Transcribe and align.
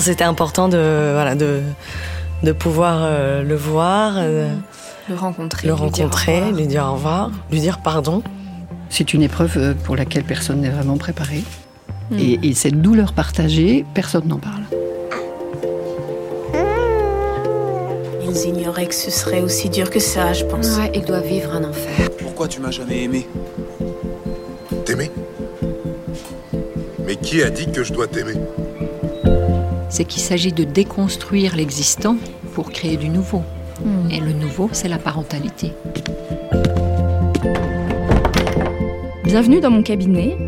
C'était 0.00 0.24
important 0.24 0.68
de, 0.68 1.10
voilà, 1.12 1.34
de, 1.34 1.60
de 2.42 2.52
pouvoir 2.52 2.98
euh, 3.02 3.42
le 3.42 3.54
voir, 3.56 4.14
euh, 4.16 4.48
Le 5.08 5.14
rencontrer. 5.14 5.66
le 5.68 5.74
lui 5.74 5.80
dire 5.80 5.84
au 5.84 6.08
rencontrer, 6.08 6.34
revoir. 6.36 6.52
lui 6.52 6.66
dire 6.66 6.84
au 6.84 6.92
revoir, 6.94 7.30
lui 7.50 7.60
dire 7.60 7.78
pardon. 7.78 8.22
C'est 8.90 9.12
une 9.14 9.22
épreuve 9.22 9.52
euh, 9.56 9.74
pour 9.84 9.96
laquelle 9.96 10.24
personne 10.24 10.60
n'est 10.60 10.70
vraiment 10.70 10.96
préparé. 10.96 11.42
Et, 12.18 12.38
et 12.42 12.54
cette 12.54 12.80
douleur 12.80 13.12
partagée, 13.12 13.84
personne 13.92 14.26
n'en 14.28 14.38
parle. 14.38 14.62
Ils 18.24 18.46
ignoraient 18.48 18.86
que 18.86 18.94
ce 18.94 19.10
serait 19.10 19.40
aussi 19.40 19.68
dur 19.68 19.90
que 19.90 20.00
ça, 20.00 20.32
je 20.32 20.44
pense. 20.44 20.76
Ouais, 20.78 20.90
il 20.94 21.04
doit 21.04 21.20
vivre 21.20 21.54
un 21.54 21.64
enfer. 21.64 22.08
Pourquoi 22.18 22.48
tu 22.48 22.60
m'as 22.60 22.70
jamais 22.70 23.02
aimé? 23.04 23.26
T'aimer? 24.86 25.10
Mais 27.06 27.16
qui 27.16 27.42
a 27.42 27.50
dit 27.50 27.70
que 27.70 27.84
je 27.84 27.92
dois 27.92 28.06
t'aimer? 28.06 28.34
C'est 29.88 30.04
qu'il 30.04 30.22
s'agit 30.22 30.52
de 30.52 30.64
déconstruire 30.64 31.56
l'existant 31.56 32.16
pour 32.54 32.70
créer 32.70 32.96
du 32.96 33.08
nouveau. 33.08 33.42
Hmm. 33.84 34.10
Et 34.10 34.20
le 34.20 34.32
nouveau, 34.32 34.68
c'est 34.72 34.88
la 34.88 34.98
parentalité. 34.98 35.72
Bienvenue 39.24 39.60
dans 39.60 39.70
mon 39.70 39.82
cabinet. 39.82 40.47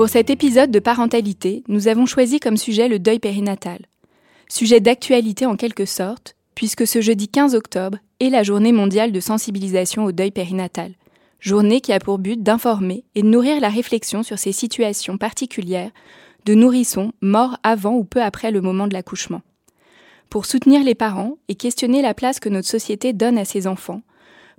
Pour 0.00 0.08
cet 0.08 0.30
épisode 0.30 0.70
de 0.70 0.78
parentalité, 0.78 1.62
nous 1.68 1.86
avons 1.86 2.06
choisi 2.06 2.40
comme 2.40 2.56
sujet 2.56 2.88
le 2.88 2.98
deuil 2.98 3.18
périnatal. 3.18 3.80
Sujet 4.48 4.80
d'actualité 4.80 5.44
en 5.44 5.56
quelque 5.56 5.84
sorte, 5.84 6.36
puisque 6.54 6.86
ce 6.86 7.02
jeudi 7.02 7.28
15 7.28 7.54
octobre 7.54 7.98
est 8.18 8.30
la 8.30 8.42
journée 8.42 8.72
mondiale 8.72 9.12
de 9.12 9.20
sensibilisation 9.20 10.04
au 10.04 10.12
deuil 10.12 10.30
périnatal. 10.30 10.94
Journée 11.38 11.82
qui 11.82 11.92
a 11.92 11.98
pour 11.98 12.18
but 12.18 12.42
d'informer 12.42 13.04
et 13.14 13.22
de 13.22 13.28
nourrir 13.28 13.60
la 13.60 13.68
réflexion 13.68 14.22
sur 14.22 14.38
ces 14.38 14.52
situations 14.52 15.18
particulières 15.18 15.90
de 16.46 16.54
nourrissons 16.54 17.12
morts 17.20 17.58
avant 17.62 17.94
ou 17.94 18.04
peu 18.04 18.22
après 18.22 18.50
le 18.50 18.62
moment 18.62 18.86
de 18.86 18.94
l'accouchement. 18.94 19.42
Pour 20.30 20.46
soutenir 20.46 20.82
les 20.82 20.94
parents 20.94 21.36
et 21.48 21.56
questionner 21.56 22.00
la 22.02 22.14
place 22.14 22.40
que 22.40 22.48
notre 22.48 22.68
société 22.68 23.12
donne 23.12 23.36
à 23.36 23.44
ses 23.44 23.66
enfants, 23.66 24.00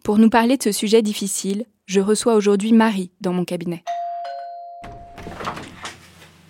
pour 0.03 0.17
nous 0.17 0.29
parler 0.29 0.57
de 0.57 0.63
ce 0.63 0.71
sujet 0.71 1.01
difficile, 1.01 1.65
je 1.85 1.99
reçois 1.99 2.35
aujourd'hui 2.35 2.73
Marie 2.73 3.11
dans 3.21 3.33
mon 3.33 3.45
cabinet. 3.45 3.83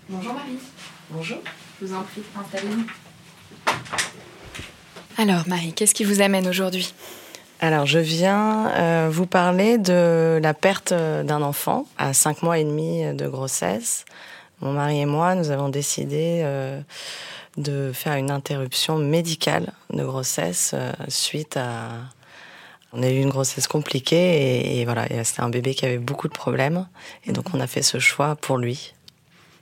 Bonjour 0.09 0.33
Marie. 0.33 0.59
Bonjour. 1.09 1.37
Je 1.79 1.85
vous 1.85 1.93
en 1.93 2.03
prie, 2.03 2.21
installez-vous. 2.39 2.85
Alors 5.17 5.47
Marie, 5.47 5.73
qu'est-ce 5.73 5.93
qui 5.93 6.03
vous 6.03 6.21
amène 6.21 6.47
aujourd'hui? 6.47 6.93
Alors, 7.63 7.85
je 7.85 7.99
viens 7.99 8.71
euh, 8.71 9.09
vous 9.11 9.27
parler 9.27 9.77
de 9.77 10.39
la 10.41 10.55
perte 10.55 10.93
euh, 10.93 11.21
d'un 11.21 11.43
enfant 11.43 11.85
à 11.99 12.11
5 12.11 12.41
mois 12.41 12.57
et 12.57 12.63
demi 12.63 13.03
de 13.13 13.27
grossesse. 13.27 14.05
Mon 14.61 14.73
mari 14.73 15.01
et 15.01 15.05
moi, 15.05 15.33
nous 15.33 15.49
avons 15.49 15.69
décidé 15.69 16.41
euh, 16.43 16.79
de 17.57 17.91
faire 17.93 18.15
une 18.15 18.29
interruption 18.29 18.97
médicale 18.97 19.73
de 19.91 20.03
grossesse 20.03 20.71
euh, 20.75 20.91
suite 21.07 21.57
à... 21.57 21.89
On 22.93 23.03
a 23.03 23.09
eu 23.09 23.19
une 23.19 23.29
grossesse 23.29 23.67
compliquée 23.67 24.15
et, 24.15 24.79
et 24.81 24.85
voilà, 24.85 25.07
c'était 25.23 25.41
un 25.41 25.49
bébé 25.49 25.73
qui 25.73 25.85
avait 25.85 25.97
beaucoup 25.97 26.27
de 26.27 26.33
problèmes. 26.33 26.87
Et 27.25 27.31
donc, 27.31 27.53
on 27.53 27.59
a 27.59 27.67
fait 27.67 27.81
ce 27.81 27.99
choix 27.99 28.35
pour 28.35 28.57
lui. 28.57 28.93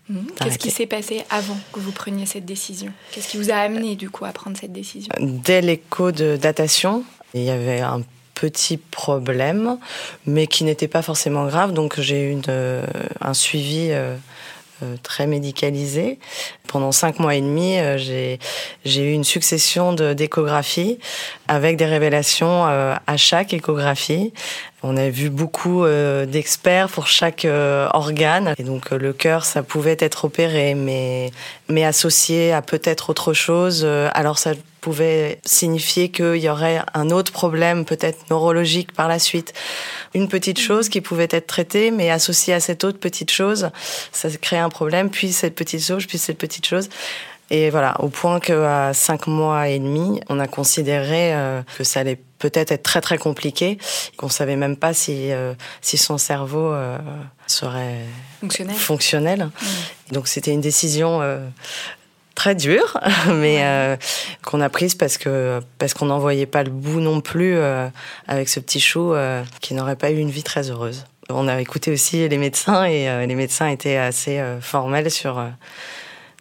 Qu'est-ce 0.07 0.41
Arrêtez. 0.41 0.57
qui 0.57 0.72
s'est 0.72 0.88
passé 0.88 1.23
avant 1.29 1.57
que 1.72 1.79
vous 1.79 1.91
preniez 1.91 2.25
cette 2.25 2.45
décision? 2.45 2.91
Qu'est-ce 3.12 3.28
qui 3.28 3.38
vous 3.38 3.51
a 3.51 3.56
amené 3.57 3.95
du 3.95 4.09
coup 4.09 4.25
à 4.25 4.31
prendre 4.31 4.57
cette 4.57 4.73
décision? 4.73 5.12
Dès 5.19 5.62
l'écho 5.62 6.12
de 6.12 6.35
datation, 6.35 7.03
il 7.35 7.44
y 7.44 7.51
avait 7.51 7.81
un 7.81 8.01
petit 8.34 8.78
problème, 8.78 9.78
mais 10.25 10.47
qui 10.47 10.63
n'était 10.63 10.88
pas 10.88 11.03
forcément 11.03 11.46
grave. 11.46 11.73
Donc 11.73 12.00
j'ai 12.00 12.23
eu 12.23 12.31
une, 12.31 12.41
euh, 12.47 12.85
un 13.22 13.35
suivi 13.35 13.90
euh, 13.91 14.16
très 15.03 15.28
médicalisé. 15.28 16.19
Pendant 16.67 16.91
cinq 16.91 17.19
mois 17.19 17.34
et 17.34 17.41
demi, 17.41 17.79
euh, 17.79 17.97
j'ai 17.97 18.40
eu 18.85 19.12
une 19.12 19.23
succession 19.23 19.94
d'échographies 19.94 21.00
avec 21.47 21.78
des 21.78 21.85
révélations 21.85 22.67
euh, 22.67 22.95
à 23.07 23.17
chaque 23.17 23.53
échographie. 23.53 24.34
On 24.81 24.95
a 24.95 25.09
vu 25.09 25.29
beaucoup 25.29 25.84
euh, 25.84 26.25
d'experts 26.25 26.90
pour 26.90 27.07
chaque 27.07 27.44
euh, 27.44 27.90
organe. 27.94 28.53
Et 28.57 28.63
donc 28.63 28.91
euh, 28.91 28.97
le 28.97 29.12
cœur, 29.12 29.44
ça 29.44 29.62
pouvait 29.62 29.97
être 30.00 30.25
opéré, 30.25 30.73
mais, 30.73 31.31
mais 31.67 31.84
associé 31.84 32.53
à 32.53 32.62
peut-être 32.62 33.09
autre 33.09 33.34
chose. 33.34 33.85
alors 34.13 34.38
ça 34.38 34.53
pouvait 34.79 35.40
signifier 35.45 36.09
qu'il 36.09 36.38
y 36.38 36.47
aurait 36.47 36.81
un 36.94 37.09
autre 37.09 37.34
problème, 37.34 37.84
peut-être 37.84 38.29
neurologique 38.29 38.94
par 38.94 39.09
la 39.09 39.19
suite. 39.19 39.53
Une 40.13 40.29
petite 40.29 40.59
chose 40.59 40.88
qui 40.88 41.01
pouvait 41.01 41.28
être 41.29 41.47
traitée, 41.47 41.91
mais 41.91 42.09
associée 42.09 42.53
à 42.53 42.61
cette 42.61 42.85
autre 42.85 43.00
petite 43.00 43.29
chose, 43.29 43.72
ça 44.13 44.29
crée 44.41 44.57
un 44.57 44.69
problème, 44.69 45.09
puis 45.09 45.34
cette 45.34 45.56
petite 45.56 45.84
chose, 45.84 46.06
puis 46.06 46.17
cette 46.17 46.38
petite 46.38 46.66
chose. 46.66 46.88
Et 47.50 47.69
voilà, 47.69 48.00
au 48.00 48.07
point 48.07 48.40
qu'à 48.40 48.94
cinq 48.94 49.28
mois 49.28 49.67
et 49.67 49.79
demi, 49.79 50.22
on 50.29 50.40
a 50.40 50.47
considéré 50.47 51.34
que 51.78 51.84
ça 51.84 52.00
allait 52.00 52.19
peut-être 52.40 52.72
être 52.72 52.84
très 52.84 53.02
très 53.02 53.18
compliqué, 53.18 53.78
qu'on 54.18 54.30
savait 54.30 54.56
même 54.56 54.78
pas 54.78 54.94
si 54.94 55.32
euh, 55.32 55.54
si 55.82 55.98
son 55.98 56.18
cerveau 56.18 56.72
euh, 56.72 56.98
serait 57.48 58.00
Fonctionnel 58.40 58.76
fonctionnel. 58.76 59.50
Donc 60.12 60.28
c'était 60.28 60.52
une 60.52 60.62
décision 60.62 61.22
euh, 61.22 61.46
très 62.36 62.56
dure, 62.56 62.98
mais 63.28 63.64
euh, 63.64 63.98
qu'on 64.44 64.62
a 64.62 64.70
prise 64.70 64.96
parce 64.96 65.18
que 65.18 65.60
parce 65.78 65.94
qu'on 65.94 66.06
n'en 66.06 66.20
voyait 66.20 66.46
pas 66.46 66.64
le 66.64 66.72
bout 66.72 67.02
non 67.02 67.22
plus 67.22 67.56
euh, 67.58 67.88
avec 68.28 68.50
ce 68.50 68.60
petit 68.60 68.80
chou 68.80 69.14
euh, 69.14 69.44
qui 69.62 69.74
n'aurait 69.74 69.98
pas 69.98 70.10
eu 70.10 70.18
une 70.18 70.32
vie 70.32 70.44
très 70.44 70.70
heureuse. 70.72 71.04
On 71.32 71.48
a 71.48 71.62
écouté 71.62 71.92
aussi 71.92 72.28
les 72.28 72.38
médecins 72.38 72.86
et 72.86 73.08
euh, 73.08 73.26
les 73.26 73.36
médecins 73.36 73.68
étaient 73.68 73.98
assez 73.98 74.40
euh, 74.40 74.60
formels 74.62 75.12
sur 75.12 75.38
euh, 75.38 75.50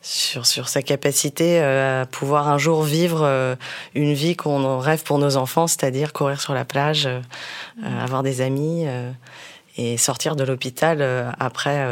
sur, 0.03 0.47
sur 0.47 0.69
sa 0.69 0.83
capacité 0.83 1.61
euh, 1.61 2.03
à 2.03 2.07
pouvoir 2.07 2.49
un 2.49 2.59
jour 2.59 2.83
vivre 2.83 3.23
euh, 3.23 3.57
une 3.95 4.15
vie 4.15 4.37
qu'on 4.37 4.79
rêve 4.79 5.03
pour 5.03 5.19
nos 5.19 5.37
enfants, 5.37 5.67
c'est-à-dire 5.67 6.13
courir 6.13 6.41
sur 6.41 6.55
la 6.55 6.65
plage, 6.65 7.07
euh, 7.07 7.21
euh, 7.85 8.05
avoir 8.05 8.23
des 8.23 8.41
amis 8.41 8.87
et 9.77 9.97
sortir 9.97 10.37
de 10.37 10.45
l'hôpital 10.45 11.03
après, 11.39 11.87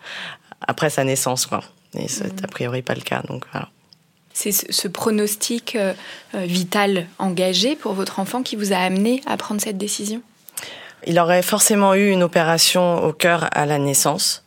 après 0.66 0.90
sa 0.90 1.04
naissance. 1.04 1.46
Quoi. 1.46 1.62
Et 1.94 2.08
c'est 2.08 2.44
a 2.44 2.48
priori 2.48 2.82
pas 2.82 2.94
le 2.94 3.00
cas. 3.00 3.22
Donc, 3.28 3.44
voilà. 3.52 3.68
C'est 4.32 4.50
ce, 4.50 4.88
pronostic 4.88 5.78
vital 6.34 7.06
engagé 7.20 7.76
pour 7.76 7.92
votre 7.92 8.18
enfant 8.18 8.42
qui 8.42 8.56
vous 8.56 8.72
a 8.72 8.78
amené 8.78 9.22
à 9.26 9.36
prendre 9.36 9.60
cette 9.60 9.78
décision? 9.78 10.22
Il 11.06 11.18
aurait 11.18 11.42
forcément 11.42 11.94
eu 11.94 12.10
une 12.10 12.22
opération 12.22 13.04
au 13.04 13.12
cœur 13.12 13.48
à 13.52 13.66
la 13.66 13.78
naissance. 13.78 14.42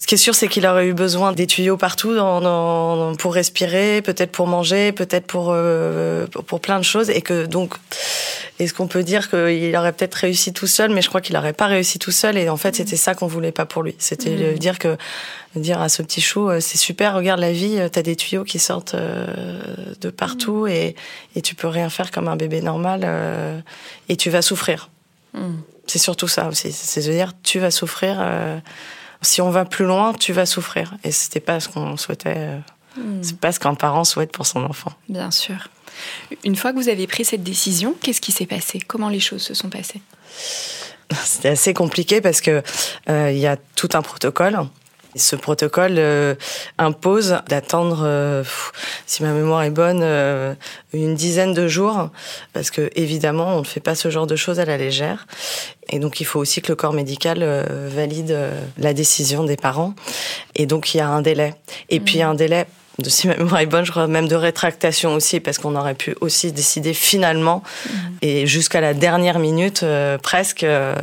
Ce 0.00 0.06
qui 0.06 0.14
est 0.14 0.18
sûr, 0.18 0.34
c'est 0.34 0.48
qu'il 0.48 0.66
aurait 0.66 0.86
eu 0.86 0.94
besoin 0.94 1.32
des 1.32 1.46
tuyaux 1.46 1.76
partout 1.76 2.14
dans, 2.14 2.40
dans, 2.40 3.16
pour 3.16 3.34
respirer, 3.34 4.00
peut-être 4.02 4.30
pour 4.30 4.46
manger, 4.46 4.92
peut-être 4.92 5.26
pour 5.26 5.48
euh, 5.50 6.26
pour 6.26 6.60
plein 6.60 6.78
de 6.78 6.84
choses, 6.84 7.10
et 7.10 7.20
que 7.22 7.46
donc, 7.46 7.74
est-ce 8.58 8.74
qu'on 8.74 8.86
peut 8.86 9.02
dire 9.02 9.28
qu'il 9.30 9.74
aurait 9.76 9.92
peut-être 9.92 10.14
réussi 10.14 10.52
tout 10.52 10.66
seul, 10.66 10.90
mais 10.90 11.02
je 11.02 11.08
crois 11.08 11.20
qu'il 11.20 11.34
n'aurait 11.34 11.52
pas 11.52 11.66
réussi 11.66 11.98
tout 11.98 12.10
seul, 12.12 12.36
et 12.36 12.48
en 12.48 12.56
fait, 12.56 12.76
c'était 12.76 12.96
ça 12.96 13.14
qu'on 13.14 13.26
voulait 13.26 13.52
pas 13.52 13.66
pour 13.66 13.82
lui. 13.82 13.96
C'était 13.98 14.30
Mhm. 14.30 14.58
dire 14.58 14.78
que 14.78 14.96
dire 15.56 15.80
à 15.80 15.88
ce 15.88 16.02
petit 16.02 16.20
chou, 16.20 16.48
euh, 16.48 16.60
c'est 16.60 16.78
super, 16.78 17.14
regarde 17.14 17.40
la 17.40 17.52
vie, 17.52 17.78
euh, 17.78 17.88
t'as 17.88 18.02
des 18.02 18.14
tuyaux 18.14 18.44
qui 18.44 18.58
sortent 18.58 18.94
euh, 18.94 19.26
de 20.00 20.10
partout, 20.10 20.66
et 20.66 20.94
et 21.34 21.42
tu 21.42 21.54
peux 21.54 21.68
rien 21.68 21.88
faire 21.90 22.10
comme 22.10 22.28
un 22.28 22.36
bébé 22.36 22.60
normal, 22.60 23.00
euh, 23.04 23.58
et 24.08 24.16
tu 24.16 24.30
vas 24.30 24.42
souffrir. 24.42 24.90
C'est 25.88 25.98
surtout 25.98 26.28
ça 26.28 26.46
aussi, 26.48 26.70
c'est 26.70 27.04
de 27.04 27.10
dire 27.10 27.32
tu 27.42 27.58
vas 27.58 27.70
souffrir. 27.72 28.18
euh, 28.20 28.60
si 29.22 29.40
on 29.40 29.50
va 29.50 29.64
plus 29.64 29.84
loin, 29.84 30.12
tu 30.12 30.32
vas 30.32 30.46
souffrir. 30.46 30.94
Et 31.02 31.10
c'était 31.10 31.40
pas 31.40 31.58
ce 31.58 31.68
qu'on 31.68 31.96
souhaitait. 31.96 32.34
euh. 32.36 32.58
C'est 33.22 33.38
pas 33.38 33.50
ce 33.52 33.58
qu'un 33.58 33.74
parent 33.74 34.04
souhaite 34.04 34.30
pour 34.32 34.46
son 34.46 34.64
enfant. 34.64 34.92
Bien 35.08 35.30
sûr. 35.30 35.68
Une 36.44 36.56
fois 36.56 36.72
que 36.72 36.76
vous 36.78 36.88
avez 36.88 37.06
pris 37.06 37.24
cette 37.24 37.42
décision, 37.42 37.94
qu'est-ce 38.02 38.20
qui 38.20 38.30
s'est 38.32 38.46
passé? 38.46 38.80
Comment 38.80 39.08
les 39.08 39.18
choses 39.20 39.42
se 39.42 39.54
sont 39.54 39.68
passées? 39.70 40.00
C'était 41.24 41.48
assez 41.48 41.74
compliqué 41.74 42.20
parce 42.20 42.40
que 42.40 42.62
euh, 43.08 43.30
il 43.32 43.38
y 43.38 43.46
a 43.46 43.56
tout 43.76 43.88
un 43.94 44.02
protocole. 44.02 44.58
Ce 45.18 45.36
protocole 45.36 45.96
euh, 45.98 46.34
impose 46.78 47.36
d'attendre, 47.48 48.02
euh, 48.04 48.44
si 49.06 49.22
ma 49.22 49.32
mémoire 49.32 49.62
est 49.62 49.70
bonne, 49.70 50.00
euh, 50.02 50.54
une 50.92 51.14
dizaine 51.14 51.52
de 51.52 51.68
jours, 51.68 52.10
parce 52.52 52.70
que 52.70 52.90
évidemment, 52.94 53.56
on 53.56 53.60
ne 53.60 53.64
fait 53.64 53.80
pas 53.80 53.94
ce 53.94 54.10
genre 54.10 54.26
de 54.26 54.36
choses 54.36 54.60
à 54.60 54.64
la 54.64 54.76
légère. 54.76 55.26
Et 55.90 55.98
donc, 55.98 56.20
il 56.20 56.24
faut 56.24 56.38
aussi 56.38 56.62
que 56.62 56.68
le 56.68 56.76
corps 56.76 56.92
médical 56.92 57.42
valide 57.88 58.36
la 58.76 58.92
décision 58.92 59.44
des 59.44 59.56
parents. 59.56 59.94
Et 60.54 60.66
donc, 60.66 60.94
il 60.94 60.98
y 60.98 61.00
a 61.00 61.08
un 61.08 61.22
délai. 61.22 61.54
Et 61.88 61.98
puis, 61.98 62.20
un 62.20 62.34
délai 62.34 62.66
de 62.98 63.08
si 63.08 63.28
ma 63.28 63.36
mémoire 63.36 63.60
est 63.60 63.66
bonne, 63.66 63.84
je 63.84 63.90
crois 63.92 64.06
même 64.08 64.26
de 64.26 64.34
rétractation 64.34 65.14
aussi, 65.14 65.38
parce 65.38 65.58
qu'on 65.58 65.76
aurait 65.76 65.94
pu 65.94 66.16
aussi 66.20 66.50
décider 66.50 66.92
finalement, 66.94 67.62
et 68.22 68.46
jusqu'à 68.46 68.80
la 68.80 68.92
dernière 68.92 69.38
minute 69.38 69.82
euh, 69.84 70.18
presque, 70.18 70.64
euh, 70.64 70.94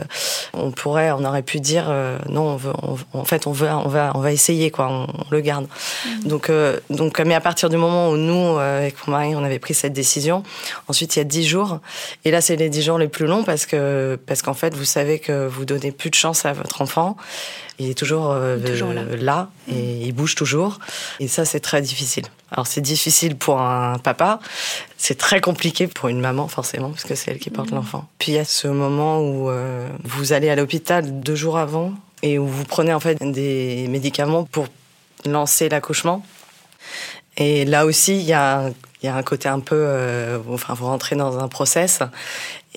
on 0.54 0.72
pourrait, 0.72 1.12
on 1.12 1.24
aurait 1.24 1.42
pu 1.42 1.60
dire 1.62 1.86
euh, 1.90 2.18
non, 2.28 2.42
on 2.44 2.56
veut, 2.58 2.74
on- 3.14 3.20
en 3.20 3.24
fait, 3.26 3.48
on 3.48 3.52
veut, 3.54 3.70
on 3.70 3.88
va, 3.88 4.12
on 4.16 4.20
va 4.20 4.32
essayer 4.34 4.72
quoi, 4.72 4.88
on, 4.90 5.04
on 5.08 5.26
le 5.32 5.40
garde. 5.40 5.68
Donc, 6.26 6.50
euh, 6.50 6.80
donc, 6.90 7.20
mais 7.22 7.34
à 7.34 7.42
partir 7.42 7.70
du 7.70 7.78
moment 7.78 8.10
où 8.10 8.18
nous, 8.18 8.58
euh, 8.58 8.80
avec 8.80 9.08
mon 9.08 9.14
mari, 9.14 9.34
on 9.36 9.44
avait 9.44 9.60
pris 9.60 9.74
cette 9.74 9.94
décision, 9.94 10.44
ensuite 10.90 11.16
il 11.16 11.20
y 11.20 11.22
a 11.22 11.26
dix 11.26 11.46
jours, 11.48 11.80
et 12.26 12.32
là 12.32 12.42
c'est 12.42 12.58
les 12.58 12.68
dix 12.70 12.82
jours 12.84 12.98
les 12.98 13.08
plus 13.08 13.26
longs 13.26 13.44
parce 13.44 13.66
que 13.66 14.20
parce 14.28 14.42
qu'en 14.42 14.54
fait 14.54 14.74
vous 14.76 14.86
savez 14.86 15.20
que 15.20 15.48
vous 15.48 15.64
donnez 15.64 15.92
plus 15.94 16.10
de 16.10 16.16
chance 16.16 16.46
à 16.46 16.52
votre 16.54 16.82
enfant. 16.82 17.16
Il 17.78 17.90
est 17.90 17.94
toujours, 17.94 18.32
euh, 18.32 18.58
Il 18.60 18.66
est 18.66 18.72
toujours 18.72 18.94
là. 18.94 19.02
euh, 19.02 19.18
là 19.18 19.50
et 19.68 19.98
il 20.04 20.12
bouge 20.14 20.36
toujours. 20.36 20.80
Et 21.20 21.28
ça, 21.28 21.44
c'est 21.46 21.60
très 21.60 21.82
difficile. 21.82 22.24
Alors, 22.52 22.68
c'est 22.68 22.80
difficile 22.82 23.36
pour 23.36 23.60
un 23.62 23.98
papa. 24.00 24.40
C'est 24.98 25.18
très 25.18 25.42
compliqué 25.42 25.88
pour 25.88 26.08
une 26.10 26.22
maman, 26.22 26.48
forcément, 26.48 26.90
parce 26.90 27.04
que 27.04 27.16
c'est 27.16 27.32
elle 27.32 27.40
qui 27.40 27.50
porte 27.50 27.72
l'enfant. 27.72 28.08
Puis, 28.18 28.32
il 28.32 28.36
y 28.36 28.40
a 28.40 28.46
ce 28.46 28.68
moment 28.70 29.20
où 29.20 29.50
euh, 29.50 29.88
vous 30.06 30.32
allez 30.32 30.50
à 30.50 30.56
l'hôpital 30.56 31.20
deux 31.20 31.36
jours 31.36 31.58
avant 31.58 31.94
et 32.24 32.40
où 32.40 32.48
vous 32.48 32.64
prenez, 32.64 32.94
en 32.94 33.00
fait, 33.02 33.22
des 33.22 33.88
médicaments 33.90 34.46
pour 34.46 34.68
lancer 35.26 35.68
l'accouchement. 35.68 36.26
Et 37.38 37.66
là 37.66 37.86
aussi, 37.86 38.16
il 38.16 38.24
y 38.26 38.34
a, 38.34 38.60
un- 38.60 38.70
il 38.70 39.06
y 39.06 39.08
a 39.10 39.16
un 39.16 39.24
côté 39.24 39.50
un 39.50 39.60
peu... 39.60 39.76
euh, 39.78 40.40
enfin, 40.50 40.74
vous 40.76 40.86
rentrez 40.86 41.16
dans 41.18 41.40
un 41.40 41.48
process. 41.50 42.00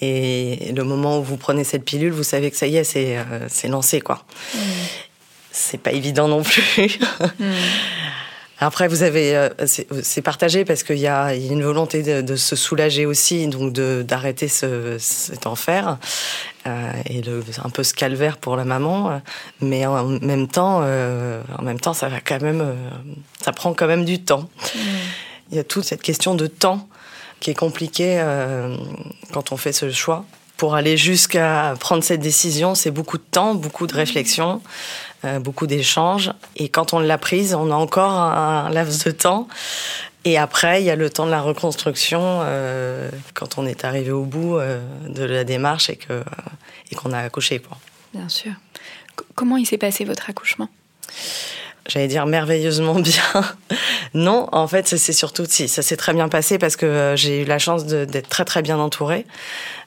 Et 0.01 0.73
le 0.75 0.85
moment 0.85 1.19
où 1.19 1.23
vous 1.23 1.37
prenez 1.37 1.65
cette 1.65 1.85
pilule, 1.85 2.13
vous 2.13 2.23
savez 2.23 2.51
que 2.51 2.57
ça 2.57 2.67
y 2.67 2.77
est, 2.77 2.85
c'est 2.85 3.19
euh, 3.19 3.47
c'est 3.49 3.69
lancé, 3.69 4.01
quoi. 4.01 4.25
C'est 5.51 5.79
pas 5.81 5.93
évident 5.93 6.29
non 6.29 6.43
plus. 6.43 6.99
Après, 8.61 8.89
vous 8.89 9.05
avez, 9.05 9.37
euh, 9.37 9.49
c'est 9.67 10.23
partagé 10.23 10.65
parce 10.65 10.83
qu'il 10.83 10.97
y 10.97 11.03
y 11.03 11.07
a 11.07 11.35
une 11.35 11.63
volonté 11.63 12.03
de, 12.03 12.23
de 12.23 12.35
se 12.35 12.57
soulager 12.57 13.07
aussi, 13.07 13.47
donc 13.47 13.73
de 13.73 14.05
d'arrêter 14.07 14.49
ce, 14.49 14.97
cet 14.99 15.47
enfer 15.47 15.97
euh, 16.67 16.93
et 17.07 17.23
le, 17.23 17.45
un 17.65 17.71
peu 17.71 17.85
ce 17.85 17.95
calvaire 17.95 18.37
pour 18.37 18.57
la 18.57 18.65
maman. 18.65 19.23
Mais 19.61 19.87
en 19.87 20.05
même 20.05 20.49
temps, 20.49 20.81
euh, 20.83 21.41
en 21.57 21.63
même 21.63 21.79
temps, 21.79 21.95
ça 21.95 22.09
va 22.09 22.21
quand 22.21 22.43
même, 22.43 22.61
euh, 22.61 22.75
ça 23.41 23.53
prend 23.53 23.75
quand 23.75 23.87
même 23.87 24.05
du 24.05 24.21
temps. 24.21 24.49
Il 25.51 25.57
y 25.57 25.61
a 25.61 25.65
toute 25.65 25.85
cette 25.85 26.03
question 26.03 26.35
de 26.35 26.49
temps 26.49 26.89
qui 27.41 27.51
est 27.51 27.55
compliquée 27.55 28.19
euh, 28.21 28.77
quand 29.33 29.53
on 29.53 29.57
fait 29.57 29.73
ce 29.73 29.91
choix. 29.91 30.25
Pour 30.57 30.75
aller 30.75 30.97
jusqu'à 30.97 31.75
prendre 31.79 32.03
cette 32.03 32.21
décision, 32.21 32.75
c'est 32.75 32.91
beaucoup 32.91 33.17
de 33.17 33.23
temps, 33.31 33.55
beaucoup 33.55 33.87
de 33.87 33.95
réflexion, 33.95 34.61
euh, 35.25 35.39
beaucoup 35.39 35.69
d'échanges. 35.69 36.33
Et 36.57 36.69
quand 36.69 36.93
on 36.93 36.99
l'a 36.99 37.19
prise, 37.19 37.55
on 37.55 37.71
a 37.71 37.75
encore 37.75 38.11
un 38.11 38.69
laps 38.71 39.05
de 39.05 39.13
temps. 39.13 39.47
Et 40.25 40.37
après, 40.37 40.83
il 40.83 40.87
y 40.87 40.91
a 40.91 40.97
le 40.97 41.11
temps 41.11 41.27
de 41.27 41.31
la 41.31 41.41
reconstruction 41.41 42.21
euh, 42.23 43.09
quand 43.35 43.57
on 43.57 43.67
est 43.67 43.85
arrivé 43.85 44.11
au 44.11 44.25
bout 44.25 44.59
de 44.59 45.23
la 45.23 45.45
démarche 45.45 45.91
et 45.91 45.97
que 45.97 46.25
et 46.91 46.95
qu'on 46.95 47.13
a 47.13 47.19
accouché. 47.19 47.63
Bien 48.13 48.29
sûr. 48.29 48.53
Comment 49.35 49.57
il 49.57 49.67
s'est 49.67 49.79
passé 49.79 50.05
votre 50.05 50.29
accouchement? 50.29 50.69
J'allais 51.89 52.09
dire 52.09 52.27
merveilleusement 52.27 53.01
bien. 53.01 53.23
non, 54.15 54.49
en 54.53 54.69
fait, 54.69 54.87
c'est 54.87 55.13
surtout 55.13 55.45
si 55.49 55.69
ça 55.69 55.83
s'est 55.83 55.97
très 55.97 56.13
bien 56.13 56.29
passé 56.29 56.59
parce 56.59 56.77
que 56.77 56.87
euh, 56.87 57.17
j'ai 57.17 57.43
eu 57.43 57.45
la 57.45 57.59
chance 57.59 57.85
d'être 57.87 58.29
très 58.29 58.45
très 58.45 58.63
bien 58.63 58.79
entourée 58.79 59.27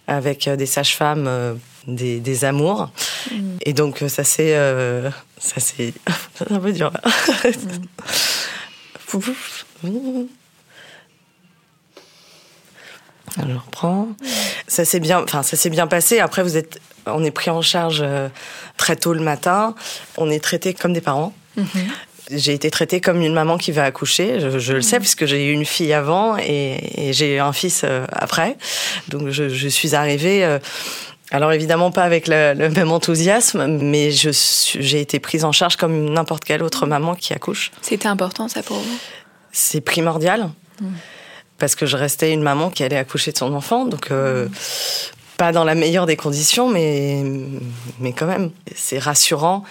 avec 0.07 0.47
euh, 0.47 0.55
des 0.55 0.65
sages-femmes, 0.65 1.25
euh, 1.27 1.53
des, 1.87 2.19
des 2.19 2.45
amours, 2.45 2.89
et 3.61 3.73
donc 3.73 4.01
euh, 4.01 4.09
ça 4.09 4.23
c'est 4.23 4.53
ça 5.39 5.55
c'est 5.59 5.93
un 6.49 6.59
peu 6.59 6.73
dur. 6.73 6.91
je 13.37 13.53
reprends. 13.65 14.07
Ça 14.67 14.85
s'est 14.85 14.99
bien, 14.99 15.23
enfin 15.23 15.43
ça 15.43 15.57
s'est 15.57 15.69
bien 15.69 15.87
passé. 15.87 16.19
Après, 16.19 16.43
vous 16.43 16.57
êtes, 16.57 16.79
on 17.05 17.23
est 17.23 17.31
pris 17.31 17.49
en 17.49 17.61
charge 17.61 18.01
euh, 18.01 18.29
très 18.77 18.95
tôt 18.95 19.13
le 19.13 19.21
matin. 19.21 19.75
On 20.17 20.29
est 20.29 20.43
traité 20.43 20.73
comme 20.73 20.93
des 20.93 21.01
parents. 21.01 21.33
J'ai 22.29 22.53
été 22.53 22.69
traitée 22.71 23.01
comme 23.01 23.21
une 23.21 23.33
maman 23.33 23.57
qui 23.57 23.71
va 23.71 23.83
accoucher. 23.83 24.39
Je, 24.39 24.57
je 24.59 24.73
le 24.73 24.81
sais 24.81 24.99
puisque 24.99 25.25
j'ai 25.25 25.47
eu 25.47 25.51
une 25.51 25.65
fille 25.65 25.91
avant 25.91 26.37
et, 26.37 27.09
et 27.09 27.13
j'ai 27.13 27.35
eu 27.35 27.39
un 27.39 27.51
fils 27.51 27.81
euh, 27.83 28.05
après. 28.11 28.57
Donc 29.09 29.29
je, 29.29 29.49
je 29.49 29.67
suis 29.67 29.95
arrivée. 29.95 30.45
euh, 30.45 30.59
alors 31.31 31.51
évidemment 31.53 31.91
pas 31.91 32.03
avec 32.03 32.27
le, 32.27 32.53
le 32.53 32.69
même 32.77 32.91
enthousiasme, 32.91 33.65
mais 33.81 34.11
j'ai 34.11 34.99
été 35.01 35.19
prise 35.19 35.43
en 35.45 35.51
charge 35.51 35.77
comme 35.77 36.09
n'importe 36.13 36.43
quelle 36.43 36.61
autre 36.63 36.85
maman 36.85 37.15
qui 37.15 37.33
accouche. 37.33 37.71
C'était 37.81 38.07
important 38.07 38.47
ça 38.47 38.61
pour 38.63 38.77
vous? 38.77 38.97
C'est 39.51 39.81
primordial 39.81 40.49
parce 41.57 41.75
que 41.75 41.85
je 41.85 41.95
restais 41.95 42.31
une 42.33 42.41
maman 42.41 42.69
qui 42.69 42.83
allait 42.83 42.97
accoucher 42.97 43.31
de 43.31 43.37
son 43.37 43.53
enfant, 43.53 43.85
donc 43.85 44.09
euh, 44.11 44.47
pas 45.41 45.51
dans 45.51 45.63
la 45.63 45.73
meilleure 45.73 46.05
des 46.05 46.17
conditions, 46.17 46.69
mais 46.69 47.23
mais 47.99 48.13
quand 48.13 48.27
même, 48.27 48.51
c'est 48.75 48.99
rassurant 48.99 49.63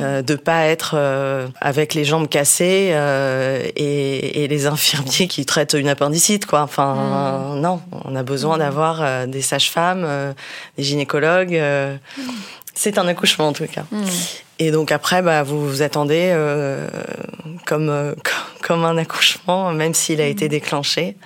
euh, 0.00 0.22
de 0.22 0.34
pas 0.34 0.64
être 0.64 0.92
euh, 0.94 1.46
avec 1.60 1.92
les 1.92 2.06
jambes 2.06 2.26
cassées 2.26 2.92
euh, 2.92 3.62
et, 3.76 4.42
et 4.42 4.48
les 4.48 4.64
infirmiers 4.66 5.28
qui 5.28 5.44
traitent 5.44 5.74
une 5.74 5.90
appendicite, 5.90 6.46
quoi. 6.46 6.62
Enfin, 6.62 7.54
non, 7.56 7.82
on 8.06 8.16
a 8.16 8.22
besoin 8.22 8.56
d'avoir 8.56 9.02
euh, 9.02 9.26
des 9.26 9.42
sages-femmes, 9.42 10.08
des 10.78 10.84
gynécologues. 10.84 11.60
c'est 12.72 12.96
un 12.96 13.06
accouchement 13.06 13.48
en 13.48 13.52
tout 13.52 13.66
cas. 13.66 13.84
Et 14.58 14.70
donc 14.70 14.90
après, 14.90 15.20
bah, 15.20 15.42
vous 15.42 15.68
vous 15.68 15.82
attendez 15.82 16.34
comme, 17.66 18.14
comme 18.62 18.84
un 18.86 18.96
accouchement, 18.96 19.70
même 19.74 19.92
s'il 19.92 20.22
a 20.22 20.26
été 20.26 20.48
déclenché. 20.48 21.16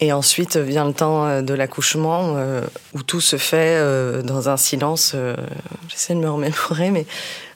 Et 0.00 0.12
ensuite 0.12 0.56
vient 0.56 0.84
le 0.84 0.92
temps 0.92 1.26
euh, 1.26 1.42
de 1.42 1.54
l'accouchement 1.54 2.34
euh, 2.36 2.60
où 2.94 3.02
tout 3.02 3.20
se 3.20 3.36
fait 3.36 3.76
euh, 3.78 4.22
dans 4.22 4.48
un 4.48 4.56
silence. 4.56 5.12
euh, 5.14 5.34
J'essaie 5.88 6.14
de 6.14 6.20
me 6.20 6.30
remémorer, 6.30 6.90
mais 6.90 7.04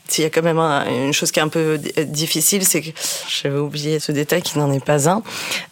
s'il 0.08 0.24
y 0.24 0.26
a 0.26 0.30
quand 0.30 0.42
même 0.42 0.58
un- 0.58 0.84
une 0.88 1.12
chose 1.12 1.30
qui 1.30 1.38
est 1.38 1.42
un 1.42 1.48
peu 1.48 1.78
di- 1.78 1.92
difficile, 2.06 2.64
c'est 2.66 2.82
que 2.82 2.90
j'avais 3.28 3.58
oublié 3.58 4.00
ce 4.00 4.10
détail 4.12 4.42
qui 4.42 4.58
n'en 4.58 4.72
est 4.72 4.84
pas 4.84 5.08
un, 5.08 5.22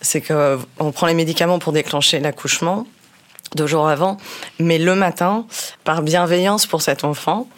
c'est 0.00 0.20
qu'on 0.20 0.92
prend 0.92 1.06
les 1.08 1.14
médicaments 1.14 1.58
pour 1.58 1.72
déclencher 1.72 2.20
l'accouchement 2.20 2.86
deux 3.56 3.66
jours 3.66 3.88
avant, 3.88 4.16
mais 4.60 4.78
le 4.78 4.94
matin, 4.94 5.44
par 5.82 6.02
bienveillance 6.02 6.66
pour 6.66 6.82
cet 6.82 7.02
enfant, 7.02 7.48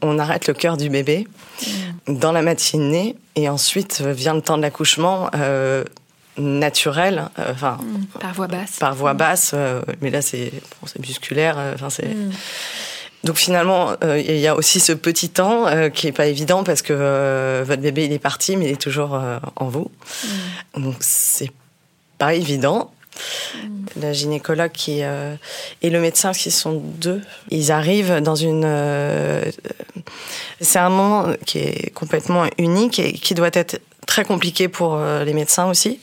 on 0.00 0.18
arrête 0.18 0.46
le 0.46 0.54
cœur 0.54 0.78
du 0.78 0.88
bébé 0.88 1.28
dans 2.08 2.32
la 2.32 2.40
matinée 2.40 3.14
et 3.36 3.50
ensuite 3.50 4.00
vient 4.00 4.32
le 4.32 4.40
temps 4.40 4.56
de 4.56 4.62
l'accouchement 4.62 5.28
naturel, 6.38 7.28
euh, 7.38 7.52
enfin 7.52 7.78
Par 8.20 8.34
voix 8.34 8.46
basse 8.46 8.78
par 8.78 8.94
voie 8.94 9.14
basse, 9.14 9.52
euh, 9.54 9.82
mais 10.00 10.10
là 10.10 10.22
c'est 10.22 10.52
bon, 10.80 10.86
c'est 10.86 10.98
musculaire, 11.00 11.56
euh, 11.58 11.72
enfin 11.74 11.90
c'est. 11.90 12.08
Donc 13.22 13.36
finalement, 13.36 13.92
il 14.02 14.36
y 14.36 14.46
a 14.46 14.54
aussi 14.54 14.80
ce 14.80 14.92
petit 14.92 15.30
temps 15.30 15.64
qui 15.88 16.08
est 16.08 16.12
pas 16.12 16.26
évident 16.26 16.62
parce 16.62 16.82
que 16.82 17.62
votre 17.62 17.80
bébé 17.80 18.04
il 18.04 18.12
est 18.12 18.18
parti, 18.18 18.54
mais 18.58 18.66
il 18.66 18.72
est 18.72 18.80
toujours 18.80 19.18
en 19.56 19.68
vous. 19.68 19.90
Donc 20.76 20.96
c'est 21.00 21.50
pas 22.18 22.34
évident. 22.34 22.92
la 23.98 24.12
gynécologue 24.12 24.72
qui 24.72 25.00
et 25.00 25.88
le 25.90 26.00
médecin 26.00 26.32
qui 26.32 26.50
sont 26.50 26.74
deux. 26.74 27.22
Ils 27.48 27.72
arrivent 27.72 28.20
dans 28.20 28.34
une. 28.34 28.68
c'est 30.60 30.78
un 30.78 30.90
moment 30.90 31.32
qui 31.46 31.60
est 31.60 31.94
complètement 31.94 32.44
unique 32.58 32.98
et 32.98 33.14
qui 33.14 33.32
doit 33.32 33.48
être 33.54 33.80
très 34.06 34.24
compliqué 34.24 34.68
pour 34.68 34.98
les 34.98 35.32
médecins 35.32 35.66
aussi 35.66 36.00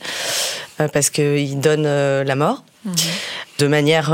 parce 0.92 1.10
qu'ils 1.10 1.60
donnent 1.60 2.22
la 2.22 2.34
mort 2.34 2.64
mhm. 2.84 2.94
de 3.58 3.66
manière 3.66 4.12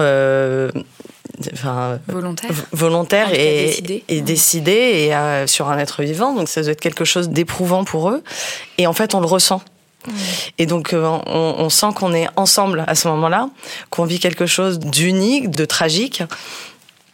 enfin, 1.53 1.99
volontaire, 2.09 2.51
volontaire 2.73 3.29
et, 3.33 4.03
et 4.09 4.21
décidé 4.21 4.73
et 4.73 5.15
euh, 5.15 5.47
sur 5.47 5.69
un 5.69 5.79
être 5.79 6.03
vivant. 6.03 6.35
Donc 6.35 6.49
ça 6.49 6.63
doit 6.63 6.73
être 6.73 6.81
quelque 6.81 7.05
chose 7.05 7.29
d'éprouvant 7.29 7.85
pour 7.85 8.11
eux. 8.11 8.23
Et 8.79 8.87
en 8.87 8.93
fait, 8.93 9.15
on 9.15 9.21
le 9.21 9.27
ressent. 9.27 9.63
Et 10.59 10.67
donc, 10.67 10.93
euh, 10.93 11.05
on, 11.27 11.57
on 11.59 11.69
sent 11.69 11.89
qu'on 11.95 12.15
est 12.15 12.29
ensemble 12.37 12.85
à 12.87 12.95
ce 12.95 13.09
moment-là, 13.09 13.51
qu'on 13.91 14.05
vit 14.05 14.21
quelque 14.21 14.47
chose 14.47 14.79
d'unique, 14.79 15.51
de 15.51 15.65
tragique, 15.65 16.23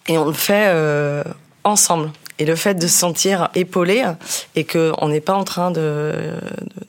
et 0.06 0.16
on 0.16 0.26
le 0.26 0.32
fait 0.32 0.66
euh, 0.66 1.24
ensemble. 1.64 2.12
Et 2.40 2.46
le 2.46 2.56
fait 2.56 2.74
de 2.74 2.86
se 2.88 2.98
sentir 2.98 3.48
épaulé 3.54 4.04
et 4.56 4.64
qu'on 4.64 5.08
n'est 5.08 5.20
pas 5.20 5.34
en 5.34 5.44
train 5.44 5.70
de, 5.70 6.12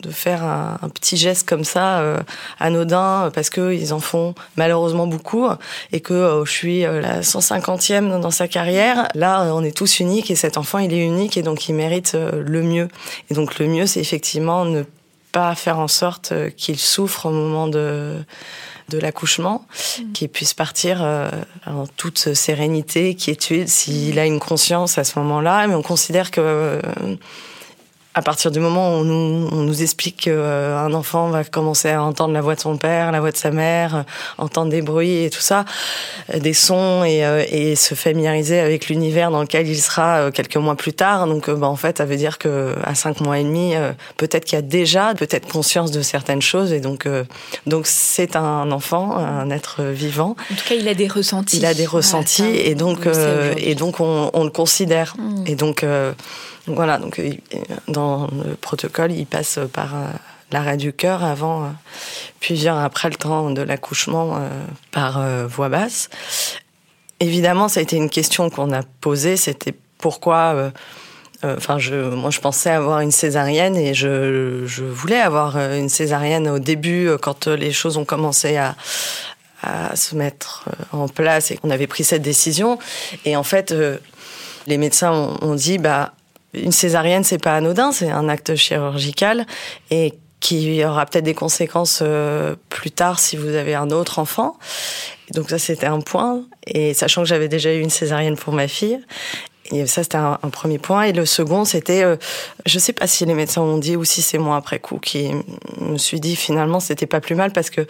de, 0.02 0.10
faire 0.10 0.44
un, 0.44 0.90
petit 0.90 1.18
geste 1.18 1.48
comme 1.48 1.64
ça, 1.64 2.00
euh, 2.00 2.18
anodin, 2.60 3.30
parce 3.34 3.52
qu'ils 3.52 3.94
en 3.94 4.00
font 4.00 4.34
malheureusement 4.56 5.06
beaucoup 5.06 5.48
et 5.92 6.00
que 6.00 6.14
euh, 6.14 6.46
je 6.46 6.52
suis 6.52 6.86
euh, 6.86 7.00
la 7.00 7.22
150e 7.22 8.20
dans 8.20 8.32
sa 8.32 8.48
carrière. 8.48 9.08
Là, 9.14 9.54
on 9.54 9.64
est 9.64 9.76
tous 9.76 10.00
uniques 10.00 10.32
et 10.32 10.36
cet 10.36 10.58
enfant, 10.58 10.80
il 10.80 10.92
est 10.94 11.06
unique 11.06 11.38
et 11.38 11.44
donc 11.44 11.70
il 11.70 11.76
mérite 11.76 12.16
le 12.16 12.64
mieux. 12.64 12.88
Et 13.30 13.36
donc 13.36 13.60
le 13.60 13.68
mieux, 13.68 13.86
c'est 13.86 14.00
effectivement 14.00 14.66
ne 14.66 14.84
pas 15.32 15.54
faire 15.54 15.78
en 15.78 15.88
sorte 15.88 16.34
qu'il 16.56 16.80
souffre 16.80 17.28
au 17.28 17.32
moment 17.32 17.68
de 17.68 18.16
de 18.90 19.00
l'accouchement, 19.00 19.66
mm. 20.00 20.12
qu'il 20.14 20.30
puisse 20.30 20.54
partir 20.54 21.00
euh, 21.02 21.30
en 21.66 21.88
toute 21.88 22.34
sérénité, 22.34 23.16
quiétude, 23.16 23.68
s'il 23.68 24.20
a 24.20 24.26
une 24.26 24.40
conscience 24.40 24.98
à 24.98 25.04
ce 25.04 25.20
moment-là. 25.20 25.68
Mais 25.68 25.76
on 25.76 25.82
considère 25.82 26.32
que 26.32 26.42
euh, 26.42 26.82
à 28.18 28.22
partir 28.22 28.50
du 28.50 28.62
moment 28.62 28.92
où 28.92 29.02
on 29.02 29.04
nous, 29.04 29.50
on 29.52 29.64
nous 29.64 29.84
explique 29.84 30.22
qu'un 30.22 30.32
euh, 30.32 30.94
enfant 30.94 31.30
va 31.30 31.44
commencer 31.44 31.90
à 31.90 32.02
entendre 32.02 32.34
la 32.34 32.40
voix 32.40 32.56
de 32.56 32.62
son 32.62 32.78
père, 32.78 33.12
la 33.12 33.20
voix 33.20 33.32
de 33.32 33.36
sa 33.38 33.52
mère, 33.52 33.96
euh, 33.96 34.04
entendre 34.38 34.72
des 34.72 34.82
bruits 34.82 35.26
et 35.26 35.30
tout 35.30 35.42
ça, 35.42 35.66
euh, 36.34 36.40
des 36.40 36.54
sons 36.54 37.04
et, 37.04 37.20
et 37.52 37.76
se 37.76 37.94
familiariser 37.94 38.62
avec 38.62 38.88
l'univers 38.88 39.32
dans 39.32 39.42
lequel 39.42 39.68
il 39.68 39.82
sera 39.82 40.32
quelques 40.32 40.56
mois 40.56 40.76
plus 40.76 40.94
tard. 40.94 41.28
Donc, 41.28 41.50
bah, 41.50 41.68
en 41.68 41.76
fait, 41.76 41.98
ça 41.98 42.06
veut 42.06 42.16
dire 42.16 42.38
que 42.38 42.76
à 42.86 42.96
cinq 42.96 43.20
mois 43.20 43.38
et 43.38 43.44
demi, 43.44 43.74
peut-être 44.16 44.46
qu'il 44.46 44.56
y 44.56 44.60
a 44.60 44.62
déjà 44.62 45.14
peut-être 45.14 45.52
conscience 45.52 45.92
de 45.92 46.02
certaines 46.02 46.42
choses 46.42 46.72
et 46.72 46.80
donc 46.80 47.08
donc 47.68 47.86
c'est 47.86 48.38
un 48.38 48.72
enfant, 48.72 49.18
un 49.18 49.50
être 49.50 49.84
vivant. 49.84 50.38
En 50.52 50.56
tout 50.56 50.64
cas, 50.70 50.76
il 50.76 50.88
a 50.88 50.94
des 50.94 51.08
ressentis. 51.08 51.58
Il 51.58 51.66
a 51.66 51.74
des 51.74 51.86
ressentis 51.86 52.46
et 52.46 52.76
donc 52.76 53.08
et 53.58 53.76
donc 53.76 54.00
on, 54.00 54.32
on 54.34 54.44
le 54.46 54.50
considère 54.50 55.16
mmh. 55.18 55.44
et 55.48 55.56
donc 55.56 55.86
voilà, 56.68 56.98
donc 56.98 57.20
euh, 57.20 57.32
dans 57.88 58.28
le 58.28 58.56
protocole, 58.56 59.12
il 59.12 59.26
passe 59.26 59.60
par 59.72 59.96
euh, 59.96 60.08
l'arrêt 60.52 60.78
du 60.78 60.94
cœur 60.94 61.24
avant, 61.24 61.64
euh, 61.64 61.68
puis 62.40 62.68
après 62.68 63.10
le 63.10 63.16
temps 63.16 63.52
de 63.52 63.62
l'accouchement 63.62 64.40
par 64.92 65.48
voix 65.48 65.70
basse. 65.70 66.10
Évidemment, 67.20 67.68
ça 67.68 67.80
a 67.80 67.84
été 67.84 67.96
une 67.96 68.10
question 68.10 68.50
qu'on 68.50 68.72
a 68.72 68.82
posée, 69.02 69.38
c'était 69.38 69.74
pourquoi 69.98 70.72
enfin 71.44 71.78
je 71.78 71.96
moi 71.96 72.30
je 72.32 72.40
pensais 72.40 72.72
avoir 72.72 73.02
une 73.02 73.12
césarienne 73.12 73.76
et 73.76 73.94
je, 73.94 74.64
je 74.66 74.84
voulais 74.84 75.20
avoir 75.20 75.58
une 75.58 75.90
césarienne 75.90 76.48
au 76.48 76.60
début 76.60 77.10
quand 77.22 77.48
les 77.48 77.72
choses 77.72 77.98
ont 77.98 78.06
commencé 78.06 78.58
à, 78.58 78.76
à 79.62 79.96
se 79.96 80.16
mettre 80.16 80.66
en 80.92 81.08
place 81.08 81.52
et 81.52 81.58
qu'on 81.58 81.70
avait 81.70 81.88
pris 81.88 82.04
cette 82.04 82.24
décision 82.24 82.80
et 83.26 83.36
en 83.36 83.44
fait 83.44 83.74
les 84.68 84.78
médecins 84.78 85.12
ont, 85.12 85.38
ont 85.42 85.56
dit 85.56 85.78
bah 85.78 86.14
une 86.56 86.72
césarienne, 86.72 87.24
c'est 87.24 87.42
pas 87.42 87.56
anodin, 87.56 87.92
c'est 87.92 88.10
un 88.10 88.30
acte 88.30 88.56
chirurgical 88.56 89.46
et 89.92 90.14
qui 90.40 90.84
aura 90.86 91.06
peut-être 91.06 91.24
des 91.24 91.34
conséquences 91.34 92.00
euh, 92.04 92.56
plus 92.70 92.92
tard 92.92 93.20
si 93.20 93.36
vous 93.36 93.56
avez 93.56 93.74
un 93.74 93.90
autre 93.90 94.20
enfant. 94.20 94.58
Donc 95.34 95.50
ça, 95.50 95.58
c'était 95.58 95.88
un 95.88 96.02
point. 96.02 96.44
Et 96.68 96.94
sachant 96.94 97.24
que 97.24 97.28
j'avais 97.28 97.48
déjà 97.48 97.74
eu 97.74 97.80
une 97.80 97.90
césarienne 97.90 98.36
pour 98.36 98.54
ma 98.54 98.68
fille, 98.68 99.00
et 99.72 99.88
ça, 99.88 100.04
c'était 100.04 100.18
un, 100.18 100.38
premier 100.52 100.78
point. 100.78 101.04
Et 101.04 101.14
le 101.14 101.26
second, 101.26 101.66
c'était, 101.66 102.04
euh, 102.04 102.18
je 102.66 102.78
sais 102.78 102.94
pas 102.94 103.08
si 103.08 103.26
les 103.26 103.34
médecins 103.34 103.62
ont 103.62 103.80
dit 103.80 103.96
ou 103.96 104.04
si 104.04 104.22
c'est 104.22 104.38
moi 104.38 104.58
après 104.58 104.78
coup 104.78 105.00
qui 105.00 105.32
me 105.80 105.98
suis 105.98 106.20
dit 106.20 106.36
finalement, 106.36 106.80
c'était 106.80 107.08
pas 107.08 107.20
plus 107.20 107.36
mal 107.36 107.52
parce 107.52 107.72
que 107.72 107.88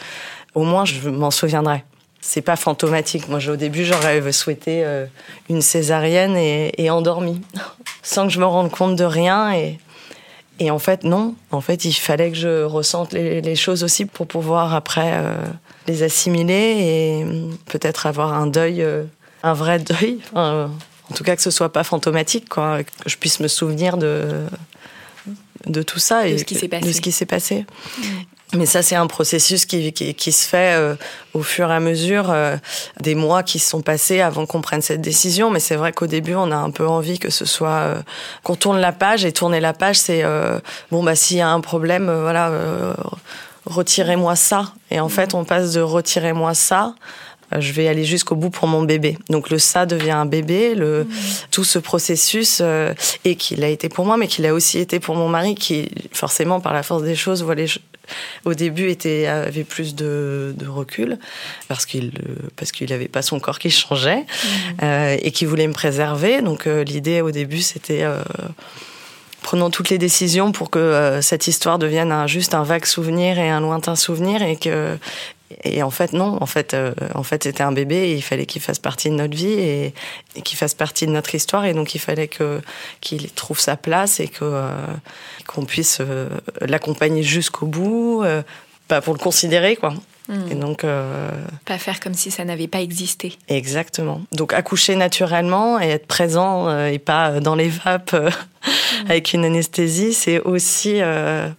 au 0.53 0.63
moins 0.63 0.86
je 0.86 1.10
m'en 1.10 1.31
souviendrai 1.31 1.84
c'est 2.27 2.41
pas 2.41 2.55
fantomatique. 2.55 3.29
Moi, 3.29 3.39
au 3.48 3.55
début, 3.55 3.86
j'aurais 3.86 4.32
souhaité 4.32 4.84
euh, 4.84 5.05
une 5.48 5.62
césarienne 5.62 6.36
et, 6.36 6.72
et 6.77 6.89
endormie, 6.89 7.41
sans 8.03 8.27
que 8.27 8.34
je 8.34 8.39
me 8.39 8.46
rende 8.46 8.72
compte 8.72 8.96
de 8.96 9.03
rien. 9.03 9.53
Et, 9.53 9.77
et 10.60 10.72
en 10.72 10.79
fait, 10.79 11.03
non. 11.03 11.36
En 11.51 11.62
fait, 11.62 11.86
il 11.86 11.94
fallait 11.94 12.32
que 12.32 12.38
je 12.38 12.63
ressente 12.63 13.13
les, 13.13 13.55
choses 13.55 13.84
aussi 13.84 14.05
pour 14.05 14.25
pouvoir 14.25 14.74
après 14.74 15.12
euh, 15.13 15.38
les 15.88 16.01
assimiler 16.01 16.53
et 16.53 17.24
euh, 17.24 17.50
peut-être 17.67 18.08
avoir 18.08 18.34
un 18.34 18.48
deuil, 18.48 18.84
un 19.44 19.53
vrai 19.53 19.77
deuil. 19.79 20.20
en 20.34 20.70
tout 21.13 21.24
cas, 21.24 21.36
que 21.36 21.44
ce 21.44 21.51
soit 21.51 21.72
pas 21.72 21.84
fantomatique, 21.84 22.50
quoi. 22.50 22.84
Que 22.84 23.08
je 23.08 23.17
puisse 23.17 23.39
me 23.39 23.48
souvenir 23.48 23.98
de 23.98 24.46
de 25.67 25.82
tout 25.82 26.00
ça 26.00 26.27
et 26.27 26.34
de 26.34 26.38
ce 26.38 26.44
qui 26.44 26.55
s'est 26.55 26.67
passé. 26.67 26.94
ce 26.94 27.01
qui 27.01 27.12
s'est 27.12 27.25
passé. 27.25 27.65
Mais 28.55 28.65
ça, 28.65 28.81
c'est 28.81 28.95
un 28.95 29.07
processus 29.07 29.65
qui, 29.65 29.91
qui, 29.91 30.31
se 30.31 30.47
fait 30.47 30.75
euh, 30.75 30.95
au 31.33 31.43
fur 31.43 31.69
et 31.71 31.74
à 31.74 31.79
mesure 31.79 32.29
euh, 32.29 32.55
des 33.01 33.15
mois 33.15 33.43
qui 33.43 33.59
se 33.59 33.69
sont 33.69 33.81
passés 33.81 34.21
avant 34.21 34.45
qu'on 34.45 34.62
prenne 34.62 34.81
cette 34.81 35.01
décision. 35.01 35.50
Mais 35.50 35.59
c'est 35.59 35.75
vrai 35.75 35.91
qu'au 35.91 36.07
début, 36.07 36.35
on 36.35 36.51
a 36.51 36.55
un 36.55 36.71
peu 36.71 36.88
envie 36.88 37.19
que 37.19 37.29
ce 37.29 37.45
soit 37.45 37.69
euh, 37.69 37.95
qu'on 38.43 38.55
tourne 38.55 38.79
la 38.79 38.91
page 38.91 39.25
et 39.25 39.31
tourner 39.31 39.59
la 39.59 39.74
page, 39.74 39.97
c'est 39.97 40.24
bon 40.91 41.03
bah 41.03 41.15
s'il 41.15 41.38
y 41.38 41.41
a 41.41 41.50
un 41.50 41.62
problème, 41.62 42.12
voilà, 42.21 42.51
retirez-moi 43.65 44.35
ça. 44.35 44.74
Et 44.91 45.00
en 45.00 45.09
fait, 45.09 45.33
on 45.33 45.43
passe 45.43 45.74
de 45.74 45.81
retirez-moi 45.81 46.53
ça 46.53 46.95
je 47.59 47.71
vais 47.74 47.88
aller 47.88 48.03
jusqu'au 48.03 48.35
bout 48.35 48.50
pour 48.50 48.67
mon 48.67 48.81
bébé. 48.81 49.17
Donc 49.29 49.51
le 49.51 49.59
ça 49.59 49.85
devient 49.85 50.12
un 50.12 50.25
bébé, 50.25 50.74
le 50.74 51.03
mmh. 51.03 51.07
tout 51.51 51.63
ce 51.63 51.77
processus 51.77 52.62
et 53.24 53.35
qu'il 53.35 53.63
a 53.63 53.69
été 53.69 53.88
pour 53.88 54.05
moi, 54.05 54.17
mais 54.17 54.27
qu'il 54.27 54.45
a 54.47 54.53
aussi 54.53 54.79
été 54.79 55.00
pour 55.00 55.15
mon 55.15 55.29
mari, 55.29 55.53
qui 55.55 55.89
forcément 56.12 56.59
par 56.59 56.74
la 56.74 56.81
force 56.81 57.03
des 57.03 57.15
choses 57.15 57.43
voit 57.43 57.55
les, 57.55 57.67
au 58.45 58.53
début 58.53 58.89
était, 58.89 59.27
avait 59.27 59.63
plus 59.63 59.95
de, 59.95 60.53
de 60.57 60.67
recul 60.67 61.17
parce 61.67 61.85
qu'il 61.85 62.12
parce 62.55 62.71
qu'il 62.71 62.89
n'avait 62.89 63.07
pas 63.07 63.21
son 63.21 63.39
corps 63.39 63.59
qui 63.59 63.69
changeait 63.69 64.21
mmh. 64.21 64.83
euh, 64.83 65.17
et 65.21 65.31
qui 65.31 65.45
voulait 65.45 65.67
me 65.67 65.74
préserver. 65.74 66.41
Donc 66.41 66.67
euh, 66.67 66.83
l'idée 66.83 67.21
au 67.21 67.31
début 67.31 67.62
c'était 67.62 68.03
euh, 68.03 68.19
prenons 69.45 69.69
toutes 69.69 69.91
les 69.91 70.00
décisions 70.00 70.51
pour 70.51 70.71
que 70.71 70.79
euh, 70.79 71.21
cette 71.21 71.45
histoire 71.47 71.77
devienne 71.77 72.12
un, 72.12 72.25
juste 72.25 72.55
un 72.55 72.63
vague 72.63 72.85
souvenir 72.85 73.38
et 73.38 73.50
un 73.50 73.62
lointain 73.62 73.95
souvenir 73.95 74.41
et 74.41 74.55
que 74.55 74.97
et 75.63 75.83
en 75.83 75.91
fait 75.91 76.13
non. 76.13 76.41
En 76.41 76.45
fait 76.45 76.73
euh, 76.73 76.93
en 77.13 77.23
fait 77.23 77.43
c'était 77.43 77.63
un 77.63 77.71
bébé. 77.71 77.95
Et 77.95 78.13
il 78.15 78.21
fallait 78.21 78.45
qu'il 78.45 78.61
fasse 78.61 78.79
partie 78.79 79.09
de 79.09 79.15
notre 79.15 79.35
vie 79.35 79.53
et, 79.53 79.93
et 80.35 80.41
qu'il 80.41 80.57
fasse 80.57 80.73
partie 80.73 81.05
de 81.05 81.11
notre 81.11 81.35
histoire. 81.35 81.65
Et 81.65 81.73
donc 81.73 81.95
il 81.95 81.99
fallait 81.99 82.27
que 82.27 82.61
qu'il 83.01 83.31
trouve 83.31 83.59
sa 83.59 83.77
place 83.77 84.19
et 84.19 84.27
que 84.27 84.43
euh, 84.43 84.69
qu'on 85.47 85.65
puisse 85.65 85.99
euh, 86.01 86.29
l'accompagner 86.61 87.23
jusqu'au 87.23 87.67
bout 87.67 88.23
pas 88.87 89.01
pour 89.01 89.13
le 89.13 89.19
considérer 89.19 89.75
quoi. 89.75 89.93
Hmm. 90.27 90.51
et 90.51 90.55
donc 90.55 90.83
pas 91.65 91.77
faire 91.77 91.99
comme 91.99 92.15
si 92.15 92.31
ça 92.31 92.45
n'avait 92.45 92.67
pas 92.67 92.81
existé. 92.81 93.37
Exactement. 93.47 94.21
Donc 94.31 94.53
accoucher 94.53 94.95
naturellement 94.95 95.79
et 95.79 95.89
être 95.89 96.07
présent 96.07 96.85
et 96.87 96.97
pas 96.97 97.39
dans 97.39 97.53
les 97.53 97.69
vapes 97.69 98.13
hmm. 98.13 99.09
avec 99.09 99.33
une 99.33 99.45
anesthésie 99.45 100.13
c'est 100.13 100.39
aussi 100.39 100.99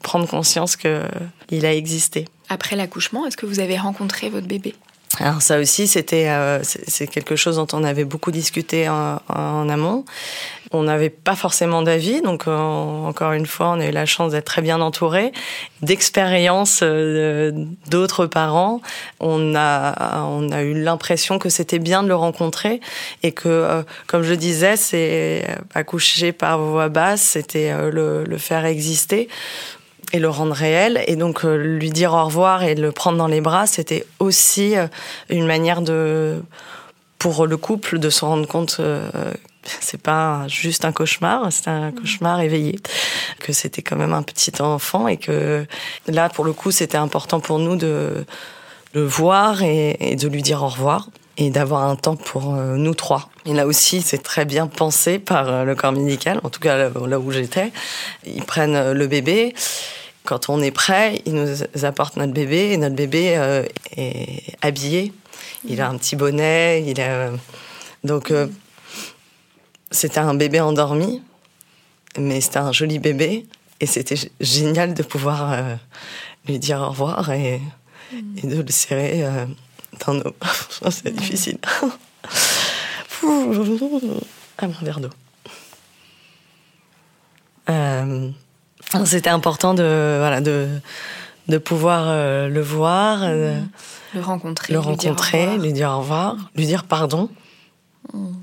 prendre 0.03 0.27
conscience 0.27 0.75
que 0.75 1.03
il 1.51 1.65
a 1.65 1.75
existé 1.75 2.27
après 2.49 2.77
l'accouchement, 2.77 3.27
est-ce 3.27 3.37
que 3.37 3.47
vous 3.47 3.61
avez 3.61 3.79
rencontré 3.79 4.31
votre 4.31 4.47
bébé? 4.47 4.75
Alors 5.19 5.41
ça 5.41 5.59
aussi, 5.59 5.87
c'était 5.87 6.27
euh, 6.29 6.61
quelque 7.11 7.37
chose 7.37 7.57
dont 7.57 7.67
on 7.73 7.85
avait 7.85 8.05
beaucoup 8.05 8.31
discuté 8.31 8.89
en, 8.89 9.69
amont. 9.69 10.05
On 10.73 10.83
n'avait 10.83 11.11
pas 11.11 11.37
forcément 11.37 11.81
d'avis, 11.83 12.21
donc 12.23 12.49
euh, 12.49 12.57
encore 12.57 13.33
une 13.33 13.47
fois, 13.47 13.71
on 13.71 13.81
a 13.81 13.87
eu 13.87 13.93
la 13.93 14.05
chance 14.05 14.33
d'être 14.33 14.45
très 14.45 14.63
bien 14.63 14.81
entouré, 14.81 15.33
d'expériences 15.81 16.81
euh, 16.83 17.53
d'autres 17.89 18.27
parents. 18.27 18.83
On 19.21 19.55
a 19.55 20.25
on 20.27 20.51
a 20.51 20.63
eu 20.63 20.75
l'impression 20.75 21.39
que 21.39 21.49
c'était 21.49 21.79
bien 21.79 22.03
de 22.03 22.09
le 22.09 22.17
rencontrer 22.17 22.81
et 23.23 23.33
que, 23.33 23.85
comme 24.09 24.23
je 24.23 24.35
disais, 24.35 24.77
c'est 24.77 25.47
accoucher 25.75 26.33
par 26.33 26.59
voix 26.59 26.89
basse, 26.89 27.23
c'était 27.23 27.73
le 27.91 28.39
faire 28.39 28.67
exister 28.67 29.29
et 30.13 30.19
le 30.19 30.29
rendre 30.29 30.55
réel. 30.55 31.03
Et 31.07 31.17
donc 31.17 31.45
euh, 31.45 31.57
lui 31.57 31.91
dire 31.91 32.13
au 32.13 32.25
revoir 32.25 32.63
et 32.63 32.75
le 32.75 32.93
prendre 32.93 33.19
dans 33.19 33.27
les 33.27 33.41
bras, 33.41 33.67
c'était 33.67 34.05
aussi 34.19 34.77
euh, 34.77 34.87
une 35.29 35.47
manière 35.47 35.83
de 35.83 36.43
pour 37.19 37.47
le 37.47 37.57
couple 37.57 37.99
de 37.99 38.11
se 38.11 38.25
rendre 38.25 38.47
compte 38.47 38.77
euh, 38.81 39.11
c'est 39.81 40.01
pas 40.01 40.47
juste 40.49 40.85
un 40.85 40.93
cauchemar, 40.93 41.49
c'est 41.51 41.69
un 41.69 41.91
cauchemar 41.91 42.41
éveillé, 42.41 42.79
que 43.41 43.53
c'était 43.53 43.83
quand 43.83 43.97
même 43.97 44.13
un 44.13 44.23
petit 44.23 44.53
enfant 44.61 45.09
et 45.09 45.17
que 45.17 45.67
là 46.07 46.29
pour 46.29 46.45
le 46.45 46.53
coup 46.53 46.71
c'était 46.71 46.99
important 46.99 47.41
pour 47.41 47.59
nous 47.59 47.75
de 47.77 48.25
le 48.95 49.05
voir 49.05 49.63
et, 49.63 50.17
de 50.19 50.29
lui 50.29 50.43
dire 50.43 50.63
au 50.63 50.69
revoir 50.69 51.09
et 51.37 51.51
d'avoir 51.51 51.85
un 51.85 51.97
temps 51.97 52.17
pour 52.17 52.55
nous 52.55 52.95
trois. 52.95 53.29
Et 53.45 53.53
là 53.53 53.67
aussi, 53.67 54.01
c'est 54.01 54.23
très 54.23 54.45
bien 54.45 54.67
pensé 54.67 55.19
par 55.19 55.65
le 55.65 55.75
corps 55.75 55.93
médical, 55.93 56.41
en 56.43 56.51
tout 56.51 56.61
cas 56.61 56.89
là 56.89 57.21
où 57.21 57.31
j'étais. 57.31 57.73
Ils 58.27 58.43
prennent 58.43 58.93
le 58.93 59.07
bébé. 59.07 59.55
Quand 60.25 60.49
on 60.49 60.63
est 60.63 60.71
prêt, 60.71 61.21
ils 61.27 61.35
nous 61.35 61.85
apportent 61.85 62.17
notre 62.17 62.33
bébé 62.33 62.73
et 62.73 62.77
notre 62.79 62.97
bébé 62.97 63.39
est 63.97 64.43
habillé. 64.63 65.13
Il 65.69 65.81
a 65.81 65.89
un 65.89 65.99
petit 65.99 66.17
bonnet, 66.17 66.83
il 66.87 67.01
a 67.01 67.31
donc 68.03 68.33
c'était 69.91 70.19
un 70.21 70.35
bébé 70.35 70.61
endormi, 70.61 71.23
mais 72.19 72.41
c'était 72.41 72.59
un 72.59 72.73
joli 72.73 72.99
bébé. 72.99 73.47
Et 73.81 73.87
c'était 73.87 74.17
génial 74.41 74.95
de 74.95 75.03
pouvoir 75.03 75.53
euh, 75.53 75.75
lui 76.47 76.59
dire 76.59 76.81
au 76.81 76.91
revoir 76.91 77.31
et, 77.31 77.61
de 78.43 78.63
le 78.63 78.71
serrer 78.71 79.25
euh. 80.09 80.23
C'est 80.91 81.15
difficile. 81.15 81.59
ah, 83.23 84.67
mon 84.67 84.73
verre 84.83 85.01
d'eau. 85.01 85.11
Euh, 87.69 88.31
c'était 89.05 89.31
important 89.31 89.75
de, 89.75 90.17
voilà, 90.19 90.41
de, 90.41 90.69
de 91.49 91.59
pouvoir 91.59 92.07
le 92.49 92.61
voir, 92.61 93.29
le 93.29 94.21
rencontrer, 94.21 94.73
le 94.73 94.79
rencontrer, 94.79 95.59
lui 95.59 95.73
dire 95.73 95.91
au 95.91 95.99
revoir, 95.99 96.37
lui 96.55 96.67
dire 96.67 96.85
pardon. 96.85 97.29
Mm. 98.13 98.35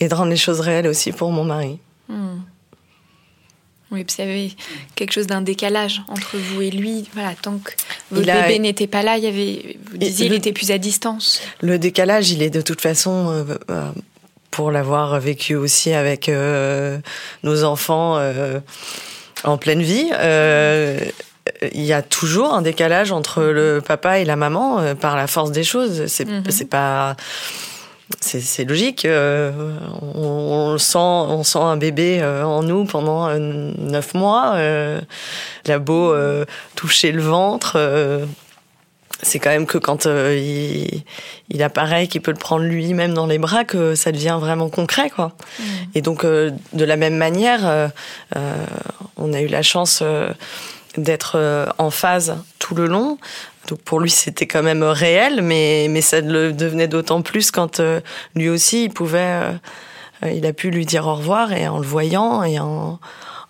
et 0.00 0.08
de 0.08 0.14
rendre 0.14 0.30
les 0.30 0.36
choses 0.36 0.60
réelles 0.60 0.86
aussi 0.86 1.12
pour 1.12 1.30
mon 1.30 1.44
mari. 1.44 1.78
Hmm. 2.08 2.38
Oui, 3.94 4.02
puis 4.02 4.16
il 4.18 4.24
y 4.24 4.28
avait 4.28 4.50
quelque 4.96 5.12
chose 5.12 5.28
d'un 5.28 5.40
décalage 5.40 6.02
entre 6.08 6.36
vous 6.36 6.60
et 6.60 6.70
lui. 6.72 7.08
Voilà, 7.14 7.32
tant 7.40 7.58
que 7.58 7.70
votre 8.10 8.26
bébé 8.26 8.58
n'était 8.58 8.88
pas 8.88 9.02
là, 9.02 9.16
il 9.16 9.24
y 9.24 9.28
avait, 9.28 9.76
vous 9.90 9.98
disiez, 9.98 10.26
il 10.26 10.32
était 10.32 10.52
plus 10.52 10.72
à 10.72 10.78
distance. 10.78 11.40
Le 11.60 11.78
décalage, 11.78 12.32
il 12.32 12.42
est 12.42 12.50
de 12.50 12.60
toute 12.60 12.80
façon, 12.80 13.30
euh, 13.30 13.44
euh, 13.70 13.90
pour 14.50 14.72
l'avoir 14.72 15.20
vécu 15.20 15.54
aussi 15.54 15.92
avec 15.92 16.28
euh, 16.28 16.98
nos 17.44 17.62
enfants 17.62 18.20
en 19.44 19.58
pleine 19.58 19.82
vie, 19.82 20.10
il 21.72 21.84
y 21.84 21.92
a 21.92 22.02
toujours 22.02 22.52
un 22.52 22.62
décalage 22.62 23.12
entre 23.12 23.42
le 23.44 23.80
papa 23.80 24.18
et 24.18 24.24
la 24.24 24.36
maman 24.36 24.94
par 24.96 25.16
la 25.16 25.28
force 25.28 25.52
des 25.52 25.64
choses. 25.64 26.06
C'est 26.06 26.26
c'est 26.50 26.68
pas 26.68 27.16
c'est 28.20 28.64
logique. 28.64 29.04
Euh, 29.04 29.52
on, 30.14 30.78
sent, 30.78 30.98
on 30.98 31.42
sent 31.42 31.58
un 31.58 31.76
bébé 31.76 32.20
euh, 32.20 32.44
en 32.44 32.62
nous 32.62 32.84
pendant 32.84 33.28
euh, 33.28 33.38
neuf 33.38 34.14
mois. 34.14 34.56
il 34.58 35.72
a 35.72 35.78
beau 35.78 36.14
toucher 36.74 37.12
le 37.12 37.22
ventre, 37.22 38.26
c'est 39.22 39.38
quand 39.38 39.50
même 39.50 39.66
que 39.66 39.78
quand 39.78 40.06
il, 40.06 41.02
il, 41.48 41.62
apparaît, 41.62 42.06
qu'il 42.06 42.20
peut 42.20 42.32
le 42.32 42.38
prendre 42.38 42.64
lui-même 42.64 43.14
dans 43.14 43.26
les 43.26 43.38
bras, 43.38 43.64
que 43.64 43.94
ça 43.94 44.12
devient 44.12 44.38
vraiment 44.40 44.68
concret, 44.68 45.08
quoi. 45.08 45.32
Mmh. 45.58 45.62
Et 45.94 46.02
donc, 46.02 46.26
de 46.26 46.84
la 46.84 46.96
même 46.96 47.16
manière, 47.16 47.90
on 49.16 49.32
a 49.32 49.40
eu 49.40 49.48
la 49.48 49.62
chance 49.62 50.02
d'être 50.96 51.72
en 51.78 51.90
phase 51.90 52.36
tout 52.58 52.74
le 52.74 52.86
long. 52.86 53.18
Donc 53.68 53.80
pour 53.80 54.00
lui, 54.00 54.10
c'était 54.10 54.46
quand 54.46 54.62
même 54.62 54.82
réel, 54.82 55.42
mais, 55.42 55.86
mais 55.88 56.00
ça 56.00 56.20
le 56.20 56.52
devenait 56.52 56.88
d'autant 56.88 57.22
plus 57.22 57.50
quand 57.50 57.80
euh, 57.80 58.00
lui 58.34 58.48
aussi, 58.48 58.84
il 58.84 58.90
pouvait, 58.90 59.40
euh, 60.22 60.30
il 60.30 60.44
a 60.46 60.52
pu 60.52 60.70
lui 60.70 60.84
dire 60.84 61.06
au 61.06 61.14
revoir 61.14 61.52
et 61.52 61.66
en 61.68 61.78
le 61.78 61.86
voyant 61.86 62.42
et 62.42 62.58
en, 62.58 62.98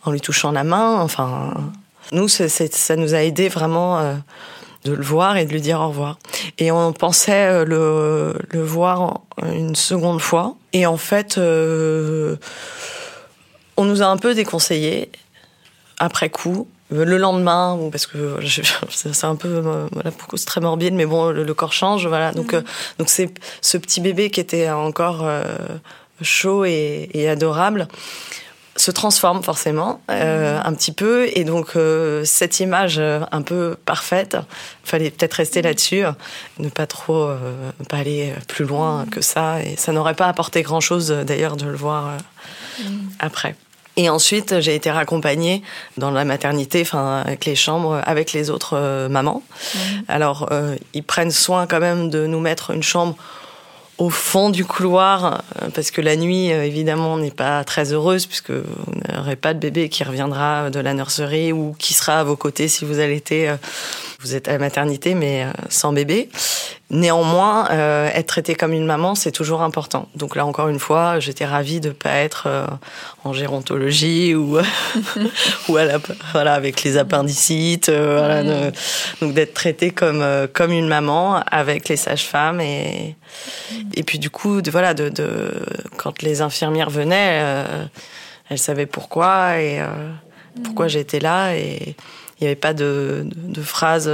en 0.05 0.11
lui 0.11 0.21
touchant 0.21 0.53
la 0.53 0.63
main. 0.63 1.01
Enfin, 1.01 1.55
nous, 2.13 2.29
ça 2.29 2.97
nous 2.97 3.15
a 3.15 3.23
aidé 3.23 3.49
vraiment 3.49 3.99
euh, 3.99 4.15
de 4.85 4.93
le 4.93 5.03
voir 5.03 5.37
et 5.37 5.47
de 5.47 5.51
lui 5.51 5.61
dire 5.61 5.81
au 5.81 5.89
revoir. 5.89 6.19
Et 6.59 6.71
on 6.71 6.93
pensait 6.93 7.65
le, 7.65 8.35
le 8.51 8.63
voir 8.63 9.23
une 9.43 9.75
seconde 9.75 10.21
fois. 10.21 10.55
Et 10.73 10.87
en 10.87 10.99
fait, 10.99 11.39
on 11.39 12.39
nous 13.85 14.03
a 14.03 14.07
un 14.07 14.17
peu 14.19 14.35
déconseillé 14.35 15.11
après 15.99 16.29
coup 16.29 16.69
le 16.91 17.19
lendemain, 17.19 17.79
parce 17.91 18.07
que 18.07 18.39
c'est 18.91 19.25
un 19.25 19.37
peu 19.37 19.49
euh, 19.49 19.87
voilà, 19.93 20.11
c'est 20.35 20.47
très 20.47 20.61
morbide, 20.61 20.95
mais 20.95 21.07
bon, 21.07 21.31
le, 21.31 21.55
corps 21.55 21.73
change, 21.73 22.07
voilà. 22.07 22.33
Donc, 22.33 22.53
mm. 22.53 22.57
euh, 22.57 22.63
donc 22.99 23.09
c'est 23.09 23.33
ce 23.61 23.79
petit 23.79 24.01
bébé 24.01 24.31
qui 24.31 24.41
était 24.41 24.71
encore 24.71 25.23
euh, 25.23 25.45
chaud 26.23 26.65
et, 26.65 27.29
adorable 27.29 27.89
se 28.77 28.91
transforme 28.91 29.43
forcément 29.45 30.01
mm. 30.09 30.13
un 30.13 30.75
petit 30.75 30.91
peu 30.91 31.29
et 31.33 31.45
donc 31.45 31.79
cette 32.25 32.59
image 32.59 32.99
un 32.99 33.43
peu 33.43 33.77
parfaite 33.87 34.37
fallait 34.83 35.13
peut-être 35.13 35.35
rester 35.35 35.61
mm. 35.61 35.65
là-dessus 35.65 36.03
ne 36.59 36.69
pas 36.69 36.89
trop 36.89 37.31
pas 37.89 37.99
aller 37.99 38.35
plus 38.49 38.65
loin 38.65 39.07
que 39.09 39.21
ça 39.21 39.63
et 39.63 39.77
ça 39.77 39.93
n'aurait 39.93 40.15
pas 40.15 40.27
apporté 40.27 40.63
grand 40.63 40.81
chose 40.81 41.09
d'ailleurs 41.25 41.57
de 41.57 41.67
le 41.67 41.77
voir 41.77 42.17
après 43.21 43.55
et 43.97 44.09
ensuite, 44.09 44.61
j'ai 44.61 44.75
été 44.75 44.91
raccompagnée 44.91 45.63
dans 45.99 46.11
la 46.11 46.25
maternité, 46.25 46.83
enfin 46.83 47.23
avec 47.25 47.45
les 47.45 47.55
chambres, 47.55 48.01
avec 48.05 48.33
les 48.33 48.51
autres 48.51 48.77
euh, 48.77 49.09
mamans. 49.09 49.43
Mmh. 49.43 49.79
Alors, 50.09 50.49
euh, 50.51 50.75
ils 50.95 51.05
prennent 51.05 51.31
soin 51.31 51.67
quand 51.67 51.79
même 51.79 52.11
de 52.11 52.27
nous 52.27 52.41
mettre 52.41 52.73
une 52.73 52.83
chambre 52.83 53.15
au 53.99 54.11
fond 54.11 54.51
du 54.51 54.65
couloir, 54.65 55.43
euh, 55.63 55.69
parce 55.73 55.93
que 55.93 56.01
la 56.01 56.17
nuit, 56.17 56.49
évidemment, 56.49 57.15
on 57.15 57.19
n'est 57.19 57.31
pas 57.31 57.63
très 57.63 57.93
heureuse, 57.93 58.27
puisque 58.27 58.51
vous 58.51 59.15
n'aurez 59.15 59.37
pas 59.37 59.55
de 59.55 59.61
bébé 59.61 59.89
qui 59.89 60.03
reviendra 60.03 60.71
de 60.71 60.81
la 60.81 60.93
nurserie 60.93 61.53
ou 61.53 61.77
qui 61.79 61.95
sera 61.95 62.19
à 62.19 62.25
vos 62.25 62.37
côtés 62.37 62.67
si 62.67 62.85
vous 62.85 62.99
allez 62.99 63.19
être 63.19 63.59
vous 64.25 64.35
êtes 64.35 64.49
à 64.49 64.53
la 64.53 64.59
maternité, 64.59 65.15
mais 65.15 65.47
sans 65.69 65.93
bébé. 65.93 66.29
Néanmoins, 66.91 67.69
euh, 67.71 68.09
être 68.15 68.27
traitée 68.27 68.55
comme 68.55 68.73
une 68.73 68.85
maman, 68.85 69.15
c'est 69.15 69.33
toujours 69.33 69.63
important. 69.63 70.09
Donc 70.15 70.37
là, 70.37 70.45
encore 70.45 70.69
une 70.69 70.79
fois, 70.79 71.19
j'étais 71.19 71.47
ravie 71.47 71.81
de 71.81 71.91
pas 71.91 72.13
être 72.13 72.45
euh, 72.47 72.67
en 73.25 73.33
gérontologie 73.33 74.35
ou 74.35 74.59
ou 75.69 75.77
à 75.77 75.85
la, 75.85 75.99
voilà 76.33 76.55
avec 76.55 76.83
les 76.83 76.99
appendicites, 76.99 77.89
euh, 77.89 78.19
voilà, 78.19 78.71
donc 79.21 79.33
d'être 79.35 79.55
traitée 79.55 79.91
comme 79.91 80.23
comme 80.53 80.73
une 80.73 80.87
maman 80.87 81.43
avec 81.51 81.89
les 81.89 81.97
sages-femmes 81.97 82.61
et 82.61 83.17
et 83.95 84.03
puis 84.03 84.19
du 84.19 84.31
coup, 84.31 84.63
de, 84.63 84.71
voilà, 84.71 84.95
de, 84.95 85.09
de 85.09 85.51
quand 85.97 86.23
les 86.23 86.43
infirmières 86.43 86.91
venaient, 86.91 87.43
elles 88.51 88.59
savaient 88.59 88.87
pourquoi 88.87 89.59
et 89.59 89.81
pourquoi 90.63 90.87
j'étais 90.87 91.19
là 91.19 91.57
et 91.57 91.97
il 92.41 92.45
n'y 92.45 92.47
avait 92.49 92.57
pas 92.57 92.75
de, 92.75 93.25
de, 93.25 93.53
de 93.53 93.63
phrases 93.63 94.09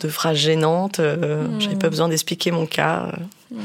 de 0.00 0.08
phrases 0.08 0.36
gênantes. 0.36 1.00
Euh, 1.00 1.46
hmm. 1.46 1.60
J'avais 1.60 1.76
pas 1.76 1.88
besoin 1.88 2.08
d'expliquer 2.08 2.50
mon 2.50 2.66
cas. 2.66 3.12
Hmm. 3.50 3.60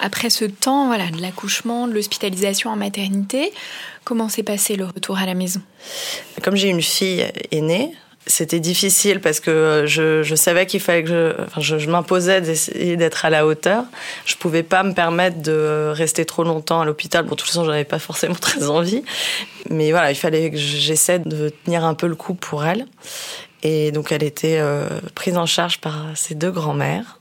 Après 0.00 0.30
ce 0.30 0.44
temps 0.44 0.86
voilà, 0.86 1.10
de 1.10 1.20
l'accouchement, 1.20 1.86
de 1.86 1.92
l'hospitalisation 1.92 2.70
en 2.70 2.76
maternité, 2.76 3.52
comment 4.04 4.28
s'est 4.28 4.42
passé 4.42 4.76
le 4.76 4.84
retour 4.84 5.18
à 5.18 5.26
la 5.26 5.34
maison? 5.34 5.60
Comme 6.42 6.56
j'ai 6.56 6.68
une 6.68 6.82
fille 6.82 7.24
aînée, 7.52 7.94
c'était 8.28 8.60
difficile 8.60 9.20
parce 9.20 9.40
que 9.40 9.84
je, 9.86 10.34
savais 10.34 10.66
qu'il 10.66 10.80
fallait 10.80 11.02
que 11.02 11.34
je, 11.58 11.78
je, 11.78 11.90
m'imposais 11.90 12.40
d'essayer 12.40 12.96
d'être 12.96 13.24
à 13.24 13.30
la 13.30 13.46
hauteur. 13.46 13.84
Je 14.24 14.36
pouvais 14.36 14.62
pas 14.62 14.82
me 14.82 14.92
permettre 14.92 15.42
de 15.42 15.90
rester 15.92 16.24
trop 16.24 16.44
longtemps 16.44 16.80
à 16.80 16.84
l'hôpital. 16.84 17.24
Bon, 17.24 17.30
de 17.30 17.36
toute 17.36 17.48
façon, 17.48 17.64
j'en 17.64 17.72
avais 17.72 17.84
pas 17.84 17.98
forcément 17.98 18.34
très 18.40 18.68
envie. 18.68 19.02
Mais 19.70 19.90
voilà, 19.90 20.12
il 20.12 20.16
fallait 20.16 20.50
que 20.50 20.56
j'essaie 20.56 21.18
de 21.18 21.48
tenir 21.64 21.84
un 21.84 21.94
peu 21.94 22.06
le 22.06 22.14
coup 22.14 22.34
pour 22.34 22.64
elle. 22.64 22.86
Et 23.62 23.90
donc 23.90 24.12
elle 24.12 24.22
était 24.22 24.58
euh, 24.60 24.86
prise 25.14 25.36
en 25.36 25.46
charge 25.46 25.80
par 25.80 26.06
ses 26.14 26.34
deux 26.34 26.52
grands-mères. 26.52 27.18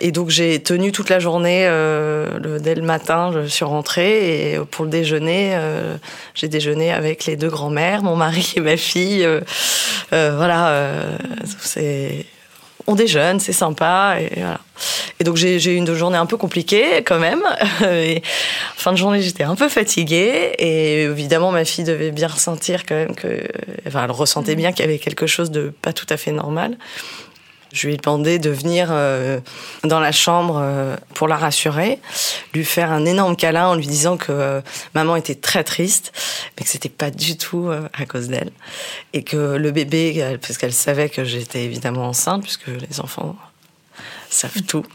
Et 0.00 0.12
donc 0.12 0.28
j'ai 0.28 0.62
tenu 0.62 0.92
toute 0.92 1.08
la 1.08 1.18
journée, 1.18 1.66
euh, 1.66 2.38
le, 2.38 2.60
dès 2.60 2.74
le 2.74 2.82
matin, 2.82 3.32
je 3.32 3.46
suis 3.46 3.64
rentrée 3.64 4.52
et 4.52 4.58
pour 4.70 4.84
le 4.84 4.90
déjeuner, 4.90 5.52
euh, 5.54 5.96
j'ai 6.34 6.48
déjeuné 6.48 6.92
avec 6.92 7.24
les 7.24 7.36
deux 7.36 7.48
grands-mères, 7.48 8.02
mon 8.02 8.14
mari 8.14 8.52
et 8.56 8.60
ma 8.60 8.76
fille. 8.76 9.24
Euh, 9.24 9.40
euh 10.12 10.34
voilà, 10.36 10.68
euh, 10.68 11.16
c'est 11.60 12.26
on 12.86 12.94
déjeune, 12.94 13.40
c'est 13.40 13.52
sympa 13.52 14.16
et 14.20 14.30
voilà. 14.36 14.60
Et 15.18 15.24
donc 15.24 15.36
j'ai 15.36 15.56
eu 15.56 15.76
une 15.76 15.92
journée 15.94 16.18
un 16.18 16.26
peu 16.26 16.36
compliquée 16.36 17.02
quand 17.04 17.18
même. 17.18 17.42
Et 17.82 18.22
fin 18.76 18.92
de 18.92 18.98
journée, 18.98 19.22
j'étais 19.22 19.44
un 19.44 19.54
peu 19.54 19.70
fatiguée 19.70 20.52
et 20.58 21.04
évidemment 21.04 21.50
ma 21.52 21.64
fille 21.64 21.84
devait 21.84 22.10
bien 22.10 22.28
ressentir 22.28 22.84
quand 22.84 22.94
même 22.94 23.14
que, 23.14 23.42
enfin, 23.86 24.04
elle 24.04 24.10
ressentait 24.10 24.56
bien 24.56 24.72
qu'il 24.72 24.84
y 24.84 24.88
avait 24.88 24.98
quelque 24.98 25.26
chose 25.26 25.50
de 25.50 25.72
pas 25.82 25.94
tout 25.94 26.06
à 26.10 26.18
fait 26.18 26.32
normal. 26.32 26.76
Je 27.76 27.88
lui 27.88 27.94
ai 27.94 27.96
demandé 27.98 28.38
de 28.38 28.48
venir 28.48 28.88
euh, 28.90 29.38
dans 29.84 30.00
la 30.00 30.10
chambre 30.10 30.58
euh, 30.62 30.96
pour 31.12 31.28
la 31.28 31.36
rassurer, 31.36 31.98
lui 32.54 32.64
faire 32.64 32.90
un 32.90 33.04
énorme 33.04 33.36
câlin 33.36 33.66
en 33.66 33.74
lui 33.74 33.86
disant 33.86 34.16
que 34.16 34.32
euh, 34.32 34.60
maman 34.94 35.14
était 35.14 35.34
très 35.34 35.62
triste, 35.62 36.10
mais 36.56 36.64
que 36.64 36.70
c'était 36.70 36.88
pas 36.88 37.10
du 37.10 37.36
tout 37.36 37.70
à 37.70 38.06
cause 38.06 38.28
d'elle. 38.28 38.50
Et 39.12 39.22
que 39.22 39.56
le 39.56 39.70
bébé, 39.72 40.38
parce 40.40 40.56
qu'elle 40.56 40.72
savait 40.72 41.10
que 41.10 41.24
j'étais 41.24 41.64
évidemment 41.64 42.08
enceinte, 42.08 42.42
puisque 42.44 42.68
les 42.68 42.98
enfants 43.00 43.36
savent 44.30 44.62
tout. 44.62 44.86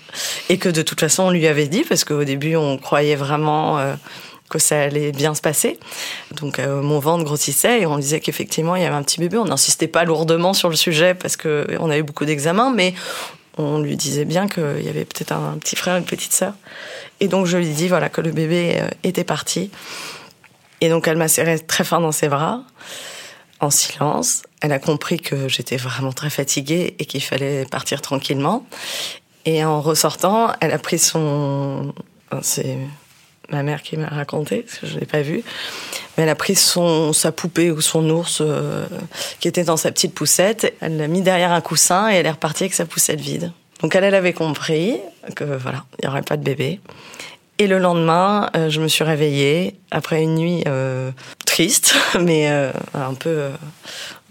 Et 0.50 0.58
que 0.58 0.70
de 0.70 0.82
toute 0.82 1.00
façon, 1.00 1.24
on 1.24 1.30
lui 1.30 1.46
avait 1.46 1.68
dit, 1.68 1.84
parce 1.88 2.04
qu'au 2.04 2.24
début, 2.24 2.56
on 2.56 2.80
croyait 2.80 3.16
vraiment 3.16 3.80
que 4.52 4.60
ça 4.60 4.82
allait 4.82 5.12
bien 5.12 5.34
se 5.34 5.42
passer. 5.42 5.80
Donc 6.34 6.60
euh, 6.60 6.82
mon 6.82 7.00
ventre 7.00 7.24
grossissait 7.24 7.82
et 7.82 7.86
on 7.86 7.98
disait 7.98 8.20
qu'effectivement 8.20 8.76
il 8.76 8.84
y 8.84 8.86
avait 8.86 8.96
un 8.96 9.04
petit 9.04 9.20
bébé. 9.20 9.38
On 9.38 9.46
n'insistait 9.46 9.88
pas 9.88 10.04
lourdement 10.04 10.54
sur 10.54 10.70
le 10.70 10.76
sujet 10.76 11.16
parce 11.16 11.38
que 11.38 11.66
on 11.80 11.90
avait 11.90 12.04
beaucoup 12.04 12.26
d'examens, 12.26 12.72
mais 12.72 12.94
on 13.58 13.80
lui 13.80 13.96
disait 13.96 14.26
bien 14.26 14.48
qu'il 14.48 14.82
y 14.84 14.90
avait 14.90 15.06
peut-être 15.06 15.32
un, 15.32 15.58
petit 15.60 15.76
frère, 15.76 15.98
une 15.98 16.06
petite 16.06 16.34
sœur. 16.34 16.54
Et 17.20 17.28
donc 17.28 17.46
je 17.46 17.58
lui 17.58 17.70
dis 17.70 17.88
voilà 17.88 18.10
que 18.10 18.22
le 18.22 18.32
bébé 18.32 18.78
euh, 18.80 18.88
était 19.04 19.24
parti. 19.24 19.72
Et 20.82 20.90
donc 20.90 21.08
elle 21.08 21.18
m'a 21.18 21.28
serré 21.28 21.58
très 21.60 21.84
fort 21.84 22.02
dans 22.02 22.12
ses 22.12 22.28
bras, 22.28 22.64
en 23.60 23.70
silence. 23.70 24.44
Elle 24.62 24.74
a 24.74 24.80
compris 24.80 25.20
que 25.20 25.48
j'étais 25.48 25.78
vraiment 25.78 26.12
très 26.12 26.30
fatiguée 26.30 26.96
et 27.00 27.06
qu'il 27.06 27.24
fallait 27.24 27.66
partir 27.66 28.02
tranquillement. 28.02 28.66
Et 29.46 29.64
en 29.64 29.82
ressortant, 29.82 30.52
elle 30.60 30.72
a 30.72 30.78
pris 30.78 31.00
son... 31.00 31.94
C'est 32.42 32.78
ma 33.52 33.64
mère 33.64 33.82
qui 33.82 33.98
m'a 33.98 34.08
raconté, 34.08 34.62
parce 34.62 34.80
que 34.80 34.88
je 34.88 34.96
ne 34.96 35.00
l'ai 35.00 35.06
pas 35.06 35.22
vu. 35.22 35.44
Mais 36.18 36.24
elle 36.24 36.30
a 36.30 36.36
pris 36.36 36.56
son, 36.56 37.14
sa 37.14 37.32
poupée 37.32 37.72
ou 37.72 37.82
son 37.82 38.10
ours 38.10 38.40
euh, 38.42 38.86
qui 39.40 39.48
était 39.48 39.64
dans 39.64 39.78
sa 39.78 39.92
petite 39.92 40.14
poussette, 40.14 40.74
elle 40.82 40.98
l'a 40.98 41.08
mis 41.08 41.22
derrière 41.22 41.52
un 41.52 41.62
coussin 41.62 42.12
et 42.12 42.16
elle 42.16 42.26
est 42.26 42.32
repartie 42.32 42.64
avec 42.64 42.74
sa 42.74 42.86
poussette 42.86 43.22
vide. 43.22 43.52
Donc 43.82 43.96
elle, 43.96 44.04
elle 44.04 44.16
avait 44.16 44.34
compris 44.34 44.98
que 45.36 45.44
voilà, 45.44 45.84
il 46.00 46.06
n'y 46.06 46.12
aurait 46.12 46.22
pas 46.22 46.38
de 46.38 46.44
bébé. 46.44 46.80
Et 47.58 47.68
le 47.68 47.78
lendemain, 47.78 48.50
euh, 48.56 48.70
je 48.70 48.82
me 48.82 48.88
suis 48.88 49.04
réveillée 49.04 49.76
après 49.92 50.24
une 50.24 50.36
nuit 50.36 50.64
euh, 50.68 51.12
triste, 51.46 51.96
mais 52.20 52.48
un 52.48 53.14
peu. 53.14 53.50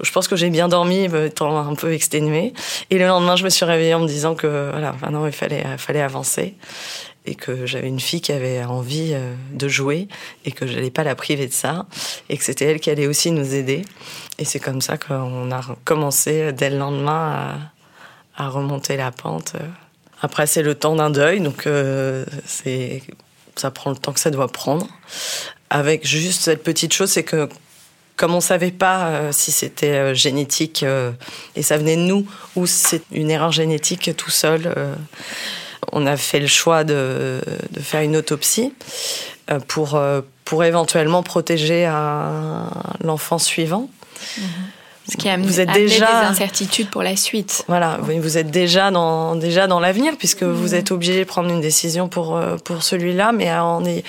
je 0.02 0.10
pense 0.12 0.28
que 0.28 0.36
j'ai 0.36 0.50
bien 0.50 0.68
dormi, 0.68 1.08
étant 1.26 1.56
un 1.58 1.74
peu 1.74 1.92
exténuée. 1.92 2.52
Et 2.90 2.98
le 2.98 3.06
lendemain, 3.06 3.36
je 3.36 3.44
me 3.44 3.50
suis 3.50 3.64
réveillée 3.64 3.94
en 3.94 4.00
me 4.00 4.08
disant 4.08 4.34
que 4.34 4.70
voilà, 4.70 4.94
maintenant 5.00 5.26
il 5.26 5.32
fallait, 5.32 5.64
fallait 5.78 6.02
avancer 6.02 6.56
et 7.26 7.34
que 7.34 7.66
j'avais 7.66 7.88
une 7.88 8.00
fille 8.00 8.20
qui 8.20 8.32
avait 8.32 8.64
envie 8.64 9.12
euh, 9.12 9.34
de 9.52 9.68
jouer 9.68 10.08
et 10.44 10.52
que 10.52 10.66
je 10.66 10.74
n'allais 10.74 10.90
pas 10.90 11.04
la 11.04 11.14
priver 11.14 11.46
de 11.46 11.52
ça 11.52 11.86
et 12.28 12.36
que 12.36 12.44
c'était 12.44 12.64
elle 12.64 12.80
qui 12.80 12.90
allait 12.90 13.06
aussi 13.06 13.30
nous 13.30 13.54
aider. 13.54 13.82
Et 14.38 14.44
c'est 14.44 14.60
comme 14.60 14.80
ça 14.80 14.96
qu'on 14.96 15.50
a 15.52 15.60
commencé 15.84 16.52
dès 16.52 16.70
le 16.70 16.78
lendemain 16.78 17.70
à, 18.36 18.48
remonter 18.48 18.96
la 18.96 19.10
pente. 19.10 19.52
Après, 20.22 20.46
c'est 20.46 20.62
le 20.62 20.74
temps 20.74 20.96
d'un 20.96 21.10
deuil, 21.10 21.40
donc 21.40 21.66
euh, 21.66 22.24
ça 23.54 23.70
prend 23.70 23.90
le 23.90 23.96
temps 23.96 24.14
que 24.14 24.20
ça 24.20 24.30
doit 24.30 24.48
prendre. 24.48 24.86
Avec 25.68 26.06
juste 26.06 26.40
cette 26.40 26.62
petite 26.62 26.94
chose, 26.94 27.10
c'est 27.10 27.22
que 27.22 27.50
comme 28.16 28.34
on 28.34 28.40
savait 28.40 28.70
pas 28.70 29.08
euh, 29.08 29.32
si 29.32 29.52
c'était 29.52 30.14
génétique 30.14 30.86
et 31.54 31.62
ça 31.62 31.76
venait 31.76 31.96
de 31.96 32.02
nous 32.02 32.26
ou 32.56 32.66
c'est 32.66 33.02
une 33.12 33.30
erreur 33.30 33.52
génétique 33.52 34.10
tout 34.16 34.30
seul 34.30 34.74
on 35.92 36.06
a 36.06 36.16
fait 36.16 36.40
le 36.40 36.46
choix 36.46 36.84
de, 36.84 37.40
faire 37.80 38.02
une 38.02 38.16
autopsie 38.16 38.72
euh, 39.50 39.58
pour, 39.66 39.94
euh, 39.94 40.20
pour 40.44 40.64
éventuellement 40.64 41.22
protéger 41.22 41.90
l'enfant 43.02 43.38
suivant. 43.38 43.88
Ce 45.10 45.16
qui 45.16 45.28
a 45.28 45.32
amené, 45.32 45.48
vous 45.48 45.60
êtes 45.60 45.72
déjà 45.72 46.06
des 46.06 46.28
incertitudes 46.28 46.88
pour 46.88 47.02
la 47.02 47.16
suite. 47.16 47.64
Voilà, 47.66 47.98
vous 48.00 48.38
êtes 48.38 48.50
déjà 48.50 48.90
dans 48.90 49.34
déjà 49.34 49.66
dans 49.66 49.80
l'avenir 49.80 50.12
puisque 50.16 50.44
vous 50.44 50.74
êtes 50.74 50.92
obligé 50.92 51.18
de 51.18 51.24
prendre 51.24 51.50
une 51.50 51.60
décision 51.60 52.08
pour 52.08 52.36
euh, 52.36 52.56
pour 52.56 52.82
celui-là, 52.82 53.32
mais 53.32 53.46
est 53.86 54.04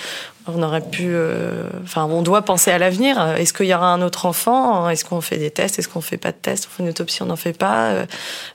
on 0.56 0.64
aurait 0.64 0.82
pu, 0.82 1.08
euh, 1.08 1.64
enfin, 1.84 2.06
on 2.06 2.22
doit 2.22 2.42
penser 2.42 2.72
à 2.72 2.78
l'avenir. 2.78 3.20
Est-ce 3.38 3.54
qu'il 3.54 3.68
y 3.68 3.74
aura 3.74 3.88
un 3.88 4.02
autre 4.02 4.26
enfant? 4.26 4.90
Est-ce 4.90 5.06
qu'on 5.06 5.22
fait 5.22 5.38
des 5.38 5.52
tests? 5.52 5.80
Est-ce 5.80 5.88
qu'on 5.88 6.02
fait 6.02 6.18
pas 6.18 6.32
de 6.32 6.38
tests? 6.38 6.68
On 6.70 6.76
fait 6.76 6.84
une 6.84 6.90
autopsie 6.90 7.22
On 7.24 7.28
n'en 7.28 7.36
fait 7.36 7.58
pas 7.58 7.90
euh, 7.90 8.06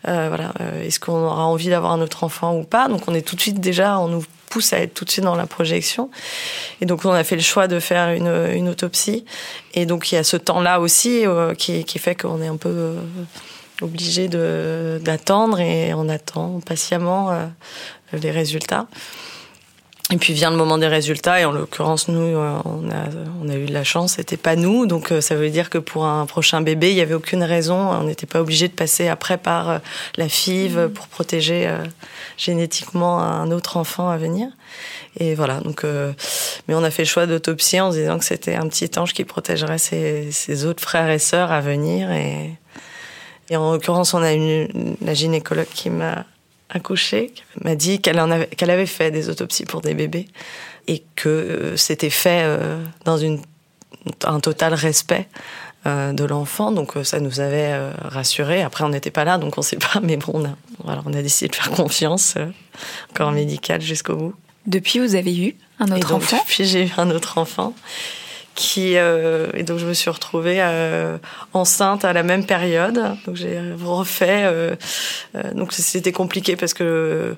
euh, 0.09 0.26
Voilà. 0.28 0.52
Est-ce 0.82 1.00
qu'on 1.00 1.24
aura 1.24 1.44
envie 1.44 1.68
d'avoir 1.68 1.92
un 1.92 2.00
autre 2.00 2.24
enfant 2.24 2.56
ou 2.56 2.64
pas? 2.64 2.88
Donc, 2.88 3.09
on 3.09 3.14
est 3.14 3.22
tout 3.22 3.37
de 3.37 3.40
suite 3.40 3.61
déjà, 3.61 3.98
on 3.98 4.09
nous 4.09 4.24
pousse 4.48 4.72
à 4.72 4.78
être 4.78 4.94
tout 4.94 5.04
de 5.04 5.11
suite 5.11 5.24
dans 5.24 5.35
la 5.35 5.46
projection. 5.46 6.11
Et 6.80 6.87
donc, 6.87 7.04
on 7.04 7.12
a 7.12 7.24
fait 7.24 7.37
le 7.37 7.42
choix 7.42 7.68
de 7.68 7.80
faire 7.80 8.11
une, 8.11 8.50
une 8.54 8.68
autopsie. 8.68 9.24
Et 9.74 9.87
donc, 9.87 10.12
il 10.12 10.14
y 10.14 10.18
a 10.18 10.24
ce 10.24 10.37
temps-là 10.37 10.80
aussi 10.80 11.24
qui, 11.59 11.85
qui, 11.85 11.98
fait 11.98 12.14
qu'on 12.14 12.40
est 12.42 12.48
un 12.48 12.56
peu 12.56 12.94
obligé 13.82 14.28
d'attendre 14.28 15.61
et 15.61 15.92
on 15.94 16.09
attend 16.09 16.61
patiemment 16.64 17.37
les 18.12 18.30
résultats. 18.30 18.87
Et 20.12 20.18
puis 20.18 20.34
vient 20.34 20.52
le 20.52 20.56
moment 20.56 20.78
des 20.78 20.86
résultats, 20.86 21.40
et 21.40 21.44
en 21.44 21.50
l'occurrence, 21.50 22.06
nous, 22.06 22.20
euh, 22.20 22.60
on 22.64 22.88
a, 22.90 23.08
on 23.42 23.48
a 23.48 23.56
eu 23.56 23.66
de 23.66 23.72
la 23.72 23.82
chance, 23.82 24.12
c'était 24.12 24.36
pas 24.36 24.54
nous. 24.54 24.86
Donc 24.86 25.10
euh, 25.10 25.20
ça 25.20 25.34
veut 25.34 25.50
dire 25.50 25.68
que 25.68 25.78
pour 25.78 26.04
un 26.04 26.26
prochain 26.26 26.60
bébé, 26.60 26.90
il 26.90 26.94
n'y 26.94 27.00
avait 27.00 27.14
aucune 27.14 27.42
raison, 27.42 27.74
on 27.74 28.04
n'était 28.04 28.26
pas 28.26 28.40
obligé 28.40 28.68
de 28.68 28.72
passer 28.72 29.08
après 29.08 29.36
par 29.36 29.68
euh, 29.68 29.78
la 30.16 30.28
FIV 30.28 30.78
mmh. 30.78 30.88
pour 30.90 31.08
protéger 31.08 31.68
génétiquement 32.36 33.18
un 33.20 33.50
autre 33.50 33.78
enfant 33.78 34.08
à 34.08 34.16
venir. 34.16 34.48
Et 35.18 35.34
voilà, 35.34 35.58
donc, 35.58 35.82
mais 36.68 36.74
on 36.74 36.84
a 36.84 36.90
fait 36.90 37.02
le 37.02 37.08
choix 37.08 37.26
d'autopsie 37.26 37.80
en 37.80 37.90
se 37.90 37.96
disant 37.96 38.18
que 38.18 38.24
c'était 38.24 38.54
un 38.54 38.68
petit 38.68 38.90
ange 38.98 39.12
qui 39.12 39.24
protégerait 39.24 39.78
ses, 39.78 40.30
ses, 40.30 40.66
autres 40.66 40.82
frères 40.82 41.10
et 41.10 41.18
sœurs 41.18 41.50
à 41.50 41.60
venir. 41.60 42.12
Et, 42.12 42.52
et 43.48 43.56
en 43.56 43.72
l'occurrence, 43.72 44.14
on 44.14 44.22
a 44.22 44.32
une, 44.32 44.96
la 45.00 45.14
gynécologue 45.14 45.66
qui 45.72 45.90
m'a 45.90 46.26
accouchée 46.70 47.33
m'a 47.62 47.74
dit 47.74 48.00
qu'elle 48.00 48.18
avait, 48.18 48.87
fait 48.87 49.11
des 49.11 49.29
autopsies 49.29 49.64
pour 49.64 49.81
des 49.81 49.94
bébés 49.94 50.26
et 50.88 51.02
que 51.14 51.29
euh, 51.29 51.76
c'était 51.76 52.11
fait 52.11 52.42
euh, 52.42 52.83
dans 53.05 53.18
une, 53.18 53.40
un 54.24 54.40
total 54.40 54.74
respect 54.74 55.29
euh, 55.87 56.12
de 56.12 56.24
l'enfant. 56.24 56.72
Donc 56.72 56.94
ça 57.05 57.20
nous 57.20 57.40
avait 57.40 57.76
rassurés. 58.02 58.62
Après, 58.62 58.85
on 58.85 58.88
n'était 58.88 59.11
pas 59.11 59.24
là, 59.24 59.38
donc 59.38 59.57
on 59.57 59.61
ne 59.61 59.66
sait 59.66 59.76
pas. 59.76 60.00
Mais 60.02 60.16
bon, 60.16 60.33
on 60.35 60.44
a, 60.44 60.57
voilà, 60.85 61.02
on 61.07 61.14
a 61.14 61.22
décidé 61.22 61.48
de 61.48 61.57
faire 61.57 61.70
confiance, 61.70 62.35
corps 63.14 63.33
médical 63.33 63.81
jusqu'au 63.81 64.16
bout. 64.16 64.35
Depuis, 64.66 64.98
vous 64.98 65.14
avez 65.14 65.37
eu 65.37 65.57
un 65.79 65.92
autre 65.92 66.12
enfant? 66.12 66.38
Depuis, 66.38 66.64
j'ai 66.66 66.87
eu 66.87 66.92
un 66.96 67.11
autre 67.11 67.38
enfant 67.38 67.74
qui 68.56 68.96
euh, 68.96 69.48
et 69.54 69.62
donc 69.62 69.78
je 69.78 69.86
me 69.86 69.92
suis 69.92 70.10
retrouvée 70.10 70.56
euh, 70.60 71.18
enceinte 71.52 72.04
à 72.04 72.12
la 72.12 72.24
même 72.24 72.44
période. 72.44 73.00
Donc 73.26 73.36
j'ai 73.36 73.60
refait 73.84 74.44
euh, 74.44 74.74
euh, 75.36 75.52
donc 75.52 75.72
c'était 75.72 76.10
compliqué 76.10 76.56
parce 76.56 76.74
que 76.74 77.36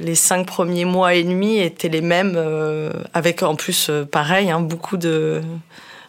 les 0.00 0.16
cinq 0.16 0.46
premiers 0.46 0.84
mois 0.84 1.14
et 1.14 1.22
demi 1.22 1.58
étaient 1.58 1.88
les 1.88 2.02
mêmes 2.02 2.34
euh, 2.36 2.90
avec 3.14 3.42
en 3.42 3.54
plus 3.54 3.90
pareil 4.10 4.50
hein, 4.50 4.60
beaucoup 4.60 4.96
de 4.98 5.40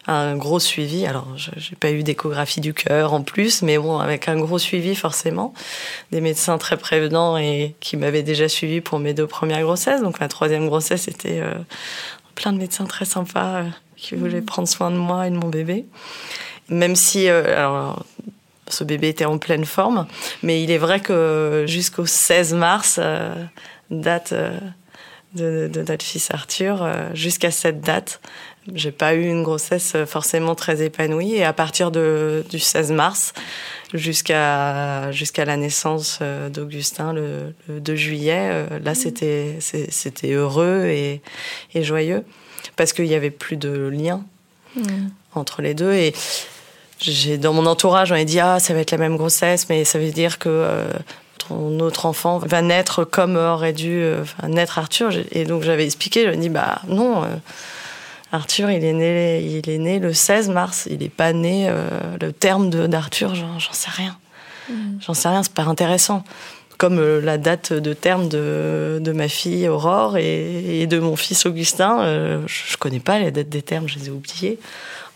un 0.08 0.34
gros 0.36 0.58
suivi. 0.58 1.06
Alors 1.06 1.28
j'ai 1.36 1.76
pas 1.76 1.92
eu 1.92 2.02
d'échographie 2.02 2.60
du 2.60 2.74
cœur 2.74 3.12
en 3.12 3.22
plus 3.22 3.62
mais 3.62 3.78
bon 3.78 3.98
avec 3.98 4.28
un 4.28 4.36
gros 4.36 4.58
suivi 4.58 4.96
forcément 4.96 5.54
des 6.10 6.20
médecins 6.20 6.58
très 6.58 6.76
prévenants 6.76 7.38
et 7.38 7.76
qui 7.78 7.96
m'avaient 7.96 8.24
déjà 8.24 8.48
suivi 8.48 8.80
pour 8.80 8.98
mes 8.98 9.14
deux 9.14 9.28
premières 9.28 9.62
grossesses. 9.62 10.02
Donc 10.02 10.18
la 10.18 10.26
troisième 10.26 10.66
grossesse 10.66 11.06
était 11.06 11.40
plein 12.34 12.52
de 12.52 12.58
médecins 12.58 12.86
très 12.86 13.04
sympas 13.04 13.62
qui 14.00 14.14
voulait 14.14 14.40
prendre 14.40 14.68
soin 14.68 14.90
de 14.90 14.96
moi 14.96 15.26
et 15.26 15.30
de 15.30 15.36
mon 15.36 15.48
bébé. 15.48 15.84
Même 16.68 16.96
si 16.96 17.28
euh, 17.28 17.56
alors, 17.56 18.04
ce 18.68 18.84
bébé 18.84 19.08
était 19.08 19.24
en 19.24 19.38
pleine 19.38 19.64
forme, 19.64 20.06
mais 20.42 20.62
il 20.62 20.70
est 20.70 20.78
vrai 20.78 21.00
que 21.00 21.64
jusqu'au 21.66 22.06
16 22.06 22.54
mars, 22.54 22.98
euh, 23.00 23.34
date 23.90 24.32
euh, 24.32 24.58
de, 25.34 25.68
de, 25.72 25.82
notre 25.82 26.04
fils 26.04 26.30
Arthur, 26.30 26.88
jusqu'à 27.14 27.50
cette 27.50 27.80
date, 27.80 28.20
j'ai 28.74 28.92
pas 28.92 29.14
eu 29.14 29.26
une 29.26 29.42
grossesse 29.42 29.96
forcément 30.06 30.54
très 30.54 30.82
épanouie. 30.82 31.34
Et 31.34 31.44
à 31.44 31.52
partir 31.52 31.90
de, 31.90 32.44
du 32.50 32.58
16 32.58 32.92
mars 32.92 33.32
jusqu'à 33.92 35.10
jusqu'à 35.10 35.44
la 35.44 35.56
naissance 35.56 36.20
d'Augustin 36.52 37.12
le, 37.12 37.54
le, 37.68 37.80
2 37.80 37.94
juillet, 37.96 38.66
là 38.84 38.94
c'était 38.94 39.56
c'était 39.60 40.32
heureux 40.32 40.84
et, 40.86 41.22
et 41.74 41.82
joyeux 41.82 42.24
parce 42.76 42.92
qu'il 42.92 43.06
y 43.06 43.14
avait 43.14 43.30
plus 43.30 43.56
de 43.56 43.88
lien 43.88 44.24
mm. 44.76 44.82
entre 45.34 45.62
les 45.62 45.74
deux 45.74 45.92
et 45.92 46.14
j'ai 47.00 47.38
dans 47.38 47.52
mon 47.52 47.66
entourage 47.66 48.12
on 48.12 48.14
a 48.14 48.24
dit 48.24 48.40
ah 48.40 48.58
ça 48.58 48.74
va 48.74 48.80
être 48.80 48.90
la 48.90 48.98
même 48.98 49.16
grossesse 49.16 49.68
mais 49.68 49.84
ça 49.84 49.98
veut 49.98 50.10
dire 50.10 50.38
que 50.38 50.48
euh, 50.48 50.84
ton 51.38 51.80
autre 51.80 52.06
enfant 52.06 52.38
va 52.38 52.62
naître 52.62 53.04
comme 53.04 53.36
aurait 53.36 53.72
dû 53.72 54.00
euh, 54.02 54.22
naître 54.46 54.78
Arthur 54.78 55.10
et 55.30 55.44
donc 55.44 55.62
j'avais 55.62 55.84
expliqué 55.84 56.24
je 56.26 56.38
dit 56.38 56.48
bah 56.48 56.80
non 56.88 57.24
euh, 57.24 57.26
Arthur 58.32 58.70
il 58.70 58.84
est 58.84 58.92
né 58.92 59.42
il 59.42 59.68
est 59.68 59.78
né 59.78 59.98
le 59.98 60.12
16 60.12 60.50
mars 60.50 60.86
il 60.90 60.98
n'est 60.98 61.08
pas 61.08 61.32
né 61.32 61.72
le 62.20 62.32
terme 62.32 62.70
d'Arthur 62.70 63.34
j'en 63.34 63.72
sais 63.72 63.90
rien 63.90 64.16
mm. 64.68 64.74
j'en 65.00 65.14
sais 65.14 65.28
rien 65.28 65.42
c'est 65.42 65.52
pas 65.52 65.64
intéressant 65.64 66.24
comme 66.80 66.98
euh, 66.98 67.20
la 67.20 67.36
date 67.36 67.74
de 67.74 67.92
terme 67.92 68.28
de, 68.28 69.00
de 69.02 69.12
ma 69.12 69.28
fille 69.28 69.68
Aurore 69.68 70.16
et, 70.16 70.80
et, 70.80 70.86
de 70.86 70.98
mon 70.98 71.14
fils 71.14 71.44
Augustin. 71.44 72.00
Euh, 72.00 72.40
je 72.46 72.78
connais 72.78 73.00
pas 73.00 73.18
les 73.18 73.30
dates 73.30 73.50
des 73.50 73.60
termes, 73.60 73.86
je 73.86 73.98
les 73.98 74.06
ai 74.06 74.10
oubliées. 74.10 74.58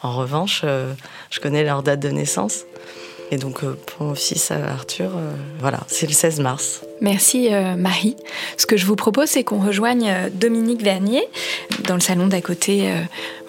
En 0.03 0.15
revanche, 0.15 0.61
euh, 0.65 0.93
je 1.31 1.41
connais 1.41 1.65
leur 1.65 1.83
date 1.83 2.01
de 2.01 2.11
naissance. 2.11 2.67
Et 3.31 3.37
donc, 3.37 3.65
euh, 3.65 3.77
pour 3.87 4.07
mon 4.07 4.15
fils 4.15 4.51
Arthur, 4.51 5.13
euh, 5.17 5.33
voilà, 5.61 5.81
c'est 5.89 6.07
le 6.07 6.13
16 6.13 6.41
mars. 6.41 6.83
Merci 7.01 7.51
Marie. 7.77 8.17
Ce 8.57 8.67
que 8.67 8.77
je 8.77 8.87
vous 8.87 8.97
propose, 8.97 9.29
c'est 9.29 9.45
qu'on 9.45 9.59
rejoigne 9.59 10.31
Dominique 10.33 10.83
Vernier 10.83 11.23
dans 11.87 11.95
le 11.95 12.01
salon 12.01 12.29
d'à 12.29 12.41
côté, 12.41 12.89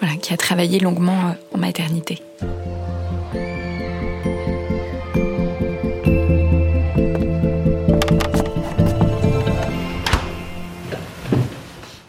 voilà, 0.00 0.16
qui 0.16 0.34
a 0.34 0.36
travaillé 0.36 0.78
longuement 0.78 1.34
en 1.54 1.58
maternité. 1.58 2.20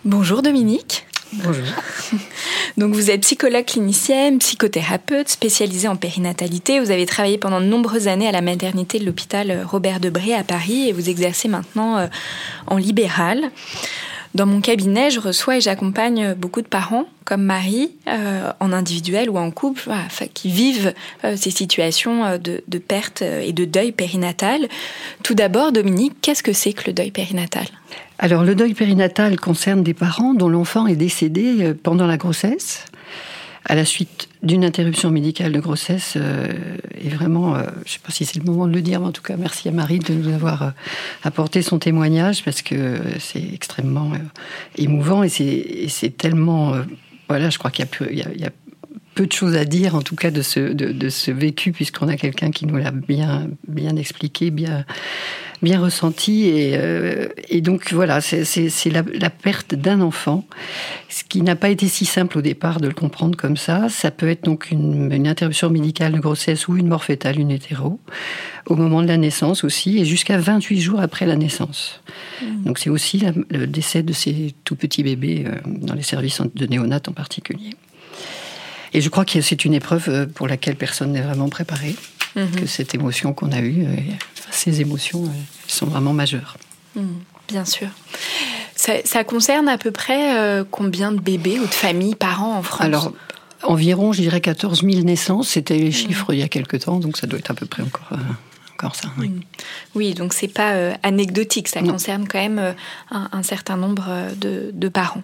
Bonjour 0.03 0.41
Dominique. 0.41 1.06
Bonjour. 1.33 1.65
Donc 2.77 2.93
vous 2.93 3.11
êtes 3.11 3.21
psychologue 3.21 3.65
clinicienne, 3.65 4.39
psychothérapeute, 4.39 5.29
spécialisée 5.29 5.87
en 5.87 5.95
périnatalité. 5.95 6.79
Vous 6.79 6.91
avez 6.91 7.05
travaillé 7.05 7.37
pendant 7.37 7.59
de 7.59 7.65
nombreuses 7.65 8.07
années 8.07 8.27
à 8.27 8.31
la 8.31 8.41
maternité 8.41 8.99
de 8.99 9.05
l'hôpital 9.05 9.63
Robert 9.65 9.99
Debré 9.99 10.33
à 10.33 10.43
Paris 10.43 10.87
et 10.87 10.93
vous 10.93 11.09
exercez 11.09 11.47
maintenant 11.47 11.97
euh, 11.97 12.07
en 12.67 12.77
libéral. 12.77 13.51
Dans 14.35 14.45
mon 14.45 14.61
cabinet, 14.61 15.09
je 15.09 15.19
reçois 15.19 15.57
et 15.57 15.61
j'accompagne 15.61 16.33
beaucoup 16.35 16.61
de 16.61 16.67
parents, 16.67 17.05
comme 17.25 17.41
Marie, 17.41 17.91
euh, 18.07 18.51
en 18.59 18.71
individuel 18.71 19.29
ou 19.29 19.37
en 19.37 19.51
couple, 19.51 19.89
qui 20.33 20.49
vivent 20.49 20.93
euh, 21.23 21.35
ces 21.35 21.49
situations 21.49 22.37
de, 22.37 22.77
perte 22.77 23.23
et 23.23 23.53
de 23.53 23.65
deuil 23.65 23.91
périnatal. 23.91 24.67
Tout 25.23 25.33
d'abord, 25.33 25.71
Dominique, 25.71 26.13
qu'est-ce 26.21 26.43
que 26.43 26.53
c'est 26.53 26.73
que 26.73 26.83
le 26.87 26.93
deuil 26.93 27.11
périnatal? 27.11 27.65
Alors, 28.19 28.43
le 28.43 28.55
deuil 28.55 28.73
périnatal 28.73 29.39
concerne 29.39 29.83
des 29.83 29.93
parents 29.93 30.33
dont 30.33 30.49
l'enfant 30.49 30.87
est 30.87 30.95
décédé 30.95 31.73
pendant 31.83 32.07
la 32.07 32.17
grossesse. 32.17 32.85
À 33.69 33.75
la 33.75 33.83
suite 33.83 34.29
d'une 34.43 34.63
interruption 34.63 35.11
médicale 35.11 35.51
de 35.51 35.59
grossesse 35.59 36.13
euh, 36.15 36.47
et 37.01 37.09
vraiment, 37.09 37.55
euh, 37.55 37.63
je 37.83 37.89
ne 37.89 37.93
sais 37.93 37.99
pas 37.99 38.13
si 38.13 38.23
c'est 38.23 38.39
le 38.39 38.45
moment 38.45 38.65
de 38.65 38.71
le 38.71 38.81
dire, 38.81 39.01
mais 39.01 39.07
en 39.07 39.11
tout 39.11 39.21
cas, 39.21 39.35
merci 39.35 39.67
à 39.67 39.71
Marie 39.71 39.99
de 39.99 40.13
nous 40.13 40.33
avoir 40.33 40.61
euh, 40.61 40.69
apporté 41.23 41.61
son 41.61 41.77
témoignage 41.77 42.45
parce 42.45 42.61
que 42.61 42.97
c'est 43.19 43.43
extrêmement 43.53 44.13
émouvant 44.77 45.21
et 45.21 45.29
c'est 45.29 46.17
tellement, 46.17 46.75
voilà, 47.27 47.49
je 47.49 47.57
crois 47.57 47.69
qu'il 47.69 47.85
y, 48.11 48.15
y, 48.15 48.45
a 48.45 48.51
peu 49.17 49.25
de 49.25 49.31
choses 49.31 49.55
à 49.55 49.65
dire, 49.65 49.95
en 49.95 50.03
tout 50.03 50.15
cas, 50.15 50.29
de 50.29 50.43
ce, 50.43 50.59
de, 50.59 50.91
de 50.91 51.09
ce 51.09 51.31
vécu, 51.31 51.71
puisqu'on 51.71 52.07
a 52.07 52.17
quelqu'un 52.17 52.51
qui 52.51 52.67
nous 52.67 52.77
l'a 52.77 52.91
bien, 52.91 53.47
bien 53.67 53.95
expliqué, 53.95 54.51
bien, 54.51 54.85
bien 55.63 55.79
ressenti. 55.81 56.43
Et, 56.43 56.73
euh, 56.75 57.27
et 57.49 57.61
donc 57.61 57.91
voilà, 57.93 58.21
c'est 58.21 58.45
la, 58.91 59.01
la, 59.19 59.29
perte 59.31 59.73
d'un 59.73 60.01
enfant, 60.01 60.45
ce 61.09 61.23
qui 61.23 61.41
n'a 61.41 61.55
pas 61.55 61.69
été 61.69 61.87
si 61.87 62.05
simple 62.05 62.37
au 62.37 62.41
départ 62.41 62.79
de 62.79 62.87
le 62.87 62.93
comprendre 62.93 63.35
comme 63.35 63.57
ça. 63.57 63.89
Ça 63.89 64.11
peut 64.11 64.29
être 64.29 64.43
donc 64.43 64.69
une, 64.69 65.11
une 65.11 65.27
interruption 65.27 65.71
médicale 65.71 66.13
de 66.13 66.19
grossesse 66.19 66.67
ou 66.67 66.77
une 66.77 66.87
mort 66.87 67.03
fétale, 67.03 67.39
une 67.39 67.49
hétéro, 67.49 67.99
au 68.67 68.75
moment 68.75 69.01
de 69.01 69.07
la 69.07 69.17
naissance 69.17 69.63
aussi, 69.63 69.97
et 69.97 70.05
jusqu'à 70.05 70.37
28 70.37 70.79
jours 70.79 70.99
après 70.99 71.25
la 71.25 71.37
naissance. 71.37 72.01
Mmh. 72.43 72.63
Donc 72.65 72.77
c'est 72.77 72.91
aussi 72.91 73.23
le 73.49 73.65
décès 73.65 74.03
de 74.03 74.13
ces 74.13 74.53
tout 74.63 74.75
petits 74.75 75.01
bébés 75.01 75.45
euh, 75.47 75.55
dans 75.65 75.95
les 75.95 76.03
services 76.03 76.39
de 76.53 76.67
néonat 76.67 77.01
en 77.07 77.13
particulier. 77.13 77.71
Et 78.93 79.01
je 79.01 79.09
crois 79.09 79.25
que 79.25 79.41
c'est 79.41 79.65
une 79.65 79.73
épreuve 79.73 80.09
euh, 80.09 80.25
pour 80.25 80.47
laquelle 80.47 80.75
personne 80.75 81.11
n'est 81.11 81.21
vraiment 81.21 81.49
préparé. 81.49 81.95
Mhm. 82.35 82.51
Que 82.51 82.65
cette 82.65 82.93
émotion 82.93 83.33
qu'on 83.33 83.51
a 83.51 83.61
eue, 83.61 83.87
ces 84.51 84.81
émotions 84.81 85.25
euh, 85.25 85.29
sont 85.67 85.87
vraiment 85.87 86.13
majeures. 86.13 86.57
Mhm, 86.95 87.19
bien 87.47 87.65
sûr. 87.65 87.87
Ça, 88.75 89.23
concerne 89.23 89.67
à 89.67 89.77
peu 89.77 89.91
près 89.91 90.37
euh, 90.37 90.63
combien 90.69 91.11
de 91.11 91.19
bébés 91.19 91.59
ou 91.59 91.65
de 91.65 91.73
familles 91.73 92.15
par 92.15 92.43
an 92.43 92.57
en 92.57 92.63
France? 92.63 92.81
Alors, 92.81 93.11
environ, 93.63 94.13
je 94.13 94.21
dirais 94.21 94.39
14 94.39 94.83
000 94.83 95.01
naissances. 95.01 95.49
C'était 95.49 95.77
les 95.77 95.85
mhm. 95.85 95.91
chiffres 95.91 96.33
il 96.33 96.39
y 96.39 96.43
a 96.43 96.47
quelque 96.47 96.77
temps, 96.77 96.99
donc 96.99 97.17
ça 97.17 97.27
doit 97.27 97.39
être 97.39 97.51
à 97.51 97.55
peu 97.55 97.65
près 97.65 97.83
encore. 97.83 98.09
encore 98.75 98.95
ça, 98.95 99.09
oui. 99.17 99.31
oui 99.95 100.13
donc 100.13 100.33
c'est 100.33 100.47
pas 100.47 100.93
anecdotique, 101.01 101.67
ça 101.67 101.81
concerne 101.81 102.27
quand 102.27 102.39
même 102.39 102.75
un, 103.09 103.43
certain 103.43 103.75
nombre 103.75 104.05
de, 104.39 104.69
de 104.71 104.89
parents. 104.89 105.23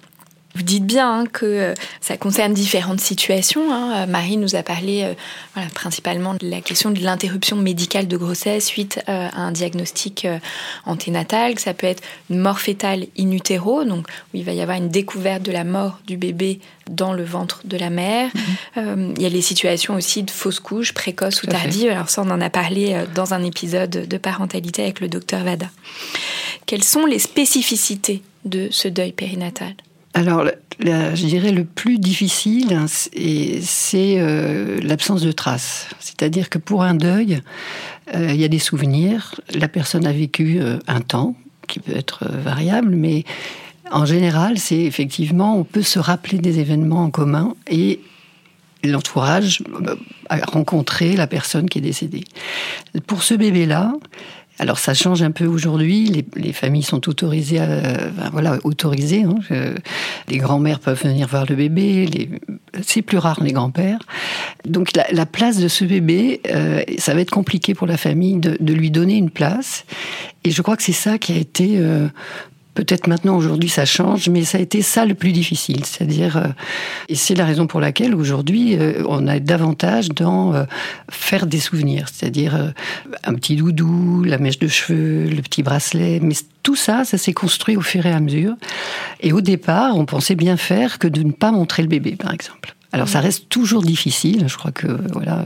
Vous 0.56 0.62
dites 0.62 0.86
bien 0.86 1.22
hein, 1.22 1.26
que 1.26 1.46
euh, 1.46 1.74
ça 2.00 2.16
concerne 2.16 2.54
différentes 2.54 3.02
situations. 3.02 3.74
Hein. 3.74 4.04
Euh, 4.04 4.06
Marie 4.06 4.38
nous 4.38 4.56
a 4.56 4.62
parlé 4.62 5.04
euh, 5.04 5.14
voilà, 5.56 5.70
principalement 5.70 6.36
de 6.36 6.48
la 6.48 6.62
question 6.62 6.92
de 6.92 7.00
l'interruption 7.00 7.58
médicale 7.58 8.08
de 8.08 8.18
grossesse 8.18 8.66
suite 8.66 9.02
à 9.08 9.36
un 9.40 9.52
diagnostic 9.52 10.28
anténatal. 10.86 11.58
Ça 11.58 11.74
peut 11.74 11.88
être 11.88 12.04
une 12.30 12.40
mort 12.40 12.60
fétale 12.60 13.08
in 13.18 13.32
utero, 13.32 13.84
donc 13.84 14.08
où 14.34 14.38
il 14.38 14.44
va 14.44 14.54
y 14.54 14.62
avoir 14.62 14.78
une 14.78 14.90
découverte 14.90 15.44
de 15.44 15.52
la 15.52 15.64
mort 15.64 16.00
du 16.06 16.18
bébé 16.18 16.60
dans 16.90 17.14
le 17.14 17.24
ventre 17.24 17.62
de 17.66 17.78
la 17.78 17.90
mère. 17.90 18.30
Mm-hmm. 18.76 19.14
il 19.18 19.22
y 19.22 19.26
a 19.26 19.30
les 19.30 19.42
situations 19.42 19.96
aussi 19.96 20.24
de 20.24 20.32
fausse 20.32 20.60
couche, 20.60 20.94
précoce 20.94 21.44
ou 21.44 21.48
tardive. 21.48 21.90
Alors 21.90 22.10
ça, 22.10 22.22
on 22.22 22.30
en 22.30 22.42
a 22.42 22.50
parlé 22.50 23.04
dans 23.16 23.34
un 23.34 23.44
épisode 23.44 24.08
de 24.08 24.18
parentalité 24.18 24.84
avec 24.84 25.00
le 25.00 25.08
docteur 25.08 25.44
Vada. 25.44 25.70
Quelles 26.66 26.84
sont 26.84 27.06
les 27.06 27.20
spécificités 27.20 28.22
de 28.46 28.68
ce 28.72 28.88
deuil 28.88 29.12
périnatal? 29.12 29.74
Alors, 30.14 30.46
je 30.80 31.26
dirais 31.26 31.52
le 31.52 31.66
plus 31.66 31.98
difficile, 31.98 32.80
c'est 32.88 34.20
euh, 34.20 34.80
l'absence 34.84 35.22
de 35.22 35.32
traces. 35.32 35.88
C'est-à-dire 36.00 36.50
que 36.50 36.60
pour 36.60 36.84
un 36.84 36.94
deuil, 36.94 37.42
euh, 38.14 38.32
il 38.32 38.40
y 38.40 38.44
a 38.44 38.48
des 38.48 38.60
souvenirs. 38.60 39.40
La 39.56 39.68
personne 39.68 40.06
a 40.06 40.12
vécu 40.12 40.60
euh, 40.60 40.78
un 40.88 41.02
temps 41.02 41.36
qui 41.68 41.80
peut 41.80 41.96
être 41.96 42.26
variable, 42.30 42.92
mais 42.92 43.24
en 43.92 44.06
général, 44.06 44.60
c'est 44.60 44.82
effectivement, 44.82 45.58
on 45.58 45.64
peut 45.64 45.82
se 45.82 46.00
rappeler 46.00 46.38
des 46.38 46.60
événements 46.60 47.04
en 47.04 47.10
commun 47.10 47.56
et 47.68 48.00
l'entourage 48.84 49.64
a 50.30 50.38
rencontré 50.46 51.16
la 51.16 51.26
personne 51.26 51.70
qui 51.70 51.78
est 51.78 51.82
décédée. 51.82 52.26
Pour 53.08 53.24
ce 53.24 53.34
bébé-là, 53.34 53.94
alors 54.60 54.78
ça 54.78 54.94
change 54.94 55.24
un 55.24 55.32
peu 55.32 55.46
aujourd'hui. 55.46 56.24
Les, 56.36 56.54
familles 56.54 56.84
sont 56.84 57.10
autorisées, 57.10 57.60
à, 57.60 57.78
voilà, 58.32 58.60
autorisées. 58.64 59.24
Hein. 59.24 59.40
les 60.30 60.38
grands-mères 60.38 60.80
peuvent 60.80 61.02
venir 61.02 61.28
voir 61.28 61.46
le 61.50 61.56
bébé. 61.56 62.30
c'est 62.82 63.02
plus 63.02 63.18
rare 63.18 63.42
les 63.42 63.52
grands-pères. 63.52 64.00
Donc 64.66 64.90
la, 64.96 65.26
place 65.26 65.58
de 65.58 65.68
ce 65.68 65.86
bébé, 65.86 66.42
euh, 66.50 66.84
ça 66.98 67.14
va 67.14 67.22
être 67.22 67.32
compliqué 67.32 67.74
pour 67.74 67.88
la 67.88 67.98
famille 67.98 68.38
de, 68.38 68.74
lui 68.74 68.92
donner 68.92 69.16
une 69.16 69.32
place. 69.32 69.86
Et 70.44 70.52
je 70.52 70.62
crois 70.62 70.78
que 70.78 70.84
c'est 70.84 70.92
ça 70.92 71.18
qui 71.18 71.34
a 71.34 71.38
été 71.38 71.78
euh, 71.78 72.08
Peut-être 72.74 73.08
maintenant, 73.08 73.38
aujourd'hui, 73.38 73.70
ça 73.70 73.86
change, 73.86 74.30
mais 74.30 74.44
ça 74.44 74.58
a 74.58 74.62
été 74.62 74.82
ça 74.82 75.06
le 75.06 75.14
plus 75.14 75.32
difficile. 75.32 75.86
C'est-à-dire, 75.86 76.38
euh, 76.38 76.48
et 77.08 77.16
c'est 77.16 77.36
la 77.36 77.46
raison 77.46 77.68
pour 77.68 77.80
laquelle 77.80 78.16
aujourd'hui, 78.16 78.76
euh, 78.76 79.04
on 79.08 79.28
a 79.28 79.40
davantage 79.40 80.10
dans 80.10 80.56
euh, 80.56 80.64
faire 81.12 81.46
des 81.46 81.60
souvenirs. 81.60 82.08
C'est-à-dire 82.12 82.74
un 83.24 83.34
petit 83.36 83.56
doudou, 83.56 84.24
la 84.24 84.40
mèche 84.40 84.58
de 84.58 84.68
cheveux, 84.68 85.30
le 85.30 85.42
petit 85.44 85.62
bracelet. 85.62 86.20
Mais 86.22 86.34
tout 86.64 86.76
ça, 86.76 87.06
ça 87.06 87.20
s'est 87.20 87.34
construit 87.34 87.78
au 87.78 87.82
fur 87.82 88.06
et 88.08 88.12
à 88.12 88.20
mesure. 88.20 88.56
Et 89.20 89.34
au 89.34 89.42
départ, 89.42 89.96
on 89.96 90.06
pensait 90.06 90.36
bien 90.36 90.58
faire 90.58 90.98
que 90.98 91.08
de 91.08 91.22
ne 91.22 91.32
pas 91.32 91.52
montrer 91.52 91.84
le 91.84 91.90
bébé, 91.90 92.16
par 92.16 92.34
exemple. 92.34 92.76
Alors 92.94 93.10
ça 93.10 93.22
reste 93.22 93.50
toujours 93.50 93.82
difficile, 93.82 94.46
je 94.48 94.56
crois 94.56 94.72
que 94.72 94.88
voilà, 95.14 95.44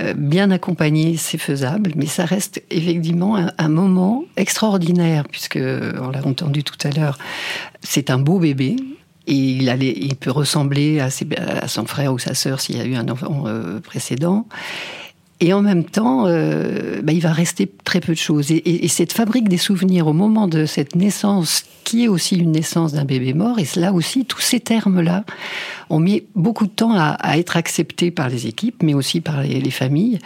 euh, 0.00 0.14
bien 0.14 0.52
accompagné 0.52 1.16
c'est 1.16 1.36
faisable, 1.36 1.92
mais 1.96 2.06
ça 2.06 2.24
reste 2.24 2.62
effectivement 2.70 3.36
un, 3.36 3.68
moment 3.68 4.24
extraordinaire 4.36 5.24
puisque 5.28 5.58
on 5.58 6.10
l'a 6.10 6.24
entendu 6.24 6.62
tout 6.62 6.78
à 6.84 6.90
l'heure, 6.90 7.18
c'est 7.82 8.08
un 8.08 8.18
beau 8.18 8.38
bébé. 8.38 8.76
Et 9.26 9.34
il, 9.34 10.16
peut 10.16 10.30
ressembler 10.30 10.98
à, 10.98 11.06
à 11.06 11.68
son 11.68 11.86
frère 11.86 12.12
ou 12.12 12.18
sa 12.18 12.34
sœur 12.34 12.60
s'il 12.60 12.78
y 12.78 12.80
a 12.80 12.84
eu 12.84 12.96
un 12.96 13.08
enfant 13.08 13.44
euh, 13.46 13.78
précédent. 13.78 14.46
Et 15.40 15.54
en 15.54 15.62
même 15.62 15.84
temps, 15.84 16.26
euh, 16.26 17.00
bah, 17.02 17.12
il 17.12 17.20
va 17.20 17.32
rester 17.32 17.70
très 17.84 18.00
peu 18.00 18.12
de 18.12 18.18
choses. 18.18 18.50
Et, 18.50 18.88
cette 18.88 19.12
fabrique 19.12 19.48
des 19.48 19.56
souvenirs 19.56 20.06
au 20.06 20.12
moment 20.12 20.46
de 20.46 20.66
cette 20.66 20.94
naissance, 20.94 21.64
qui 21.84 22.04
est 22.04 22.08
aussi 22.08 22.36
une 22.36 22.52
naissance 22.52 22.92
d'un 22.92 23.04
bébé 23.04 23.32
mort, 23.32 23.58
et 23.58 23.66
là 23.76 23.92
aussi, 23.92 24.26
tous 24.26 24.40
ces 24.40 24.60
termes-là 24.60 25.24
ont 25.88 25.98
mis 25.98 26.24
beaucoup 26.34 26.66
de 26.66 26.72
temps 26.72 26.92
à, 26.94 27.38
être 27.38 27.56
acceptés 27.56 28.10
par 28.10 28.28
les 28.28 28.46
équipes, 28.46 28.82
mais 28.82 28.92
aussi 28.92 29.20
par 29.22 29.42
les, 29.42 29.70
familles. 29.70 30.18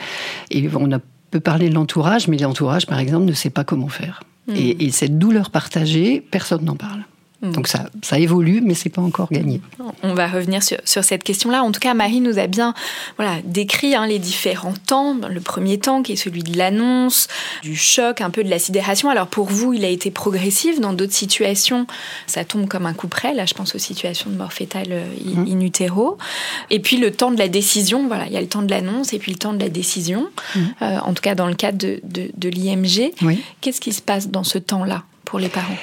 Et 0.51 0.69
on 0.75 0.91
a, 0.91 0.99
peut 1.31 1.41
parler 1.41 1.69
de 1.69 1.75
l'entourage, 1.75 2.27
mais 2.27 2.37
l'entourage, 2.39 2.87
par 2.87 2.99
exemple, 2.99 3.27
ne 3.27 3.33
sait 3.33 3.51
pas 3.51 3.63
comment 3.63 3.89
faire. 3.89 4.25
Mmh. 4.49 4.57
Et, 4.57 4.87
et 4.87 4.91
cette 4.91 5.19
douleur 5.19 5.51
partagée, 5.51 6.21
personne 6.29 6.65
n'en 6.65 6.77
parle. 6.77 7.05
Mm. 7.45 7.53
Donc 7.53 7.69
ça, 7.69 7.91
ça 8.03 8.19
évolue, 8.19 8.61
mais 8.63 8.75
c'est 8.75 8.89
pas 8.89 9.03
encore 9.03 9.29
gagné. 9.31 9.61
On 10.03 10.15
va 10.15 10.27
revenir 10.27 10.63
sur, 10.63 10.79
sur 10.85 11.05
cette 11.05 11.23
question-là. 11.23 11.63
En 11.63 11.73
tout 11.73 11.81
cas, 11.81 11.95
Marie 11.95 12.21
nous 12.21 12.39
a 12.39 12.47
bien 12.47 12.75
voilà, 13.17 13.37
décrit 13.45 13.95
hein, 13.95 14.07
les 14.07 14.19
différents 14.19 14.75
temps. 14.87 15.17
Le 15.29 15.41
premier 15.41 15.79
temps 15.79 16.03
qui 16.03 16.13
est 16.13 16.17
celui 16.17 16.43
de 16.43 16.57
l'annonce, 16.57 17.29
du 17.63 17.77
choc, 17.77 18.21
un 18.21 18.31
peu 18.31 18.43
de 18.43 18.51
la 18.51 18.59
sidération. 18.59 19.11
Alors 19.11 19.27
pour 19.27 19.47
vous, 19.47 19.73
il 19.73 19.85
a 19.85 19.89
été 19.89 20.11
progressif. 20.11 20.81
Dans 20.81 20.93
d'autres 20.93 21.13
situations, 21.13 21.87
ça 22.27 22.45
tombe 22.45 22.67
comme 22.67 22.87
un 22.87 22.95
coup 22.95 23.09
près. 23.09 23.35
Là, 23.35 23.47
je 23.47 23.55
pense 23.55 23.75
aux 23.75 23.79
situations 23.79 24.31
de 24.31 24.37
mort 24.37 24.53
fétale 24.53 24.89
euh, 24.91 25.05
mm. 25.25 25.47
in 25.53 25.61
utero. 25.61 26.19
Et 26.71 26.81
puis 26.81 26.97
le 26.97 27.11
temps 27.11 27.31
de 27.31 27.39
la 27.39 27.49
décision. 27.49 28.07
Voilà, 28.09 28.27
il 28.27 28.33
y 28.33 28.37
a 28.37 28.41
le 28.41 28.49
temps 28.49 28.63
de 28.63 28.71
l'annonce 28.71 29.13
et 29.13 29.19
puis 29.19 29.33
le 29.33 29.39
temps 29.39 29.53
de 29.53 29.61
la 29.61 29.69
décision. 29.69 30.29
Mm. 30.55 30.61
Euh, 30.83 30.99
en 31.01 31.13
tout 31.13 31.23
cas, 31.23 31.35
dans 31.35 31.47
le 31.47 31.55
cadre 31.55 31.79
de, 31.79 32.01
de, 32.05 32.31
de 32.37 32.49
l'IMG. 32.49 33.13
Qu'est-ce 33.61 33.81
qui 33.81 33.93
se 33.93 34.03
passe 34.03 34.29
dans 34.29 34.45
ce 34.45 34.59
temps-là 34.59 35.03
pour 35.25 35.39
les 35.39 35.49
parents? 35.49 35.77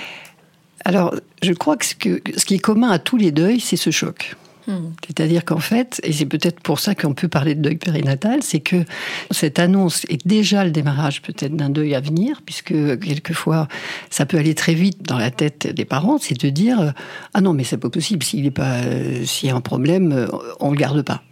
Alors, 0.86 1.15
je 1.44 1.54
crois 1.54 1.78
que 1.78 1.86
ce, 1.86 1.96
qui 1.96 2.54
est 2.54 2.60
commun 2.60 2.89
à 2.89 3.00
tous 3.00 3.17
les 3.17 3.32
deuils, 3.32 3.60
c'est 3.60 3.78
ce 3.78 3.91
choc. 3.91 4.36
Hmm. 4.67 4.91
C'est-à-dire 5.06 5.44
qu'en 5.44 5.60
fait, 5.60 6.00
et 6.04 6.13
c'est 6.13 6.26
peut-être 6.26 6.60
pour 6.60 6.80
ça 6.80 6.94
qu'on 6.94 7.13
peut 7.13 7.28
parler 7.28 7.56
de 7.56 7.62
deuil 7.62 7.78
périnatal, 7.78 8.44
c'est 8.44 8.60
que 8.60 8.84
cette 9.32 9.58
annonce 9.58 10.06
est 10.08 10.26
déjà 10.28 10.63
le 10.63 10.72
démarrage 10.72 11.24
peut-être 11.24 11.56
d'un 11.56 11.70
deuil 11.70 11.96
à 11.96 12.00
venir, 12.00 12.41
puisque 12.46 13.00
quelquefois 13.00 13.67
ça 14.12 14.28
peut 14.28 14.38
aller 14.38 14.54
très 14.54 14.76
vite 14.76 15.02
dans 15.02 15.17
la 15.17 15.32
tête 15.32 15.67
des 15.67 15.86
parents, 15.86 16.20
c'est 16.20 16.39
de 16.39 16.50
dire 16.50 16.94
ah 17.34 17.41
non 17.41 17.54
mais 17.54 17.63
c'est 17.63 17.78
pas 17.78 17.89
possible, 17.89 18.24
s'il 18.24 18.46
est 18.46 18.52
pas, 18.52 18.82
s'il 19.26 19.50
y 19.50 19.52
a 19.52 19.56
un 19.56 19.62
problème, 19.62 20.28
on 20.60 20.70
le 20.70 20.78
garde 20.78 21.02
pas. 21.02 21.24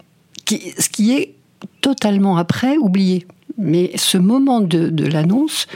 Ce 0.48 0.88
qui 0.88 1.12
est 1.12 1.34
totalement 1.80 2.36
après 2.36 2.76
oublié. 2.78 3.26
Mais 3.58 3.92
ce 3.96 4.18
moment 4.18 4.60
de, 4.60 4.88
de 4.88 5.06
l'annonce 5.06 5.66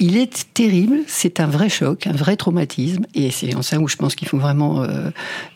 il 0.00 0.16
est 0.16 0.52
terrible, 0.54 1.00
c'est 1.06 1.40
un 1.40 1.46
vrai 1.46 1.68
choc, 1.68 2.06
un 2.06 2.12
vrai 2.12 2.36
traumatisme, 2.36 3.04
et 3.14 3.30
c'est 3.30 3.54
en 3.54 3.62
ça 3.62 3.78
où 3.78 3.88
je 3.88 3.96
pense 3.96 4.14
qu'il 4.14 4.26
faut 4.26 4.38
vraiment 4.38 4.82
euh, 4.82 5.10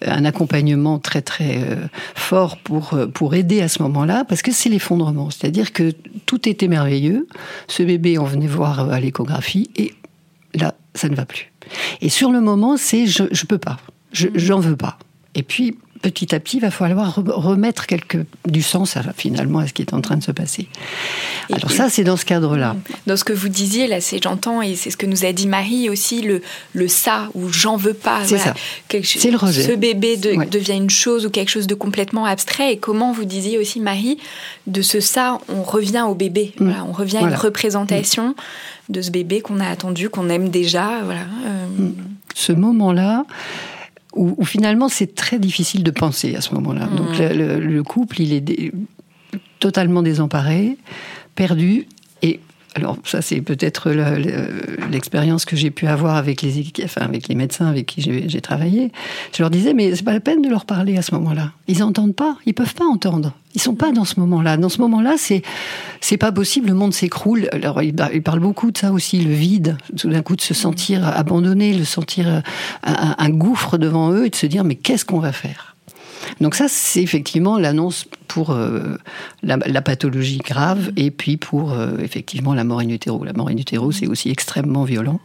un 0.05 0.25
accompagnement 0.25 0.99
très 0.99 1.23
très 1.23 1.59
euh, 1.59 1.87
fort 2.15 2.57
pour 2.59 2.95
euh, 2.95 3.07
pour 3.07 3.35
aider 3.35 3.61
à 3.61 3.69
ce 3.69 3.83
moment-là, 3.83 4.25
parce 4.25 4.43
que 4.43 4.53
c'est 4.53 4.69
l'effondrement, 4.69 5.31
c'est-à-dire 5.31 5.73
que 5.73 5.93
tout 6.27 6.49
était 6.49 6.69
merveilleux, 6.69 7.27
ce 7.67 7.83
bébé 7.83 8.19
on 8.19 8.25
venait 8.25 8.47
voir 8.47 8.91
à 8.91 9.01
l'échographie 9.01 9.71
et 9.77 9.95
là 10.55 10.75
ça 10.95 11.09
ne 11.09 11.17
va 11.17 11.27
plus. 11.27 11.53
Et 12.01 12.09
sur 12.09 12.31
le 12.31 12.41
moment 12.41 12.77
c'est 12.77 13.07
je 13.07 13.25
je 13.33 13.45
peux 13.45 13.59
pas, 13.59 13.79
je 14.13 14.29
j'en 14.35 14.61
veux 14.61 14.77
pas. 14.77 14.99
Et 15.35 15.43
puis 15.43 15.77
petit 16.01 16.35
à 16.35 16.41
petit, 16.41 16.59
il 16.59 16.61
va 16.61 16.71
falloir 16.71 17.15
remettre 17.27 17.87
quelque, 17.87 18.19
du 18.47 18.63
sens 18.63 18.97
à, 18.97 19.03
finalement 19.17 19.61
à 19.61 19.67
ce 19.67 19.73
qui 19.73 19.83
est 19.83 19.95
en 19.95 20.01
train 20.01 20.17
de 20.17 20.23
se 20.23 20.33
passer. 20.33 20.69
Alors 21.53 21.71
ça, 21.71 21.89
c'est 21.89 22.05
dans 22.05 22.17
ce 22.17 22.25
cadre-là. 22.25 22.77
Dans 23.07 23.17
ce 23.17 23.25
que 23.25 23.33
vous 23.33 23.49
disiez, 23.49 23.87
là, 23.87 24.01
c'est 24.01 24.23
j'entends, 24.23 24.63
et 24.63 24.75
c'est 24.77 24.91
ce 24.91 24.97
que 24.97 25.07
nous 25.07 25.25
a 25.25 25.33
dit 25.33 25.47
Marie 25.47 25.89
aussi, 25.91 26.23
le, 26.23 26.43
le 26.73 26.89
ça, 26.89 27.29
ou 27.35 27.49
j'en 27.49 27.77
veux 27.77 27.95
pas. 27.95 28.25
C'est 28.25 28.39
ça. 28.39 28.55
C'est 29.03 29.31
le 29.31 29.37
rejet. 29.37 29.63
Ce 29.63 29.73
bébé 29.73 30.17
devient 30.17 30.77
une 30.77 30.91
chose 30.91 31.27
ou 31.27 31.31
quelque 31.31 31.51
chose 31.51 31.67
de 31.67 31.75
complètement 31.75 32.25
abstrait. 32.25 32.75
Et 32.75 32.77
comment 32.79 33.13
vous 33.13 33.25
disiez 33.25 33.59
aussi, 33.59 33.81
Marie, 33.81 34.19
de 34.67 34.83
ce 34.83 35.01
ça, 35.01 35.39
on 35.49 35.63
revient 35.63 36.05
au 36.09 36.15
bébé. 36.15 36.53
Mm. 36.59 36.65
Voilà, 36.65 36.85
on 36.85 36.93
revient 36.93 37.19
à 37.19 37.23
une 37.23 37.35
représentation 37.35 38.35
de 38.89 39.03
ce 39.03 39.11
bébé 39.11 39.41
qu'on 39.41 39.61
a 39.61 39.69
attendu, 39.69 40.09
qu'on 40.09 40.29
aime 40.29 40.49
déjà. 40.49 41.03
Voilà. 41.05 41.23
Euh, 41.47 41.67
mm. 41.79 41.95
Ce 42.35 42.53
moment-là, 42.53 43.25
où, 44.15 44.45
finalement 44.45 44.89
c'est 44.89 45.15
très 45.15 45.39
difficile 45.39 45.83
de 45.83 45.91
penser 45.91 46.35
à 46.35 46.41
ce 46.41 46.55
moment-là. 46.55 46.87
Mm. 46.87 46.97
Donc 46.97 47.19
le, 47.19 47.83
couple, 47.83 48.21
il 48.21 48.33
est 48.33 48.73
totalement 49.59 50.03
désemparé, 50.03 50.77
perdu, 51.35 51.87
et 52.23 52.41
alors 52.79 52.97
ça 53.05 53.21
c'est 53.21 53.41
peut-être 53.41 53.91
l'expérience 54.91 55.45
que 55.45 55.57
j'ai 55.57 55.71
pu 55.71 55.87
avoir 55.87 56.17
avec 56.17 56.43
les, 56.43 56.65
enfin, 56.85 57.03
avec 57.03 57.29
les 57.29 57.35
médecins 57.35 57.67
avec 57.67 57.87
qui 57.87 58.01
j'ai 58.01 58.41
travaillé. 58.41 58.93
Je 59.37 59.43
leur 59.43 59.51
disais 59.51 59.75
mais 59.75 59.95
c'est 59.95 60.05
pas 60.05 60.13
la 60.13 60.21
peine 60.21 60.43
de 60.43 60.49
leur 60.49 60.65
parler 60.65 60.97
à 60.97 61.03
ce 61.03 61.15
moment-là. 61.17 61.53
Ils 61.67 61.79
n'entendent 61.79 62.15
pas, 62.15 62.37
ils 62.47 62.55
peuvent 62.55 62.75
pas 62.75 62.87
entendre. 62.87 63.33
Ils 63.55 63.61
sont 63.61 63.75
pas 63.75 63.93
dans 63.93 64.05
ce 64.05 64.21
moment-là. 64.21 64.57
Dans 64.57 64.69
ce 64.69 64.81
moment-là, 64.83 65.15
c'est 65.19 65.43
c'est 66.01 66.17
pas 66.17 66.31
possible. 66.31 66.69
Le 66.69 66.75
monde 66.75 66.95
s'écroule. 66.95 67.49
Alors 67.53 67.83
ils 67.83 67.95
parlent 68.23 68.41
beaucoup 68.41 68.71
de 68.71 68.79
ça 68.79 68.93
aussi, 68.93 69.19
le 69.19 69.35
vide. 69.35 69.77
Tout 69.99 70.09
d'un 70.09 70.23
coup 70.23 70.37
de 70.37 70.41
se 70.41 70.55
sentir 70.55 71.07
abandonné, 71.07 71.75
de 71.75 71.85
sentir 71.85 72.43
un, 72.85 73.15
un 73.19 73.31
gouffre 73.31 73.77
devant 73.79 74.13
eux 74.13 74.27
et 74.27 74.31
de 74.31 74.37
se 74.37 74.47
dire 74.47 74.65
mais 74.65 74.77
qu'est-ce 74.77 75.05
qu'on 75.05 75.19
va 75.19 75.33
faire? 75.33 75.77
Donc 76.41 76.55
ça, 76.55 76.67
c'est 76.69 77.03
effectivement 77.03 77.59
l'annonce 77.59 78.07
pour 78.29 78.51
euh, 78.51 78.97
la, 79.43 79.83
pathologie 79.83 80.39
grave 80.39 80.93
et 80.97 81.11
puis 81.11 81.37
pour 81.37 81.73
euh, 81.73 81.97
effectivement 81.99 82.55
la 82.55 82.63
mort 82.63 82.81
in 82.81 82.89
utero. 82.91 83.25
La 83.25 83.33
mort 83.33 83.49
in 83.49 83.57
utero, 83.57 83.91
c'est 83.91 84.07
aussi 84.07 84.31
extrêmement 84.31 84.85
violent. 84.85 85.21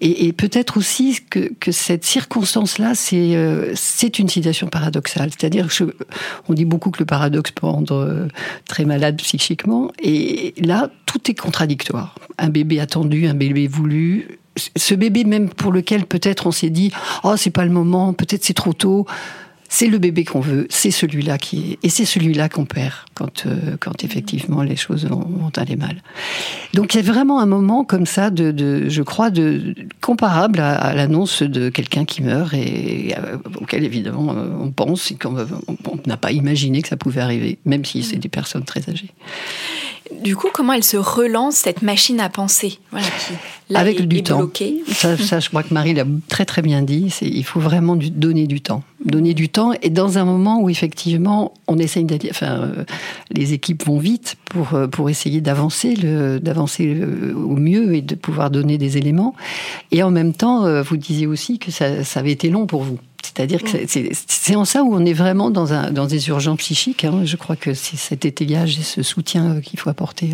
Et, 0.00 0.32
peut-être 0.32 0.76
aussi 0.76 1.20
que, 1.30 1.50
cette 1.70 2.04
circonstance-là, 2.04 2.94
c'est 2.94 3.36
euh, 3.36 3.72
c'est 3.74 4.18
une 4.18 4.28
situation 4.28 4.66
paradoxale. 4.66 5.30
C'est-à-dire, 5.30 5.68
on 6.48 6.54
dit 6.54 6.64
beaucoup 6.64 6.90
que 6.90 6.98
le 6.98 7.06
paradoxe 7.06 7.52
peut 7.52 7.66
rendre 7.66 8.28
très 8.68 8.84
malade 8.84 9.16
psychiquement. 9.18 9.90
Et 10.02 10.54
là, 10.58 10.90
tout 11.06 11.30
est 11.30 11.34
contradictoire. 11.34 12.16
Un 12.38 12.48
bébé 12.48 12.80
attendu, 12.80 13.26
un 13.26 13.34
bébé 13.34 13.68
voulu, 13.68 14.40
ce 14.76 14.94
bébé 14.94 15.24
même 15.24 15.48
pour 15.48 15.72
lequel 15.72 16.04
peut-être 16.04 16.46
on 16.46 16.52
s'est 16.52 16.70
dit 16.70 16.92
oh 17.24 17.36
c'est 17.36 17.50
pas 17.50 17.64
le 17.64 17.70
moment 17.70 18.12
peut-être 18.12 18.44
c'est 18.44 18.52
trop 18.52 18.74
tôt 18.74 19.06
c'est 19.72 19.86
le 19.86 19.96
bébé 19.96 20.26
qu'on 20.26 20.40
veut, 20.40 20.66
c'est 20.68 20.90
celui-là 20.90 21.38
qui 21.38 21.72
est, 21.72 21.78
et 21.82 21.88
c'est 21.88 22.04
celui-là 22.04 22.50
qu'on 22.50 22.66
perd 22.66 22.92
quand, 23.14 23.46
euh, 23.46 23.78
quand 23.80 24.04
effectivement 24.04 24.62
les 24.62 24.76
choses 24.76 25.06
vont, 25.06 25.50
aller 25.56 25.76
mal. 25.76 26.02
Donc 26.74 26.92
il 26.92 26.98
y 26.98 27.00
a 27.00 27.10
vraiment 27.10 27.40
un 27.40 27.46
moment 27.46 27.82
comme 27.82 28.04
ça 28.04 28.28
de, 28.28 28.86
je 28.90 29.02
crois, 29.02 29.30
de 29.30 29.74
comparable 30.02 30.60
à, 30.60 30.92
l'annonce 30.92 31.42
de 31.42 31.70
quelqu'un 31.70 32.04
qui 32.04 32.20
meurt 32.20 32.52
et 32.52 33.14
euh, 33.16 33.38
auquel 33.62 33.84
évidemment 33.84 34.34
euh, 34.36 34.48
on 34.60 34.70
pense 34.70 35.10
et 35.10 35.14
qu'on 35.14 35.34
n'a 36.06 36.18
pas 36.18 36.32
imaginé 36.32 36.82
que 36.82 36.88
ça 36.88 36.98
pouvait 36.98 37.22
arriver, 37.22 37.58
même 37.64 37.86
si 37.86 38.02
c'est 38.02 38.18
des 38.18 38.28
personnes 38.28 38.64
très 38.64 38.90
âgées. 38.90 39.10
Du 40.22 40.36
coup, 40.36 40.48
comment 40.52 40.72
elle 40.72 40.84
se 40.84 40.96
relance 40.96 41.56
cette 41.56 41.82
machine 41.82 42.20
à 42.20 42.28
penser 42.28 42.78
voilà, 42.90 43.06
Avec 43.74 44.06
du 44.06 44.22
temps. 44.22 44.48
Ça, 44.92 45.16
ça, 45.16 45.40
je 45.40 45.48
crois 45.48 45.62
que 45.62 45.72
Marie 45.72 45.94
l'a 45.94 46.04
très 46.28 46.44
très 46.44 46.62
bien 46.62 46.82
dit. 46.82 47.12
Il 47.22 47.44
faut 47.44 47.60
vraiment 47.60 47.96
donner 47.96 48.46
du 48.46 48.60
temps 48.60 48.82
donner 49.04 49.34
du 49.34 49.48
temps 49.48 49.72
et 49.82 49.90
dans 49.90 50.18
un 50.18 50.24
moment 50.24 50.60
où 50.60 50.70
effectivement 50.70 51.52
on 51.66 51.78
essaye 51.78 52.04
d'aller, 52.04 52.28
enfin 52.30 52.60
euh, 52.60 52.84
les 53.30 53.52
équipes 53.52 53.84
vont 53.84 53.98
vite 53.98 54.36
pour 54.44 54.74
euh, 54.74 54.86
pour 54.86 55.10
essayer 55.10 55.40
d'avancer 55.40 55.94
au 57.34 57.56
mieux 57.56 57.94
et 57.94 58.02
de 58.02 58.14
pouvoir 58.14 58.50
donner 58.50 58.78
des 58.78 58.98
éléments 58.98 59.34
et 59.90 60.02
en 60.02 60.10
même 60.10 60.32
temps 60.32 60.64
euh, 60.64 60.82
vous 60.82 60.96
disiez 60.96 61.26
aussi 61.26 61.58
que 61.58 61.70
ça, 61.70 62.04
ça 62.04 62.20
avait 62.20 62.32
été 62.32 62.48
long 62.48 62.66
pour 62.66 62.82
vous. 62.82 62.98
C'est-à-dire 63.22 63.62
que 63.62 63.78
c'est 63.86 64.56
en 64.56 64.64
ça 64.64 64.82
où 64.82 64.94
on 64.94 65.04
est 65.04 65.12
vraiment 65.12 65.50
dans, 65.50 65.72
un, 65.72 65.90
dans 65.90 66.06
des 66.06 66.28
urgences 66.28 66.58
psychiques. 66.58 67.04
Hein. 67.04 67.22
Je 67.24 67.36
crois 67.36 67.56
que 67.56 67.72
c'est 67.72 67.96
cet 67.96 68.24
étayage 68.24 68.78
et 68.78 68.82
ce 68.82 69.02
soutien 69.02 69.60
qu'il 69.60 69.78
faut 69.78 69.90
apporter 69.90 70.30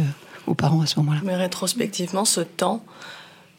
aux 0.47 0.55
parents 0.55 0.81
à 0.81 0.87
ce 0.87 0.99
moment-là. 1.01 1.21
Mais 1.25 1.37
rétrospectivement, 1.37 2.25
ce 2.25 2.41
temps, 2.41 2.83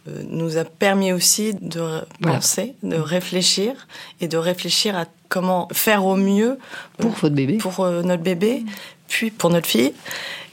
euh, 0.08 0.24
nous 0.30 0.58
a 0.58 0.64
permis 0.64 1.12
aussi 1.12 1.54
de 1.54 2.02
penser, 2.22 2.76
de 2.84 2.96
réfléchir 2.96 3.88
et 4.22 4.28
de 4.28 4.38
réfléchir 4.38 4.98
à 4.98 5.06
comment 5.28 5.68
faire 5.72 6.06
au 6.06 6.16
mieux 6.16 6.58
pour 6.98 7.12
votre 7.12 7.36
bébé, 7.36 7.58
pour 7.58 7.82
euh, 7.82 8.02
notre 8.02 8.24
bébé, 8.24 8.64
puis 9.08 9.30
pour 9.30 9.50
notre 9.50 9.68
fille 9.68 9.94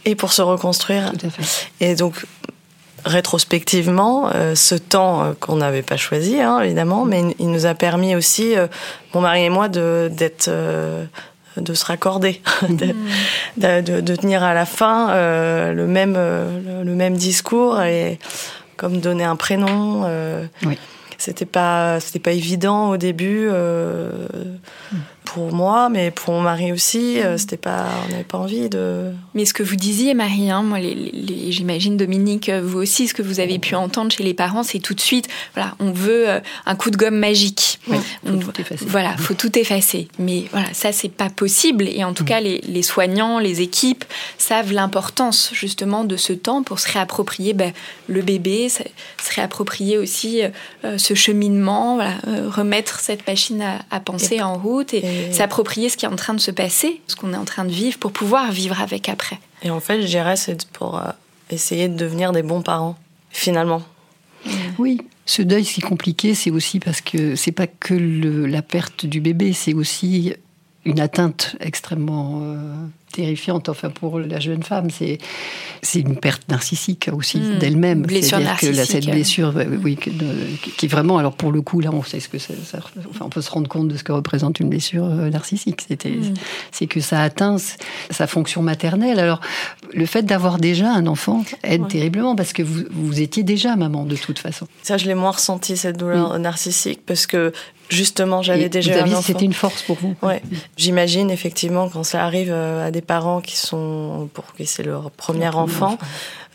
et 0.05 0.15
pour 0.15 0.33
se 0.33 0.43
reconstruire. 0.43 1.13
Tout 1.13 1.27
à 1.27 1.31
fait. 1.31 1.71
Et 1.81 1.95
donc 1.95 2.27
rétrospectivement, 3.07 4.31
euh, 4.35 4.55
ce 4.55 4.75
temps 4.75 5.35
qu'on 5.41 5.57
n'avait 5.57 5.83
pas 5.83 5.97
choisi, 5.97 6.41
hein, 6.41 6.61
évidemment, 6.61 7.05
mais 7.07 7.35
il 7.39 7.51
nous 7.51 7.65
a 7.65 7.75
permis 7.75 8.15
aussi, 8.15 8.55
mon 9.15 9.21
mari 9.21 9.45
et 9.45 9.51
moi, 9.51 9.69
de 9.69 10.11
d'être 10.13 10.51
de 11.57 11.73
se 11.73 11.87
raccorder, 11.87 12.43
de, 12.69 12.93
de, 13.57 14.01
de, 14.01 14.17
tenir 14.17 14.43
à 14.43 14.53
la 14.53 14.67
fin 14.67 15.15
le 15.73 15.87
même 15.87 16.15
le, 16.15 16.95
même 16.95 17.17
discours 17.17 17.81
et 17.81 18.19
comme 18.77 19.01
donner 19.01 19.25
un 19.25 19.37
prénom. 19.37 20.03
Euh, 20.05 20.47
oui. 20.65 20.79
C'était 21.19 21.47
pas, 21.47 21.99
c'était 21.99 22.19
pas 22.19 22.33
évident 22.33 22.91
au 22.91 22.97
début. 22.99 23.49
Euh, 23.51 24.11
mm 24.93 24.97
pour 25.27 25.53
moi, 25.53 25.89
mais 25.91 26.11
pour 26.11 26.33
mon 26.33 26.41
mari 26.41 26.73
aussi, 26.73 27.21
euh, 27.21 27.37
c'était 27.37 27.57
pas, 27.57 27.87
on 28.07 28.11
n'avait 28.13 28.25
pas 28.25 28.39
envie 28.39 28.71
de. 28.71 29.11
Mais 29.35 29.45
ce 29.45 29.53
que 29.53 29.63
vous 29.63 29.77
disiez, 29.77 30.15
Marie, 30.15 30.51
hein, 30.51 30.63
moi, 30.63 30.79
les, 30.79 31.51
j'imagine 31.51 31.97
Dominique, 31.97 32.49
euh, 32.49 32.63
vous 32.65 32.79
aussi, 32.79 33.09
ce 33.09 33.13
que 33.13 33.23
vous 33.23 33.41
avez 33.41 33.59
pu 33.59 33.75
entendre 33.75 34.13
chez 34.13 34.23
les 34.23 34.35
parents, 34.35 34.63
c'est 34.63 34.79
tout 34.79 34.95
de 34.95 35.01
suite, 35.01 35.29
voilà, 35.55 35.75
on 35.81 35.91
veut 35.91 36.29
euh, 36.29 36.41
un 36.65 36.77
coup 36.77 36.91
de 36.91 36.97
gomme 36.97 37.19
magique. 37.19 37.81
Oui, 37.89 37.99
faut 38.25 38.37
tout 38.37 38.61
effacer. 38.61 38.85
Voilà, 38.87 39.17
faut 39.17 39.35
tout 39.35 39.59
effacer. 39.59 40.09
Mais 40.19 40.45
voilà, 40.53 40.73
ça 40.73 40.93
c'est 40.93 41.11
pas 41.11 41.29
possible. 41.29 41.89
Et 41.89 42.05
en 42.05 42.15
tout 42.15 42.23
mm. 42.23 42.29
cas, 42.29 42.41
les, 42.41 42.61
les, 42.61 42.83
soignants, 42.83 43.41
les 43.41 43.61
équipes 43.61 44.05
savent 44.39 44.73
l'importance 44.73 45.51
justement 45.53 46.05
de 46.05 46.17
ce 46.17 46.33
temps 46.33 46.63
pour 46.63 46.79
se 46.79 46.91
réapproprier 46.91 47.53
ben, 47.53 47.73
le 48.07 48.23
bébé, 48.23 48.69
se 48.69 48.83
réapproprier 49.35 49.99
aussi 49.99 50.41
ce 50.97 51.15
cheminement, 51.15 51.97
voilà, 51.97 52.15
remettre 52.49 53.01
cette 53.01 53.27
machine 53.27 53.61
à, 53.61 53.81
à 53.91 53.99
penser 53.99 54.41
en 54.41 54.57
route 54.57 54.95
et 54.95 55.03
s'approprier 55.33 55.89
ce 55.89 55.97
qui 55.97 56.05
est 56.05 56.09
en 56.09 56.17
train 56.17 56.35
de 56.35 56.41
se 56.41 56.51
passer, 56.51 57.01
ce 57.07 57.17
qu'on 57.17 57.33
est 57.33 57.37
en 57.37 57.45
train 57.45 57.65
de 57.65 57.73
vivre, 57.73 57.99
pour 57.99 58.13
pouvoir 58.13 58.53
vivre 58.53 58.81
avec 58.81 59.09
après. 59.09 59.39
Et 59.63 59.71
en 59.71 59.81
fait, 59.81 60.03
je 60.03 60.07
dirais, 60.07 60.37
c'est 60.37 60.67
pour 60.69 60.99
euh, 60.99 61.11
essayer 61.51 61.89
de 61.89 61.97
devenir 61.97 62.33
des 62.33 62.43
bons 62.43 62.63
parents, 62.63 62.97
finalement. 63.31 63.83
Oui, 64.79 65.01
ce 65.25 65.43
deuil, 65.43 65.65
si 65.65 65.81
compliqué, 65.81 66.35
c'est 66.35 66.51
aussi 66.51 66.79
parce 66.79 67.01
que 67.01 67.35
c'est 67.35 67.53
pas 67.53 67.67
que 67.67 67.95
la 67.95 68.63
perte 68.63 69.07
du 69.07 69.21
bébé, 69.21 69.53
c'est 69.53 69.75
aussi 69.75 70.35
une 70.85 71.01
atteinte 71.01 71.57
extrêmement 71.59 72.41
euh, 72.43 72.87
terrifiante, 73.13 73.69
enfin 73.69 73.91
pour 73.91 74.19
la 74.19 74.41
jeune 74.41 74.63
femme, 74.63 74.91
c'est 74.91 75.19
c'est 75.83 76.01
une 76.01 76.17
perte 76.17 76.49
narcissique 76.49 77.09
aussi 77.13 77.39
hmm. 77.39 77.59
d'elle-même. 77.59 78.07
C'est-à-dire 78.09 78.57
que 78.59 78.73
cette 78.73 79.07
blessure, 79.07 79.55
oui, 79.83 79.97
qui, 80.77 80.87
vraiment, 80.87 81.19
alors 81.19 81.35
pour 81.35 81.53
le 81.53 81.63
coup, 81.63 81.81
là, 81.81 81.91
on 81.93 82.03
sait 82.03 82.21
ce 82.21 82.29
que 82.29 82.39
ça, 82.39 82.55
enfin, 82.75 83.25
on 83.25 83.29
peut 83.29 83.41
se 83.41 83.51
rendre 83.51 83.69
compte 83.69 83.89
de 83.89 83.97
ce 83.97 84.05
que 84.05 84.13
représente 84.13 84.61
une 84.61 84.69
blessure 84.69 85.05
euh, 85.05 85.31
narcissique. 85.31 85.83
C'était, 85.87 86.11
hmm. 86.11 86.35
c'est 86.73 86.87
que 86.87 87.01
ça 87.01 87.23
atteint 87.23 87.57
sa 88.11 88.27
fonction 88.27 88.63
maternelle. 88.63 89.19
Alors, 89.19 89.41
le 89.93 90.07
fait 90.07 90.23
d'avoir 90.23 90.59
déjà 90.59 90.93
un 90.93 91.07
enfant 91.07 91.45
aide 91.63 91.87
terriblement 91.89 92.35
parce 92.35 92.53
que 92.53 92.63
vous, 92.63 92.85
vous 92.91 93.21
étiez 93.21 93.43
déjà 93.43 93.77
maman 93.77 94.05
de 94.05 94.17
toute 94.17 94.39
façon. 94.39 94.67
Ça, 94.83 94.97
je 94.97 95.07
l'ai 95.07 95.15
moins 95.15 95.31
ressenti 95.31 95.77
cette 95.77 95.97
douleur 95.97 96.39
narcissique 96.39 97.01
parce 97.07 97.27
que 97.27 97.53
justement, 97.89 98.43
j'avais 98.43 98.69
déjà 98.69 99.03
un 99.03 99.07
enfant. 99.07 99.23
C'était 99.23 99.45
une 99.45 99.53
force 99.53 99.83
pour 99.83 99.97
vous. 99.97 100.15
Ouais. 100.23 100.43
J'imagine 100.77 101.31
effectivement 101.31 101.89
quand 101.89 102.05
ça 102.05 102.25
arrive 102.25 102.51
euh, 102.51 102.87
à 102.87 102.91
des 102.91 102.96
des 102.97 103.03
parents 103.03 103.43
qui 103.43 103.59
sont 103.59 104.31
pour 104.33 104.55
qui 104.55 104.65
c'est 104.65 104.83
leur 104.83 105.11
premier 105.11 105.49
enfant, 105.49 105.99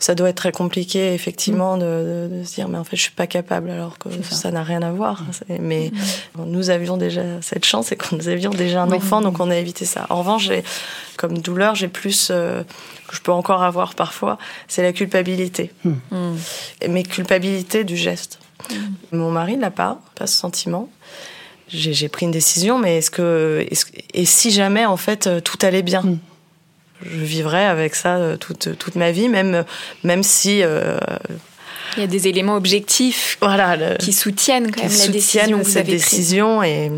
ça 0.00 0.16
doit 0.16 0.30
être 0.30 0.36
très 0.36 0.50
compliqué 0.50 1.14
effectivement 1.14 1.76
de, 1.76 2.28
de, 2.32 2.44
se 2.44 2.56
dire 2.56 2.68
mais 2.68 2.78
en 2.78 2.82
fait 2.82 2.96
je 2.96 3.02
suis 3.02 3.12
pas 3.12 3.28
capable 3.28 3.70
alors 3.70 3.96
que 3.96 4.08
ça 4.28 4.50
n'a 4.50 4.64
rien 4.64 4.82
à 4.82 4.90
voir. 4.90 5.22
Mais 5.60 5.92
nous 6.36 6.70
avions 6.70 6.96
déjà 6.96 7.22
cette 7.42 7.64
chance 7.64 7.92
et 7.92 7.96
qu'on 7.96 8.16
nous 8.16 8.26
avions 8.26 8.50
déjà 8.50 8.82
un 8.82 8.90
enfant 8.90 9.20
donc 9.20 9.38
on 9.38 9.50
a 9.50 9.56
évité 9.56 9.84
ça. 9.84 10.06
En 10.10 10.16
revanche, 10.16 10.50
comme 11.16 11.38
douleur 11.38 11.76
j'ai 11.76 11.86
plus 11.86 12.28
que 12.28 12.64
je 13.12 13.20
peux 13.20 13.32
encore 13.32 13.62
avoir 13.62 13.94
parfois, 13.94 14.36
c'est 14.66 14.82
la 14.82 14.92
culpabilité. 14.92 15.70
Mais 16.88 17.04
culpabilité 17.04 17.84
du 17.84 17.96
geste. 17.96 18.40
Mon 19.12 19.30
mari 19.30 19.56
n'a 19.56 19.70
pas, 19.70 20.00
pas 20.16 20.26
ce 20.26 20.36
sentiment. 20.36 20.88
J'ai 21.68 22.08
pris 22.08 22.26
une 22.26 22.32
décision, 22.32 22.78
mais 22.78 22.98
est-ce 22.98 23.10
que, 23.10 23.64
est 23.70 23.86
et 24.12 24.24
si 24.26 24.50
jamais 24.50 24.84
en 24.84 24.98
fait 24.98 25.42
tout 25.42 25.58
allait 25.62 25.82
bien, 25.82 26.02
Mm. 26.02 26.18
Je 27.04 27.18
vivrais 27.18 27.64
avec 27.64 27.94
ça 27.94 28.16
euh, 28.16 28.36
toute, 28.36 28.78
toute 28.78 28.94
ma 28.94 29.12
vie, 29.12 29.28
même, 29.28 29.64
même 30.04 30.22
si. 30.22 30.62
Euh, 30.62 30.98
Il 31.96 32.00
y 32.00 32.04
a 32.04 32.06
des 32.06 32.28
éléments 32.28 32.56
objectifs 32.56 33.38
voilà, 33.40 33.76
le, 33.76 33.96
qui 33.96 34.12
soutiennent 34.12 34.70
quand 34.70 34.80
qui 34.82 34.88
même 34.88 34.98
la 34.98 35.08
décision 35.08 35.42
soutiennent 35.42 35.58
que 35.58 35.64
vous 35.64 35.70
cette 35.70 35.86
prise. 35.86 36.02
décision 36.02 36.62
et. 36.62 36.90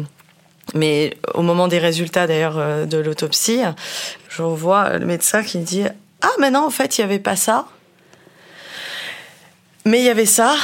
Mais 0.74 1.14
au 1.34 1.42
moment 1.42 1.68
des 1.68 1.78
résultats 1.78 2.26
d'ailleurs 2.26 2.58
euh, 2.58 2.86
de 2.86 2.96
l'autopsie, 2.96 3.60
je 4.30 4.42
revois 4.42 4.96
le 4.96 5.04
médecin 5.04 5.42
qui 5.42 5.58
dit 5.58 5.84
Ah, 6.22 6.30
mais 6.40 6.50
non, 6.50 6.64
en 6.66 6.70
fait, 6.70 6.96
il 6.96 7.02
n'y 7.02 7.04
avait 7.04 7.18
pas 7.18 7.36
ça. 7.36 7.66
Mais 9.86 9.98
il 10.00 10.04
y 10.04 10.08
avait 10.08 10.24
ça, 10.24 10.54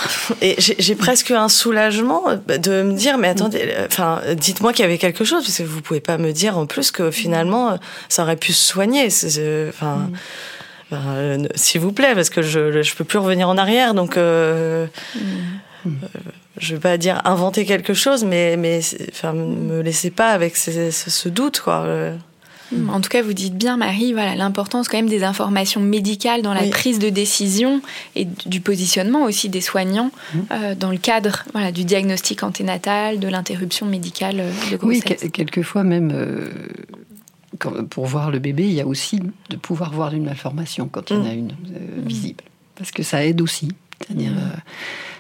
et 0.41 0.57
j'ai 0.59 0.95
presque 0.95 1.31
un 1.31 1.51
soulagement 1.51 2.23
de 2.49 2.83
me 2.83 2.95
dire, 2.95 3.19
mais 3.19 3.29
attendez, 3.29 3.71
enfin, 3.87 4.23
dites-moi 4.35 4.73
qu'il 4.73 4.83
y 4.83 4.87
avait 4.89 4.97
quelque 4.97 5.25
chose, 5.25 5.45
parce 5.45 5.59
que 5.59 5.63
vous 5.63 5.83
pouvez 5.83 6.01
pas 6.01 6.17
me 6.17 6.33
dire 6.33 6.57
en 6.57 6.65
plus 6.65 6.91
que 6.91 7.11
finalement, 7.11 7.79
ça 8.09 8.23
aurait 8.23 8.37
pu 8.37 8.55
se 8.55 8.67
soigner. 8.67 9.09
Enfin, 9.69 10.11
ben, 10.91 11.03
euh, 11.09 11.39
s'il 11.55 11.83
vous 11.83 11.93
plaît, 11.93 12.15
parce 12.15 12.31
que 12.31 12.41
je 12.41 12.81
je 12.83 12.95
peux 12.95 13.05
plus 13.05 13.19
revenir 13.19 13.49
en 13.51 13.59
arrière, 13.59 13.93
donc 13.93 14.17
euh, 14.17 14.87
euh, 15.87 15.91
je 16.57 16.75
vais 16.75 16.81
pas 16.81 16.97
dire 16.97 17.21
inventer 17.27 17.67
quelque 17.67 17.93
chose, 17.93 18.25
mais 18.25 18.57
mais 18.57 18.81
enfin, 19.13 19.35
me 19.35 19.83
laissez 19.83 20.11
pas 20.11 20.31
avec 20.31 20.57
ce, 20.57 20.91
ce- 20.91 21.11
ce 21.11 21.29
doute, 21.29 21.61
quoi. 21.61 21.85
Euh, 22.73 22.87
En 22.89 23.01
tout 23.01 23.09
cas, 23.09 23.23
vous 23.23 23.33
dites 23.33 23.57
bien, 23.57 23.77
Marie, 23.77 24.13
voilà 24.13 24.35
l'importance 24.37 24.89
quand 24.89 24.97
même 24.99 25.09
des 25.09 25.25
informations 25.25 25.81
médicales 25.81 26.43
dans 26.43 26.55
la 26.55 26.63
Oui. 26.63 26.71
prise 26.71 26.99
de 26.99 27.09
décision 27.09 27.83
et 28.17 28.25
du 28.47 28.61
positionnement 28.61 29.25
aussi 29.25 29.49
des 29.49 29.61
soignants 29.61 30.11
euh, 30.53 30.75
dans 30.75 30.91
le 30.91 30.99
cadre 30.99 31.45
voilà, 31.53 31.73
du 31.73 31.85
diagnostic 31.85 32.43
anténatal, 32.43 33.19
de 33.19 33.29
l'interruption 33.29 33.87
médicale 33.87 34.41
euh, 34.41 34.51
de 34.71 34.79
Oui, 34.83 35.01
grossesse. 35.01 35.21
que- 35.23 35.27
quelquefois 35.29 35.83
même, 35.85 36.11
euh, 36.15 36.49
quand- 37.59 37.85
pour 37.89 38.07
voir 38.07 38.31
le 38.31 38.39
bébé, 38.39 38.65
il 38.65 38.73
y 38.75 38.81
a 38.81 38.87
aussi 38.87 39.21
de 39.51 39.57
pouvoir 39.57 39.93
voir 39.93 40.15
une 40.15 40.25
malformation 40.25 40.89
quand 40.91 41.11
il 41.11 41.17
y 41.17 41.21
en 41.21 41.27
a 41.27 41.33
une 41.33 41.51
euh, 41.75 42.01
visible. 42.07 42.45
Parce 42.77 42.91
que 42.93 43.03
ça 43.03 43.25
aide 43.27 43.41
aussi. 43.41 43.69
C'est-à-dire, 44.07 44.33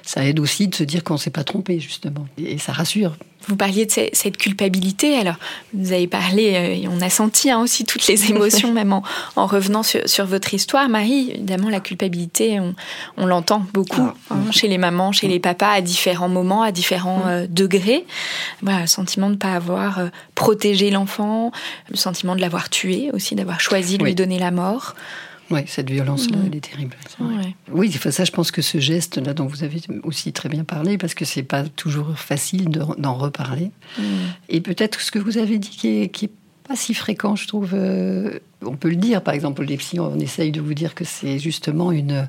ça 0.02 0.24
aide 0.24 0.40
aussi 0.40 0.68
de 0.68 0.74
se 0.74 0.84
dire 0.84 1.04
qu'on 1.04 1.14
ne 1.14 1.18
s'est 1.18 1.30
pas 1.30 1.44
trompé, 1.44 1.80
justement. 1.80 2.26
Et 2.38 2.58
ça 2.58 2.72
rassure. 2.72 3.16
Vous 3.48 3.56
parliez 3.56 3.86
de 3.86 3.90
ce- 3.90 4.10
cette 4.12 4.36
culpabilité. 4.36 5.16
Alors, 5.16 5.36
vous 5.72 5.92
avez 5.92 6.06
parlé, 6.06 6.54
euh, 6.54 6.82
et 6.82 6.88
on 6.88 7.00
a 7.00 7.08
senti 7.08 7.50
hein, 7.50 7.58
aussi 7.60 7.84
toutes 7.86 8.06
les 8.06 8.30
émotions, 8.30 8.70
même 8.74 8.92
en, 8.92 9.02
en 9.34 9.46
revenant 9.46 9.82
sur, 9.82 10.06
sur 10.06 10.26
votre 10.26 10.52
histoire. 10.52 10.90
Marie, 10.90 11.30
évidemment, 11.30 11.70
la 11.70 11.80
culpabilité, 11.80 12.60
on, 12.60 12.74
on 13.16 13.24
l'entend 13.26 13.64
beaucoup 13.72 14.10
Ah, 14.30 14.34
hein, 14.34 14.50
chez 14.50 14.68
les 14.68 14.76
mamans, 14.76 15.12
chez 15.12 15.26
les 15.26 15.40
papas, 15.40 15.70
à 15.70 15.80
différents 15.80 16.28
moments, 16.28 16.62
à 16.62 16.70
différents 16.70 17.22
euh, 17.28 17.46
degrés. 17.48 18.04
Voilà, 18.60 18.82
le 18.82 18.86
sentiment 18.86 19.28
de 19.28 19.34
ne 19.34 19.38
pas 19.38 19.54
avoir 19.54 20.00
euh, 20.00 20.08
protégé 20.34 20.90
l'enfant, 20.90 21.50
le 21.90 21.96
sentiment 21.96 22.36
de 22.36 22.42
l'avoir 22.42 22.68
tué 22.68 23.10
aussi, 23.14 23.36
d'avoir 23.36 23.60
choisi 23.60 23.96
de 23.96 24.04
lui 24.04 24.14
donner 24.14 24.38
la 24.38 24.50
mort. 24.50 24.94
Oui, 25.50 25.60
cette 25.66 25.90
violence-là, 25.90 26.36
Mhm. 26.36 26.44
elle 26.46 26.56
est 26.56 26.60
terrible. 26.60 26.96
Ouais. 27.20 27.54
Oui, 27.72 27.90
enfin, 27.94 28.10
ça, 28.10 28.24
je 28.24 28.30
pense 28.30 28.50
que 28.50 28.62
ce 28.62 28.78
geste-là 28.78 29.34
dont 29.34 29.46
vous 29.46 29.64
avez 29.64 29.80
aussi 30.04 30.32
très 30.32 30.48
bien 30.48 30.64
parlé, 30.64 30.96
parce 30.96 31.14
que 31.14 31.24
c'est 31.24 31.42
pas 31.42 31.64
toujours 31.64 32.16
facile 32.18 32.68
de- 32.70 32.84
d'en 32.98 33.14
reparler. 33.14 33.70
Mm. 33.98 34.02
Et 34.48 34.60
peut-être 34.60 35.00
ce 35.00 35.10
que 35.10 35.18
vous 35.18 35.38
avez 35.38 35.58
dit 35.58 35.70
qui 35.70 35.88
est, 36.02 36.08
qui 36.08 36.26
est 36.26 36.30
pas 36.68 36.76
si 36.76 36.94
fréquent, 36.94 37.34
je 37.34 37.48
trouve. 37.48 37.70
euh, 37.74 38.38
on 38.62 38.76
peut 38.76 38.90
le 38.90 38.96
dire, 38.96 39.22
par 39.22 39.34
exemple, 39.34 39.64
les 39.64 39.76
psys, 39.76 39.98
on 39.98 40.18
essaye 40.20 40.52
de 40.52 40.60
vous 40.60 40.74
dire 40.74 40.94
que 40.94 41.04
c'est 41.04 41.38
justement 41.40 41.90
une, 41.90 42.28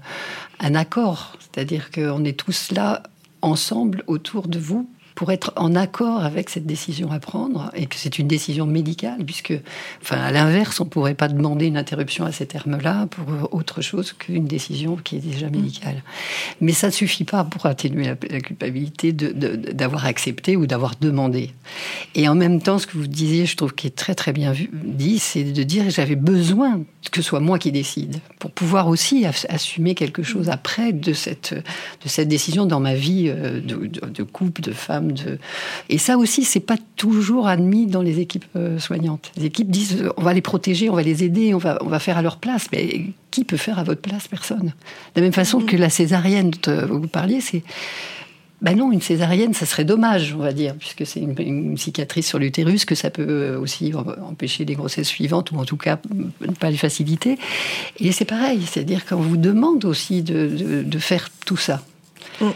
un 0.59 0.75
accord. 0.75 1.37
C'est-à-dire 1.41 1.91
qu'on 1.91 2.23
est 2.25 2.37
tous 2.39 2.71
là, 2.71 3.03
ensemble, 3.43 4.03
autour 4.07 4.47
de 4.47 4.57
vous, 4.59 4.89
pour 5.15 5.31
être 5.31 5.53
en 5.55 5.75
accord 5.75 6.23
avec 6.23 6.49
cette 6.49 6.65
décision 6.65 7.11
à 7.11 7.19
prendre, 7.19 7.71
et 7.75 7.85
que 7.85 7.95
c'est 7.95 8.19
une 8.19 8.27
décision 8.27 8.65
médicale, 8.65 9.23
puisque, 9.25 9.53
enfin, 10.01 10.17
à 10.17 10.31
l'inverse, 10.31 10.79
on 10.79 10.85
pourrait 10.85 11.13
pas 11.13 11.27
demander 11.27 11.65
une 11.67 11.77
interruption 11.77 12.25
à 12.25 12.31
ces 12.31 12.45
termes-là 12.45 13.07
pour 13.07 13.53
autre 13.53 13.81
chose 13.81 14.13
qu'une 14.13 14.45
décision 14.45 14.95
qui 14.95 15.17
est 15.17 15.19
déjà 15.19 15.49
médicale. 15.49 16.03
Mais 16.61 16.71
ça 16.73 16.87
ne 16.87 16.91
suffit 16.91 17.23
pas 17.23 17.43
pour 17.43 17.65
atténuer 17.65 18.05
la, 18.05 18.15
la 18.29 18.39
culpabilité 18.39 19.11
d'avoir 19.11 20.05
accepté 20.05 20.55
ou 20.55 20.65
d'avoir 20.67 20.93
demandé. 20.99 21.51
Et 22.15 22.27
en 22.27 22.35
même 22.35 22.61
temps, 22.61 22.79
ce 22.79 22.87
que 22.87 22.97
vous 22.97 23.07
disiez, 23.07 23.45
je 23.45 23.55
trouve 23.55 23.73
qui 23.73 23.87
est 23.87 23.95
très 23.95 24.15
très 24.15 24.33
bien 24.33 24.51
vu- 24.51 24.69
dit, 24.73 25.19
c'est 25.19 25.43
de 25.43 25.63
dire 25.63 25.89
j'avais 25.89 26.15
besoin 26.15 26.81
que 27.09 27.21
ce 27.21 27.27
soit 27.29 27.39
moi 27.39 27.57
qui 27.57 27.71
décide 27.71 28.19
pour 28.37 28.51
pouvoir 28.51 28.87
aussi 28.87 29.25
ass- 29.25 29.47
assumer 29.49 29.95
quelque 29.95 30.21
chose 30.21 30.49
après 30.49 30.93
de 30.93 31.13
cette 31.13 31.53
de 31.53 32.07
cette 32.07 32.27
décision 32.27 32.65
dans 32.67 32.79
ma 32.79 32.93
vie 32.93 33.25
euh, 33.27 33.59
de, 33.59 33.87
de- 33.87 34.07
de 34.09 34.23
couple, 34.23 34.61
de 34.61 34.71
femme. 34.71 35.13
De... 35.13 35.39
Et 35.89 35.97
ça 35.97 36.17
aussi, 36.17 36.43
c'est 36.43 36.59
pas 36.59 36.77
toujours 36.95 37.47
admis 37.47 37.87
dans 37.87 38.03
les 38.03 38.19
équipes 38.19 38.45
euh, 38.55 38.77
soignantes. 38.77 39.31
Les 39.35 39.45
équipes 39.45 39.71
disent 39.71 40.01
euh, 40.03 40.13
on 40.17 40.21
va 40.21 40.33
les 40.33 40.41
protéger, 40.41 40.89
on 40.91 40.95
va 40.95 41.01
les 41.01 41.23
aider, 41.23 41.53
on 41.55 41.57
va 41.57 41.79
on 41.81 41.87
va 41.87 41.97
faire 41.99 42.17
à 42.17 42.21
leur 42.21 42.37
place. 42.37 42.67
Mais 42.71 43.07
qui 43.31 43.45
peut 43.45 43.57
faire 43.57 43.79
à 43.79 43.83
votre 43.83 44.01
place? 44.01 44.27
Personne. 44.27 44.73
De 45.15 45.21
la 45.21 45.21
même 45.23 45.33
façon 45.33 45.61
que 45.61 45.75
la 45.77 45.89
césarienne 45.89 46.51
dont 46.63 46.99
vous 46.99 47.07
parliez, 47.07 47.41
c'est 47.41 47.63
ben 48.61 48.75
non, 48.77 48.91
une 48.91 49.01
césarienne, 49.01 49.53
ça 49.55 49.65
serait 49.65 49.85
dommage, 49.85 50.35
on 50.35 50.39
va 50.41 50.53
dire, 50.53 50.75
puisque 50.77 51.05
c'est 51.05 51.19
une, 51.19 51.33
une 51.39 51.77
cicatrice 51.77 52.27
sur 52.27 52.37
l'utérus, 52.37 52.85
que 52.85 52.93
ça 52.95 53.09
peut 53.09 53.25
euh, 53.27 53.59
aussi 53.59 53.87
em- 53.87 54.15
empêcher 54.29 54.65
les 54.65 54.75
grossesses 54.75 55.07
suivantes, 55.07 55.51
ou 55.51 55.57
en 55.57 55.65
tout 55.65 55.77
cas 55.77 55.97
ne 56.13 56.53
pas 56.53 56.69
les 56.69 56.77
faciliter. 56.77 57.37
Et 57.99 58.11
c'est 58.11 58.25
pareil, 58.25 58.61
c'est-à-dire 58.65 59.05
qu'on 59.05 59.15
vous 59.21 59.37
demande 59.37 59.83
aussi 59.85 60.21
de, 60.21 60.47
de- 60.47 60.83
de 60.83 60.99
faire 60.99 61.29
tout 61.45 61.57
ça. 61.57 61.81
Mm. 62.39 62.49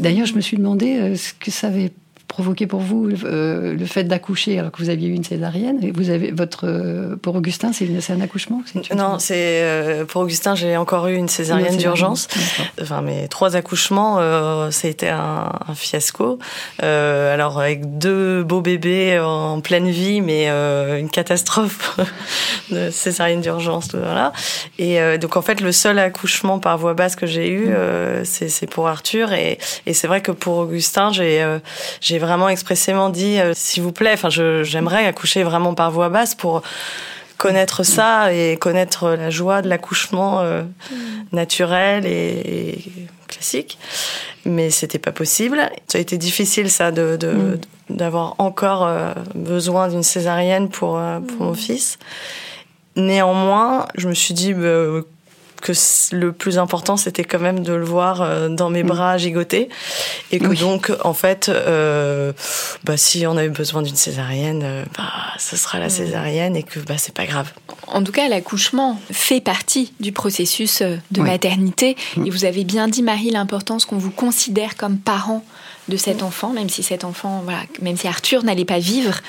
D'ailleurs, 0.00 0.26
je 0.26 0.34
me 0.34 0.42
suis 0.42 0.58
demandé 0.58 0.96
euh, 0.98 1.16
ce 1.16 1.32
que 1.32 1.50
ça 1.50 1.68
avait 1.68 1.92
provoqué 2.28 2.66
pour 2.66 2.80
vous 2.80 3.08
euh, 3.24 3.74
le 3.74 3.86
fait 3.86 4.04
d'accoucher 4.04 4.58
alors 4.58 4.70
que 4.70 4.78
vous 4.78 4.90
aviez 4.90 5.08
eu 5.08 5.14
une 5.14 5.24
césarienne. 5.24 5.82
Et 5.82 5.90
vous 5.90 6.10
avez 6.10 6.30
votre 6.30 6.66
euh, 6.68 7.16
pour 7.16 7.34
Augustin, 7.34 7.72
c'est 7.72 8.10
un 8.12 8.20
accouchement 8.20 8.62
Non, 8.94 9.18
c'est 9.18 9.62
euh, 9.62 10.04
pour 10.04 10.22
Augustin, 10.22 10.54
j'ai 10.54 10.76
encore 10.76 11.08
eu 11.08 11.16
une 11.16 11.28
césarienne 11.28 11.76
d'urgence. 11.76 12.28
Enfin, 12.80 13.00
mes 13.02 13.28
trois 13.28 13.56
accouchements, 13.56 14.18
euh, 14.20 14.70
a 14.70 14.86
été 14.86 15.08
un, 15.08 15.50
un 15.66 15.74
fiasco. 15.74 16.38
Euh, 16.82 17.34
alors 17.34 17.58
avec 17.58 17.98
deux 17.98 18.42
beaux 18.44 18.60
bébés 18.60 19.18
en 19.18 19.60
pleine 19.60 19.88
vie, 19.88 20.20
mais 20.20 20.46
euh, 20.48 20.98
une 20.98 21.10
catastrophe 21.10 21.98
de 22.70 22.90
césarienne 22.90 23.40
d'urgence, 23.40 23.88
tout, 23.88 23.98
voilà. 23.98 24.32
Et 24.78 25.00
euh, 25.00 25.16
donc 25.18 25.36
en 25.36 25.42
fait, 25.42 25.60
le 25.60 25.72
seul 25.72 25.98
accouchement 25.98 26.58
par 26.58 26.76
voie 26.78 26.94
basse 26.94 27.16
que 27.16 27.26
j'ai 27.26 27.48
eu, 27.48 27.68
euh, 27.68 28.22
c'est 28.24 28.48
c'est 28.48 28.66
pour 28.66 28.88
Arthur. 28.88 29.32
Et, 29.32 29.58
et 29.86 29.94
c'est 29.94 30.06
vrai 30.06 30.20
que 30.20 30.30
pour 30.30 30.58
Augustin, 30.58 31.10
j'ai 31.10 31.42
euh, 31.42 31.58
j'ai 32.18 32.24
vraiment 32.26 32.48
expressément 32.48 33.10
dit, 33.10 33.38
euh, 33.38 33.52
s'il 33.54 33.84
vous 33.84 33.92
plaît, 33.92 34.12
enfin, 34.14 34.28
j'aimerais 34.28 35.06
accoucher 35.06 35.44
vraiment 35.44 35.74
par 35.74 35.92
voie 35.92 36.08
basse 36.08 36.34
pour 36.34 36.62
connaître 37.36 37.84
ça 37.84 38.32
et 38.34 38.56
connaître 38.56 39.10
la 39.10 39.30
joie 39.30 39.62
de 39.62 39.68
l'accouchement 39.68 40.40
euh, 40.40 40.62
naturel 41.30 42.04
et, 42.06 42.80
classique. 43.28 43.78
Mais 44.44 44.70
c'était 44.70 44.98
pas 44.98 45.12
possible. 45.12 45.60
Ça 45.86 45.98
a 45.98 46.00
été 46.00 46.18
difficile, 46.18 46.70
ça, 46.70 46.90
de, 46.90 47.16
de- 47.16 47.60
d'avoir 47.88 48.34
encore 48.38 48.84
euh, 48.84 49.12
besoin 49.36 49.86
d'une 49.88 50.02
césarienne 50.02 50.68
pour, 50.68 51.00
pour 51.28 51.46
mon 51.46 51.54
fils. 51.54 51.98
Néanmoins, 52.96 53.86
je 53.96 54.08
me 54.08 54.14
suis 54.14 54.34
dit 54.34 54.54
bah, 54.54 55.02
que 55.60 55.72
le 56.12 56.32
plus 56.32 56.58
important, 56.58 56.96
c'était 56.96 57.24
quand 57.24 57.38
même 57.38 57.60
de 57.60 57.72
le 57.72 57.84
voir 57.84 58.22
euh, 58.22 58.48
dans 58.48 58.70
mes 58.70 58.82
bras 58.82 59.18
gigoter. 59.18 59.68
Et 60.32 60.38
que 60.38 60.46
Oui. 60.46 60.58
donc, 60.58 60.92
en 61.04 61.14
fait, 61.14 61.48
euh, 61.48 62.32
bah, 62.84 62.96
si 62.96 63.26
on 63.26 63.36
avait 63.36 63.48
besoin 63.48 63.82
d'une 63.82 63.96
césarienne, 63.96 64.62
euh, 64.64 64.84
bah, 64.96 65.04
ce 65.38 65.56
sera 65.56 65.78
la 65.78 65.88
césarienne 65.88 66.56
et 66.56 66.62
que 66.62 66.78
bah, 66.80 66.94
c'est 66.98 67.14
pas 67.14 67.26
grave. 67.26 67.52
En 67.86 68.02
tout 68.02 68.12
cas, 68.12 68.28
l'accouchement 68.28 69.00
fait 69.10 69.40
partie 69.40 69.92
du 70.00 70.12
processus 70.12 70.82
de 70.82 71.20
Oui. 71.20 71.26
maternité. 71.28 71.96
Et 72.24 72.30
vous 72.30 72.44
avez 72.44 72.64
bien 72.64 72.88
dit, 72.88 73.02
Marie, 73.02 73.30
l'importance 73.30 73.84
qu'on 73.84 73.98
vous 73.98 74.10
considère 74.10 74.76
comme 74.76 74.98
parent 74.98 75.44
de 75.88 75.96
cet 75.96 76.22
enfant, 76.22 76.50
même 76.50 76.68
si 76.68 76.82
cet 76.82 77.04
enfant, 77.04 77.40
voilà, 77.44 77.60
même 77.80 77.96
si 77.96 78.06
Arthur 78.08 78.42
n'allait 78.44 78.64
pas 78.64 78.78
vivre, 78.78 79.20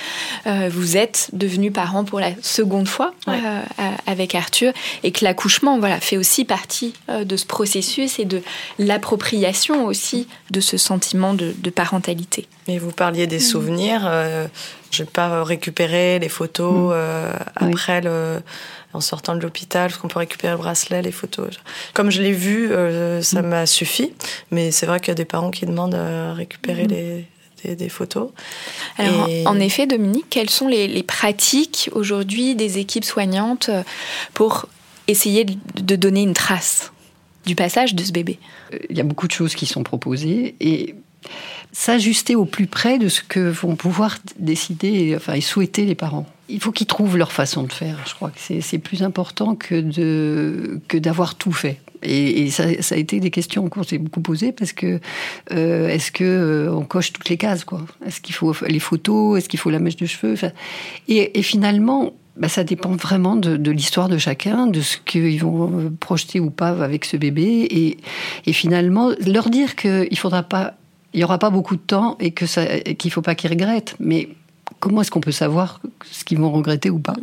euh, 0.48 0.70
vous 0.72 0.98
êtes 0.98 1.30
devenu 1.34 1.72
parent 1.72 2.04
pour 2.04 2.20
la 2.20 2.32
seconde 2.42 2.88
fois 2.88 3.14
Ouais. 3.28 3.40
euh, 3.44 3.62
euh, 3.80 3.90
avec 4.08 4.36
Arthur, 4.36 4.74
et 5.04 5.12
que 5.12 5.24
l'accouchement, 5.24 5.80
voilà, 5.80 6.00
fait 6.00 6.18
aussi 6.18 6.46
partie 6.46 6.94
euh, 7.10 7.24
de 7.24 7.38
ce 7.38 7.46
processus 7.46 8.20
et 8.20 8.26
de 8.26 8.42
l'appropriation 8.78 9.86
aussi 9.86 10.28
de 10.52 10.60
ce 10.60 10.78
sentiment 10.78 11.34
de, 11.34 11.54
de 11.58 11.70
parentalité. 11.70 12.48
Mais 12.68 12.78
vous 12.78 12.92
parliez 12.92 13.28
des 13.28 13.40
souvenirs. 13.40 14.10
Euh, 14.90 14.92
J'ai 14.92 15.06
pas 15.06 15.44
récupéré 15.44 16.20
les 16.20 16.30
photos 16.30 16.92
euh, 16.94 17.32
après 17.56 18.02
le 18.02 18.42
en 18.92 19.02
sortant 19.02 19.36
de 19.36 19.42
l'hôpital, 19.42 19.90
parce 19.92 20.02
qu'on 20.02 20.08
peut 20.08 20.18
récupérer 20.18 20.54
le 20.54 20.58
bracelet, 20.58 21.04
les 21.04 21.12
photos. 21.12 21.50
Comme 21.94 22.10
je 22.10 22.24
l'ai 22.24 22.32
vu, 22.32 22.72
euh, 22.72 23.22
ça 23.22 23.44
m'a 23.44 23.68
suffi. 23.68 24.14
Mais 24.50 24.72
c'est 24.72 24.88
vrai 24.88 25.00
qu'il 25.00 25.10
y 25.10 25.12
a 25.12 25.16
des 25.16 25.26
parents 25.26 25.52
qui 25.52 25.68
demandent 25.68 25.94
à 25.94 26.34
récupérer 26.34 26.88
les, 26.88 27.28
des, 27.64 27.76
des 27.76 27.90
photos. 27.90 28.32
Alors, 28.98 29.28
Et- 29.30 29.46
en 29.46 29.60
effet, 29.60 29.86
Dominique, 29.86 30.26
quelles 30.32 30.50
sont 30.50 30.68
les, 30.68 30.88
les 30.88 31.04
pratiques 31.04 31.92
aujourd'hui 31.94 32.56
des 32.56 32.80
équipes 32.80 33.06
soignantes 33.06 33.70
euh, 33.70 33.84
pour 34.34 34.66
essayer 35.08 35.46
de, 35.46 35.54
de 35.80 35.96
donner 35.96 36.24
une 36.24 36.34
trace 36.34 36.92
du 37.46 37.54
passage 37.54 37.94
de 37.94 38.04
ce 38.04 38.12
bébé? 38.12 38.40
Il 38.90 38.98
y 38.98 39.02
a 39.02 39.04
beaucoup 39.04 39.28
de 39.28 39.34
choses 39.34 39.54
qui 39.54 39.68
sont 39.68 39.84
proposées 39.84 40.56
et 40.60 40.96
s'ajuster 41.72 42.36
au 42.36 42.46
plus 42.46 42.68
près 42.68 42.98
de 42.98 43.10
ce 43.10 43.22
que 43.22 43.50
vont 43.50 43.76
pouvoir 43.76 44.18
décider 44.38 45.14
enfin, 45.16 45.34
et 45.34 45.42
souhaiter 45.42 45.86
les 45.86 45.96
parents. 45.96 46.26
Il 46.48 46.60
faut 46.60 46.72
qu'ils 46.72 46.88
trouvent 46.88 47.18
leur 47.18 47.32
façon 47.32 47.64
de 47.64 47.72
faire. 47.72 47.98
Je 48.08 48.16
crois 48.16 48.32
que 48.32 48.40
c'est- 48.40 48.78
plus 48.80 49.04
important 49.04 49.56
que 49.56 50.80
que 50.88 50.98
d'avoir 50.98 51.36
tout 51.36 51.52
fait. 51.52 51.80
Et, 52.02 52.50
ça, 52.50 52.64
a 52.64 52.96
été 52.96 53.20
des 53.20 53.30
questions 53.30 53.68
qu'on 53.70 53.84
s'est 53.84 53.98
beaucoup 53.98 54.22
posées 54.22 54.52
parce 54.52 54.72
que 54.72 55.00
euh, 55.52 55.90
est-ce 55.90 56.12
que 56.12 56.24
euh, 56.24 56.74
on 56.74 56.84
coche 56.84 57.12
toutes 57.12 57.30
les 57.30 57.38
cases 57.38 57.66
quoi? 57.66 57.86
Est-ce 58.06 58.22
qu'il 58.22 58.36
faut 58.36 58.54
les 58.68 58.80
photos? 58.80 59.38
Est-ce 59.38 59.50
qu'il 59.50 59.60
faut 59.60 59.70
la 59.70 59.80
mèche 59.80 59.98
de 59.98 60.06
cheveux? 60.06 60.36
Et, 61.08 61.42
finalement, 61.42 62.14
bah, 62.38 62.48
ça 62.48 62.64
dépend 62.64 62.92
vraiment 62.92 63.36
de, 63.36 63.72
l'histoire 63.72 64.08
de 64.08 64.18
chacun, 64.18 64.68
de 64.68 64.82
ce 64.82 64.98
qu'ils 64.98 65.42
vont 65.42 65.72
euh, 65.72 65.90
projeter 66.00 66.40
ou 66.40 66.52
pas 66.52 66.70
avec 66.84 67.04
ce 67.04 67.18
bébé. 67.18 67.68
Et, 67.70 67.98
et 68.46 68.54
finalement, 68.54 69.12
leur 69.26 69.50
dire 69.50 69.76
qu'il 69.76 70.18
faudra 70.18 70.44
pas, 70.44 70.76
il 71.14 71.20
y 71.20 71.24
aura 71.24 71.40
pas 71.40 71.50
beaucoup 71.50 71.76
de 71.76 71.82
temps 71.82 72.18
et 72.20 72.32
que 72.32 72.46
ça, 72.46 72.66
qu'il 72.98 73.12
faut 73.12 73.22
pas 73.22 73.36
qu'ils 73.36 73.50
regrettent. 73.50 73.96
Mais 74.00 74.30
comment 74.80 75.02
est-ce 75.02 75.12
qu'on 75.12 75.22
peut 75.22 75.32
savoir 75.32 75.82
ce 76.10 76.24
qu'ils 76.24 76.40
vont 76.40 76.52
regretter 76.52 76.90
ou 76.90 77.00
pas 77.00 77.16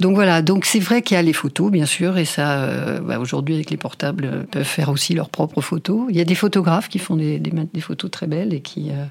donc 0.00 0.14
voilà, 0.14 0.42
donc 0.42 0.64
c'est 0.64 0.78
vrai 0.78 1.02
qu'il 1.02 1.16
y 1.16 1.18
a 1.18 1.22
les 1.22 1.32
photos, 1.32 1.72
bien 1.72 1.84
sûr, 1.84 2.18
et 2.18 2.24
ça, 2.24 2.60
euh, 2.60 3.00
bah, 3.00 3.18
aujourd'hui 3.18 3.56
avec 3.56 3.68
les 3.68 3.76
portables, 3.76 4.24
euh, 4.26 4.42
peuvent 4.48 4.62
faire 4.62 4.90
aussi 4.90 5.12
leurs 5.12 5.28
propres 5.28 5.60
photos. 5.60 6.06
Il 6.08 6.16
y 6.16 6.20
a 6.20 6.24
des 6.24 6.36
photographes 6.36 6.88
qui 6.88 7.00
font 7.00 7.16
des, 7.16 7.40
des, 7.40 7.50
ma- 7.50 7.64
des 7.64 7.80
photos 7.80 8.08
très 8.08 8.28
belles 8.28 8.54
et 8.54 8.60
qui, 8.60 8.90
euh, 8.90 9.04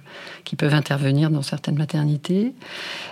qui 0.45 0.55
peuvent 0.55 0.73
intervenir 0.73 1.29
dans 1.29 1.41
certaines 1.41 1.75
maternités. 1.75 2.53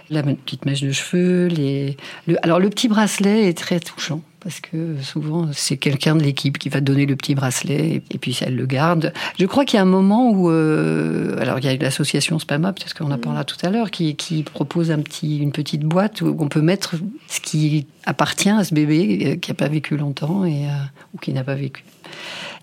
La 0.10 0.24
petite 0.24 0.66
mèche 0.66 0.84
de 0.84 0.94
cheveux, 0.94 1.48
les... 1.48 1.98
le, 2.28 2.38
alors 2.46 2.60
le 2.62 2.70
petit 2.70 2.88
bracelet 2.88 3.50
est 3.50 3.58
très 3.58 3.82
touchant. 3.82 4.22
Parce 4.46 4.60
que 4.60 5.02
souvent, 5.02 5.50
c'est 5.54 5.76
quelqu'un 5.76 6.16
de 6.16 6.22
l'équipe 6.22 6.60
qui 6.60 6.70
va 6.70 6.80
donner 6.80 7.08
le 7.08 7.16
petit 7.16 7.34
bracelet 7.34 8.04
et, 8.12 8.18
puis 8.20 8.38
elle 8.42 8.56
le 8.56 8.68
garde. 8.68 9.12
Je 9.40 9.48
crois 9.48 9.66
qu'il 9.66 9.78
y 9.78 9.80
a 9.80 9.82
un 9.82 9.86
moment 9.86 10.30
où, 10.30 10.52
euh, 10.52 11.36
alors 11.40 11.58
il 11.58 11.66
y 11.66 11.68
a 11.68 11.76
l'association 11.76 12.38
Spama, 12.38 12.72
peut-être 12.72 12.94
qu'on 12.94 13.10
en 13.10 13.18
parlera 13.18 13.44
tout 13.44 13.58
à 13.64 13.72
l'heure, 13.72 13.90
qui, 13.90 14.16
qui 14.16 14.44
propose 14.44 14.92
un 14.92 15.00
petit, 15.00 15.40
une 15.40 15.52
petite 15.52 15.82
boîte 15.82 16.22
où 16.22 16.38
on 16.38 16.48
peut 16.48 16.62
mettre 16.62 16.94
ce 17.28 17.40
qui 17.40 17.88
appartient 18.06 18.50
à 18.50 18.64
ce 18.64 18.74
bébé 18.74 19.20
euh, 19.26 19.36
qui 19.36 19.52
n'a 19.52 19.56
pas 19.56 19.68
vécu 19.68 19.98
longtemps 19.98 20.46
et, 20.46 20.66
euh, 20.66 20.72
ou 21.14 21.18
qui 21.18 21.34
n'a 21.34 21.44
pas 21.44 21.56
vécu. 21.56 21.84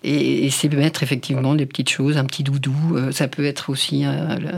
Et, 0.05 0.45
et 0.45 0.49
c'est 0.49 0.67
mettre 0.73 1.03
effectivement 1.03 1.55
des 1.55 1.65
petites 1.65 1.89
choses, 1.89 2.17
un 2.17 2.25
petit 2.25 2.43
doudou. 2.43 2.73
euh, 2.95 3.11
ça 3.11 3.27
peut 3.27 3.45
être 3.45 3.69
aussi 3.69 4.05
euh, 4.05 4.35
le, 4.37 4.51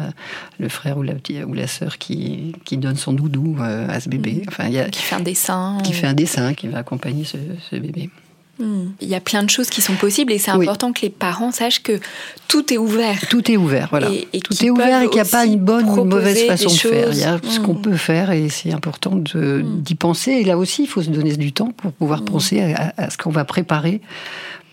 le 0.60 0.70
frère 0.70 0.98
ou 0.98 1.04
la, 1.04 1.14
petite- 1.14 1.44
ou 1.46 1.54
la 1.54 1.68
sœur 1.68 1.98
qui, 1.98 2.54
qui 2.66 2.78
donne 2.78 2.96
son 2.96 3.14
doudou 3.14 3.58
à 3.62 4.00
ce 4.00 4.10
bébé. 4.10 4.44
Enfin, 4.48 4.66
il 4.68 4.74
y 4.74 4.80
a, 4.80 4.90
Qui 4.90 5.02
fait 5.04 5.16
un 5.16 5.20
dessin 5.22 5.78
qui 5.84 5.94
fait 5.94 6.08
un 6.08 6.14
dessin, 6.14 6.54
qui 6.54 6.68
va 6.68 6.80
accompagner 6.80 7.24
ce, 7.26 7.38
ce 7.70 7.76
bébé. 7.76 8.10
Hmm. 8.58 8.92
Il 9.02 9.10
y 9.10 9.16
a 9.16 9.20
plein 9.20 9.44
de 9.44 9.50
choses 9.50 9.70
qui 9.70 9.82
sont 9.82 9.96
possibles 9.96 10.32
et 10.32 10.38
c'est 10.38 10.52
Oui. 10.54 10.66
important 10.66 10.94
que 10.94 11.02
les 11.02 11.10
parents 11.10 11.52
sachent 11.52 11.84
que 11.84 12.00
tout 12.48 12.74
est 12.74 12.78
ouvert. 12.78 13.28
Tout 13.30 13.52
est 13.52 13.58
ouvert, 13.58 13.88
voilà. 13.90 14.10
Et- 14.10 14.28
et 14.32 14.40
Tout 14.40 14.54
est 14.66 14.70
ouvert 14.70 15.02
et 15.02 15.08
qu'il 15.08 15.16
n'y 15.22 15.28
a 15.28 15.30
pas 15.30 15.46
une 15.46 15.60
bonne 15.60 15.90
ou 15.90 15.98
une 16.04 16.06
mauvaise 16.10 16.46
façon 16.48 16.70
de 16.70 16.72
faire. 16.74 17.10
Il 17.12 17.18
y 17.20 17.24
a 17.24 17.38
ce 17.50 17.60
qu'on 17.60 17.74
Mm. 17.74 17.82
peut 17.82 17.98
faire 17.98 18.32
et 18.32 18.48
c'est 18.50 18.72
important 18.72 19.16
de- 19.18 19.62
d'y 19.66 19.96
penser. 19.96 20.32
Et 20.32 20.44
là 20.46 20.58
aussi, 20.58 20.84
il 20.84 20.88
faut 20.88 21.02
se 21.02 21.10
donner 21.10 21.36
du 21.36 21.52
temps 21.52 21.72
pour 21.76 21.92
pouvoir 21.92 22.22
Mm. 22.22 22.26
penser 22.26 22.62
à, 22.62 22.94
à 22.96 23.10
ce 23.10 23.18
qu'on 23.18 23.30
va 23.32 23.44
préparer 23.44 24.00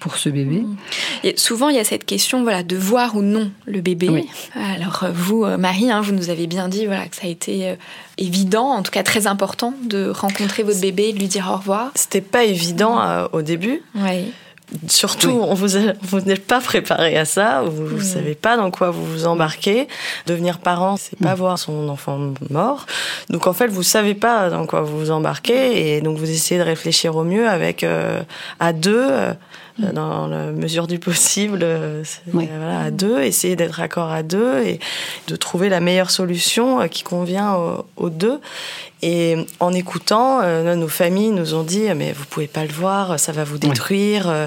pour 0.02 0.16
ce 0.16 0.28
bébé. 0.28 0.64
Et 1.24 1.34
souvent, 1.36 1.68
il 1.68 1.76
y 1.76 1.78
a 1.78 1.84
cette 1.84 2.04
question 2.04 2.42
voilà, 2.42 2.62
de 2.64 2.76
voir 2.76 3.14
ou 3.16 3.22
non 3.22 3.50
le 3.66 3.80
bébé. 3.80 4.08
Oui. 4.10 4.28
Alors, 4.56 5.04
euh, 5.04 5.10
vous, 5.14 5.44
euh, 5.44 5.56
Marie, 5.56 5.90
hein, 5.90 6.00
vous 6.00 6.12
nous 6.12 6.28
avez 6.28 6.46
bien 6.46 6.68
dit 6.68 6.86
voilà, 6.86 7.06
que 7.06 7.14
ça 7.16 7.26
a 7.26 7.30
été 7.30 7.68
euh, 7.68 7.74
évident, 8.18 8.66
en 8.70 8.82
tout 8.82 8.90
cas 8.90 9.02
très 9.04 9.26
important, 9.26 9.74
de 9.84 10.10
rencontrer 10.10 10.62
votre 10.64 10.80
bébé 10.80 11.04
et 11.08 11.12
de 11.12 11.18
lui 11.18 11.28
dire 11.28 11.48
au 11.52 11.56
revoir. 11.56 11.90
C'était 11.94 12.20
pas 12.20 12.44
évident 12.44 13.00
euh, 13.00 13.26
au 13.32 13.42
début. 13.42 13.82
Oui. 13.94 14.32
Surtout, 14.88 15.28
on 15.28 15.52
vous, 15.52 15.76
a- 15.76 15.92
vous 16.00 16.20
n'êtes 16.20 16.46
pas 16.46 16.58
préparé 16.58 17.18
à 17.18 17.26
ça, 17.26 17.60
vous 17.60 17.82
ne 17.96 18.00
Mm. 18.00 18.02
savez 18.02 18.34
pas 18.34 18.56
dans 18.56 18.70
quoi 18.70 18.90
vous 18.90 19.04
vous 19.04 19.26
embarquez. 19.26 19.86
Devenir 20.26 20.60
parent, 20.60 20.96
c'est 20.96 21.20
Mm. 21.20 21.24
pas 21.24 21.34
voir 21.34 21.58
son 21.58 21.90
enfant 21.90 22.32
mort. 22.48 22.86
Donc 23.28 23.46
en 23.46 23.52
fait, 23.52 23.66
vous 23.66 23.82
savez 23.82 24.14
pas 24.14 24.48
dans 24.48 24.64
quoi 24.64 24.80
vous 24.80 24.98
vous 24.98 25.10
embarquez 25.10 25.96
et 25.96 26.00
donc 26.00 26.16
vous 26.16 26.30
essayez 26.30 26.58
de 26.58 26.64
réfléchir 26.64 27.16
au 27.16 27.22
mieux 27.24 27.46
avec 27.46 27.84
euh, 27.84 28.22
à 28.60 28.72
deux. 28.72 28.96
euh, 29.10 29.34
dans 29.78 30.26
la 30.26 30.52
mesure 30.52 30.86
du 30.86 30.98
possible, 30.98 31.60
euh, 31.62 32.04
c'est-. 32.04 32.22
Oui. 32.32 32.48
voilà, 32.56 32.80
à 32.80 32.90
deux, 32.90 33.20
essayer 33.22 33.56
d'être 33.56 33.80
accord 33.80 34.10
à 34.10 34.22
deux 34.22 34.62
et 34.62 34.80
de 35.28 35.36
trouver 35.36 35.68
la 35.68 35.80
meilleure 35.80 36.10
solution 36.10 36.80
euh, 36.80 36.86
qui 36.86 37.02
convient 37.02 37.54
aux, 37.54 37.86
aux 37.96 38.10
deux. 38.10 38.40
Et 39.02 39.36
en 39.58 39.72
écoutant, 39.72 40.40
euh, 40.42 40.76
nos 40.76 40.88
familles 40.88 41.30
nous 41.30 41.54
ont 41.54 41.64
dit 41.64 41.86
mais 41.96 42.12
vous 42.12 42.24
pouvez 42.24 42.46
pas 42.46 42.64
le 42.64 42.72
voir, 42.72 43.18
ça 43.18 43.32
va 43.32 43.42
vous 43.42 43.58
détruire. 43.58 44.28
Euh, 44.28 44.46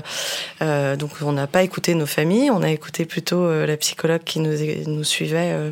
euh, 0.61 0.95
donc 0.95 1.11
on 1.21 1.34
n'a 1.34 1.45
pas 1.45 1.61
écouté 1.63 1.93
nos 1.93 2.05
familles, 2.05 2.49
on 2.51 2.63
a 2.63 2.69
écouté 2.69 3.05
plutôt 3.05 3.43
euh, 3.43 3.65
la 3.65 3.76
psychologue 3.76 4.23
qui 4.23 4.39
nous, 4.39 4.55
nous 4.88 5.03
suivait 5.03 5.51
euh, 5.51 5.71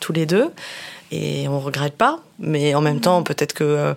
tous 0.00 0.12
les 0.12 0.26
deux. 0.26 0.50
Et 1.12 1.48
on 1.48 1.58
regrette 1.58 1.94
pas, 1.96 2.20
mais 2.38 2.72
en 2.76 2.80
même 2.80 3.00
temps, 3.00 3.24
peut-être 3.24 3.52
que 3.52 3.64
euh, 3.64 3.94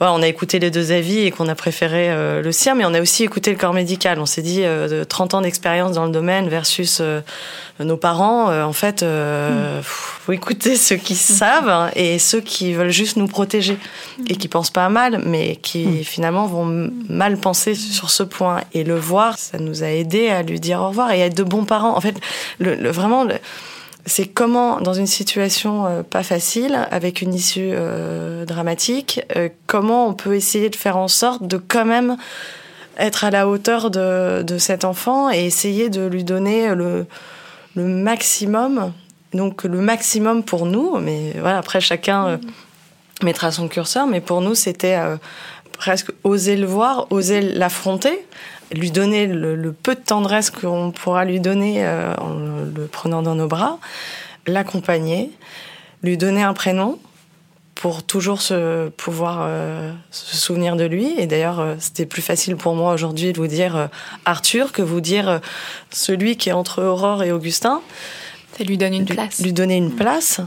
on 0.00 0.20
a 0.20 0.26
écouté 0.26 0.58
les 0.58 0.72
deux 0.72 0.90
avis 0.90 1.20
et 1.20 1.30
qu'on 1.30 1.46
a 1.48 1.54
préféré 1.54 2.10
euh, 2.10 2.42
le 2.42 2.50
sien, 2.50 2.74
mais 2.74 2.84
on 2.84 2.92
a 2.92 3.00
aussi 3.00 3.22
écouté 3.22 3.52
le 3.52 3.56
corps 3.56 3.72
médical. 3.72 4.18
On 4.18 4.26
s'est 4.26 4.42
dit 4.42 4.62
euh, 4.64 4.88
de 4.88 5.04
30 5.04 5.34
ans 5.34 5.40
d'expérience 5.42 5.92
dans 5.92 6.06
le 6.06 6.10
domaine 6.10 6.48
versus 6.48 6.98
euh, 7.00 7.20
nos 7.78 7.96
parents. 7.96 8.50
en 8.64 8.72
fait, 8.72 9.04
euh, 9.04 9.80
faut 9.82 10.32
écouter 10.32 10.74
ceux 10.76 10.96
qui 10.96 11.14
savent 11.14 11.68
hein, 11.68 11.90
et 11.94 12.18
ceux 12.18 12.40
qui 12.40 12.72
veulent 12.72 12.90
juste 12.90 13.16
nous 13.16 13.28
protéger 13.28 13.78
et 14.28 14.34
qui 14.34 14.48
pensent 14.48 14.70
pas 14.72 14.88
mal, 14.88 15.22
mais 15.24 15.54
qui 15.54 16.02
finalement 16.02 16.46
vont 16.46 16.90
mal 17.08 17.36
penser 17.36 17.76
sur 17.76 18.10
ce 18.10 18.24
point. 18.24 18.62
Et 18.74 18.82
le 18.82 18.98
voir, 18.98 19.38
ça 19.38 19.58
nous 19.58 19.84
a 19.84 19.88
aidé 19.88 20.30
à 20.30 20.42
lui 20.42 20.58
dire 20.58 20.80
au 20.80 20.88
revoir 20.88 21.12
et 21.12 21.22
à 21.22 21.26
être 21.26 21.36
de 21.36 21.44
bons 21.44 21.64
parents. 21.64 21.96
En 21.96 22.00
fait, 22.00 22.16
le, 22.58 22.74
le- 22.74 22.90
vraiment. 22.90 23.22
le- 23.22 23.34
c'est 24.06 24.26
comment, 24.26 24.80
dans 24.80 24.94
une 24.94 25.08
situation 25.08 25.86
euh, 25.86 26.02
pas 26.04 26.22
facile, 26.22 26.86
avec 26.92 27.22
une 27.22 27.34
issue 27.34 27.70
euh, 27.72 28.44
dramatique, 28.44 29.20
euh, 29.36 29.48
comment 29.66 30.06
on 30.06 30.14
peut 30.14 30.36
essayer 30.36 30.70
de 30.70 30.76
faire 30.76 30.96
en 30.96 31.08
sorte 31.08 31.46
de 31.46 31.56
quand 31.56 31.84
même 31.84 32.16
être 32.98 33.24
à 33.24 33.30
la 33.30 33.48
hauteur 33.48 33.90
de, 33.90 34.56
cet 34.58 34.84
enfant 34.84 35.30
et 35.30 35.44
essayer 35.44 35.90
de 35.90 36.06
lui 36.06 36.24
donner 36.24 36.74
le, 36.74 37.06
maximum. 37.74 38.92
Donc 39.34 39.64
le 39.64 39.80
maximum 39.82 40.42
pour 40.42 40.64
nous, 40.64 40.96
mais 40.98 41.32
voilà, 41.38 41.58
après 41.58 41.80
chacun 41.80 42.40
mettra 43.22 43.50
son 43.50 43.68
curseur, 43.68 44.06
mais 44.06 44.22
pour 44.22 44.40
nous 44.40 44.54
c'était 44.54 44.98
presque 45.76 46.10
oser 46.24 46.56
le 46.56 46.66
voir, 46.66 47.06
oser 47.10 47.42
l'affronter, 47.42 48.24
lui 48.72 48.90
donner 48.90 49.26
le, 49.26 49.72
peu 49.72 49.94
de 49.94 50.00
tendresse 50.00 50.50
qu'on 50.50 50.90
pourra 50.90 51.26
lui 51.26 51.38
donner 51.38 51.84
le, 52.74 52.86
prenant 52.86 53.22
dans 53.22 53.34
nos 53.34 53.46
bras, 53.46 53.78
l'accompagner, 54.46 55.30
lui 56.02 56.16
donner 56.16 56.42
un 56.42 56.54
prénom 56.54 56.98
pour 57.74 58.02
toujours 58.02 58.40
se 58.40 58.88
pouvoir 58.88 59.40
euh, 59.42 59.92
se 60.10 60.36
souvenir 60.36 60.76
de 60.76 60.84
lui. 60.84 61.14
Et 61.18 61.26
d'ailleurs, 61.26 61.60
euh, 61.60 61.74
c'était 61.78 62.06
plus 62.06 62.22
facile 62.22 62.56
pour 62.56 62.74
moi 62.74 62.94
aujourd'hui 62.94 63.32
de 63.32 63.38
vous 63.38 63.46
dire 63.46 63.76
euh, 63.76 63.86
Arthur 64.24 64.72
que 64.72 64.82
vous 64.82 65.00
dire 65.00 65.40
celui 65.90 66.36
qui 66.36 66.48
est 66.48 66.52
entre 66.52 66.82
Aurore 66.82 67.22
et 67.22 67.32
Augustin. 67.32 67.82
Ça 68.56 68.64
lui 68.64 68.78
donne 68.78 68.94
une 68.94 69.04
lui, 69.04 69.14
place. 69.14 69.40
lui 69.40 69.52
donner 69.52 69.76
une 69.76 69.94
place, 69.94 70.40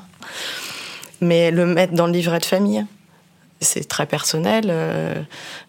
mais 1.22 1.51
le 1.51 1.67
mettre 1.67 1.93
dans 1.93 2.07
le 2.07 2.13
livret 2.13 2.39
de 2.39 2.45
famille. 2.45 2.86
C'est 3.62 3.88
très 3.88 4.05
personnel. 4.05 4.66
euh, 4.70 5.16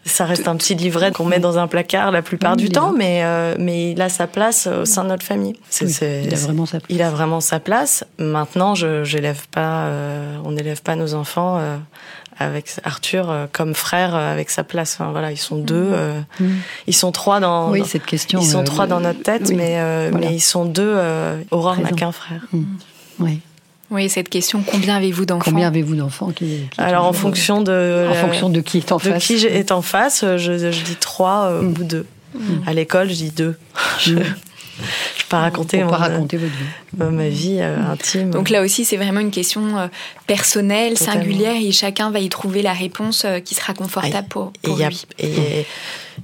ça 0.05 0.25
reste 0.25 0.47
un 0.47 0.57
petit 0.57 0.75
livret 0.77 1.11
qu'on 1.11 1.25
met 1.25 1.41
dans 1.41 1.59
un 1.59 1.67
placard 1.67 2.13
la 2.13 2.23
plupart 2.23 2.53
Oui, 2.57 2.63
du 2.63 2.69
temps, 2.69 2.93
mais, 2.97 3.23
euh, 3.25 3.57
mais 3.59 3.91
il 3.93 4.01
a 4.01 4.09
sa 4.09 4.27
place 4.29 4.69
au 4.69 4.85
sein 4.85 5.03
de 5.05 5.09
notre 5.09 5.25
famille. 5.27 5.57
Oui, 5.83 5.93
il 6.25 6.33
a 6.33 6.37
vraiment 6.39 6.67
sa 6.67 6.79
place. 6.79 6.87
Il 6.97 7.03
a 7.03 7.11
vraiment 7.11 7.41
sa 7.41 7.59
place. 7.61 8.05
Maintenant, 8.19 8.75
je 8.77 9.03
j'élève 9.03 9.49
pas, 9.49 9.87
euh, 9.87 10.37
on 10.45 10.53
n'élève 10.53 10.83
pas 10.83 10.95
nos 10.95 11.15
enfants 11.15 11.61
avec 12.39 12.71
Arthur 12.85 13.49
comme 13.53 13.75
frère 13.75 14.15
avec 14.15 14.51
sa 14.51 14.63
place. 14.65 14.95
Enfin, 14.99 15.11
voilà, 15.11 15.33
ils 15.33 15.37
sont 15.37 15.57
deux, 15.59 15.91
euh, 15.93 16.21
ils 16.87 16.95
sont 16.95 17.11
trois 17.13 17.41
dans. 17.41 17.71
Oui, 17.71 17.81
dans- 17.81 17.87
cette 17.87 18.07
question. 18.07 18.41
ils 18.41 18.47
sont 18.47 18.63
trois 18.65 18.87
dans 18.87 19.01
notre 19.01 19.23
tête, 19.23 19.51
mais, 19.51 19.81
voilà. 20.11 20.29
mais 20.29 20.35
ils 20.35 20.41
sont 20.41 20.65
deux. 20.65 20.97
Aurore 21.51 21.79
n'a 21.81 21.91
qu'un 21.91 22.13
frère. 22.13 22.47
Oui. 23.19 23.41
Oui, 23.91 24.09
cette 24.09 24.29
question 24.29 24.63
combien 24.65 24.97
avez-vous 24.97 25.27
d'enfants 25.27 25.51
Combien 25.51 25.67
avez-vous 25.69 25.97
d'enfants 25.97 26.31
qui, 26.31 26.45
qui- 26.71 26.81
Alors 26.81 27.07
en 27.07 27.13
fonction 27.13 27.61
de 27.61 27.73
en 27.73 27.75
euh, 27.75 28.15
fonction 28.15 28.49
de 28.49 28.61
qui 28.61 28.79
est 28.79 28.93
en 28.93 28.97
de 28.99 29.03
face. 29.03 29.25
qui 29.27 29.35
est 29.47 29.73
en 29.73 29.83
face, 29.83 30.23
euh, 30.23 30.39
je, 30.39 30.57
je 30.71 30.83
dis 30.85 30.97
trois 30.97 31.47
euh, 31.51 31.63
ou 31.63 31.85
deux. 31.85 32.07
À 32.67 32.73
l'école, 32.73 33.09
je 33.09 33.15
dis 33.15 33.31
deux. 33.33 33.57
Je, 33.99 34.15
je 35.19 35.27
pas 35.29 35.41
raconter, 35.41 35.81
Pour 35.83 35.91
pas 35.91 35.99
mon- 35.99 36.05
raconter 36.05 36.37
votre 36.39 36.53
vie. 36.53 37.17
ma 37.17 37.29
vie 37.29 37.59
euh, 37.61 37.77
intime. 37.93 38.31
Donc 38.31 38.49
là 38.49 38.63
aussi, 38.63 38.85
c'est 38.87 38.97
vraiment 38.97 39.21
une 39.21 39.31
question 39.33 39.77
euh, 39.79 39.89
personnelle, 40.27 40.95
Totalement. 40.95 41.21
singulière, 41.23 41.57
et 41.61 41.71
chacun 41.73 42.11
va 42.11 42.21
y 42.21 42.29
trouver 42.31 42.63
la 42.63 42.73
réponse 42.73 43.25
euh, 43.27 43.41
qui 43.41 43.55
sera 43.55 43.75
confortable 43.75 44.29
pour, 44.29 44.53
et 44.63 44.69
pour 44.69 44.81
a, 44.81 44.89
lui. 44.89 45.03
et 45.19 45.67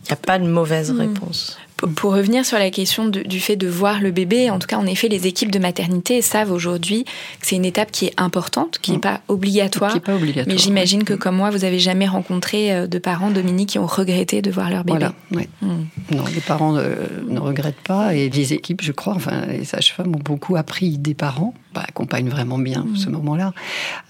il 0.05 0.09
y 0.09 0.13
a 0.13 0.17
pas 0.17 0.39
de 0.39 0.47
mauvaise 0.47 0.91
Mm. 0.93 1.01
réponse. 1.01 1.59
Pour- 1.97 2.13
revenir 2.15 2.47
sur 2.47 2.59
la 2.59 2.71
question 2.71 3.07
de- 3.07 3.21
du 3.23 3.41
fait 3.41 3.57
de 3.57 3.69
voir 3.69 4.01
le 4.01 4.11
bébé, 4.11 4.49
en 4.51 4.59
tout 4.59 4.67
cas, 4.67 4.79
en 4.79 4.87
effet, 4.87 5.09
les 5.09 5.27
équipes 5.27 5.51
de 5.51 5.59
maternité 5.59 6.23
savent 6.23 6.51
aujourd'hui 6.51 7.05
que 7.05 7.47
c'est 7.47 7.57
une 7.57 7.65
étape 7.67 7.91
qui 7.93 8.07
est 8.07 8.15
importante, 8.17 8.79
qui 8.81 8.93
n'est 8.93 8.99
pas 8.99 9.21
obligatoire. 9.29 10.01
Pas 10.01 10.15
obligatoire, 10.15 10.47
Mais 10.49 10.57
j'imagine 10.59 11.01
ouais. 11.01 11.05
que, 11.05 11.15
comme 11.15 11.37
moi, 11.37 11.51
vous 11.51 11.65
avez 11.65 11.79
jamais 11.79 12.07
rencontré 12.07 12.73
euh, 12.73 12.87
de 12.87 12.99
parents, 12.99 13.31
Dominique, 13.31 13.71
qui 13.71 13.79
ont 13.79 13.87
regretté 13.87 14.41
de 14.41 14.51
voir 14.51 14.71
leur 14.71 14.85
bébé. 14.85 14.99
Voilà, 15.01 15.15
ouais. 15.35 15.49
Mm. 15.61 16.17
Non, 16.17 16.25
les 16.35 16.41
parents 16.41 16.77
euh, 16.77 16.95
ne 17.29 17.39
regrettent 17.41 17.83
pas 17.87 18.15
et 18.15 18.31
les 18.31 18.53
équipes, 18.55 18.81
je 18.83 18.93
crois, 18.93 19.13
enfin, 19.15 19.45
les 19.47 19.65
sages-femmes 19.65 20.15
ont 20.15 20.23
beaucoup 20.25 20.57
appris 20.57 20.97
des 20.97 21.15
parents, 21.15 21.53
accompagnent 21.83 22.29
vraiment 22.29 22.59
bien 22.59 22.87
ce 22.97 23.09
moment-là. 23.11 23.53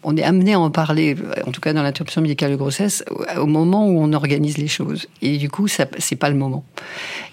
On 0.04 0.16
est 0.16 0.22
amené 0.22 0.54
à 0.54 0.60
en 0.60 0.70
parler, 0.70 1.16
en 1.46 1.50
tout 1.52 1.60
cas 1.60 1.72
dans 1.72 1.82
l'interruption 1.82 2.20
médicale 2.22 2.50
de 2.52 2.56
grossesse, 2.56 3.04
au- 3.38 3.46
moment 3.46 3.88
où 3.88 3.98
on 4.00 4.12
organise 4.12 4.58
les 4.58 4.68
choses. 4.68 5.06
Et 5.22 5.38
du 5.38 5.48
coup, 5.50 5.68
ça, 5.68 5.86
c'est 5.98 6.16
pas 6.16 6.28
le 6.30 6.36
moment. 6.36 6.64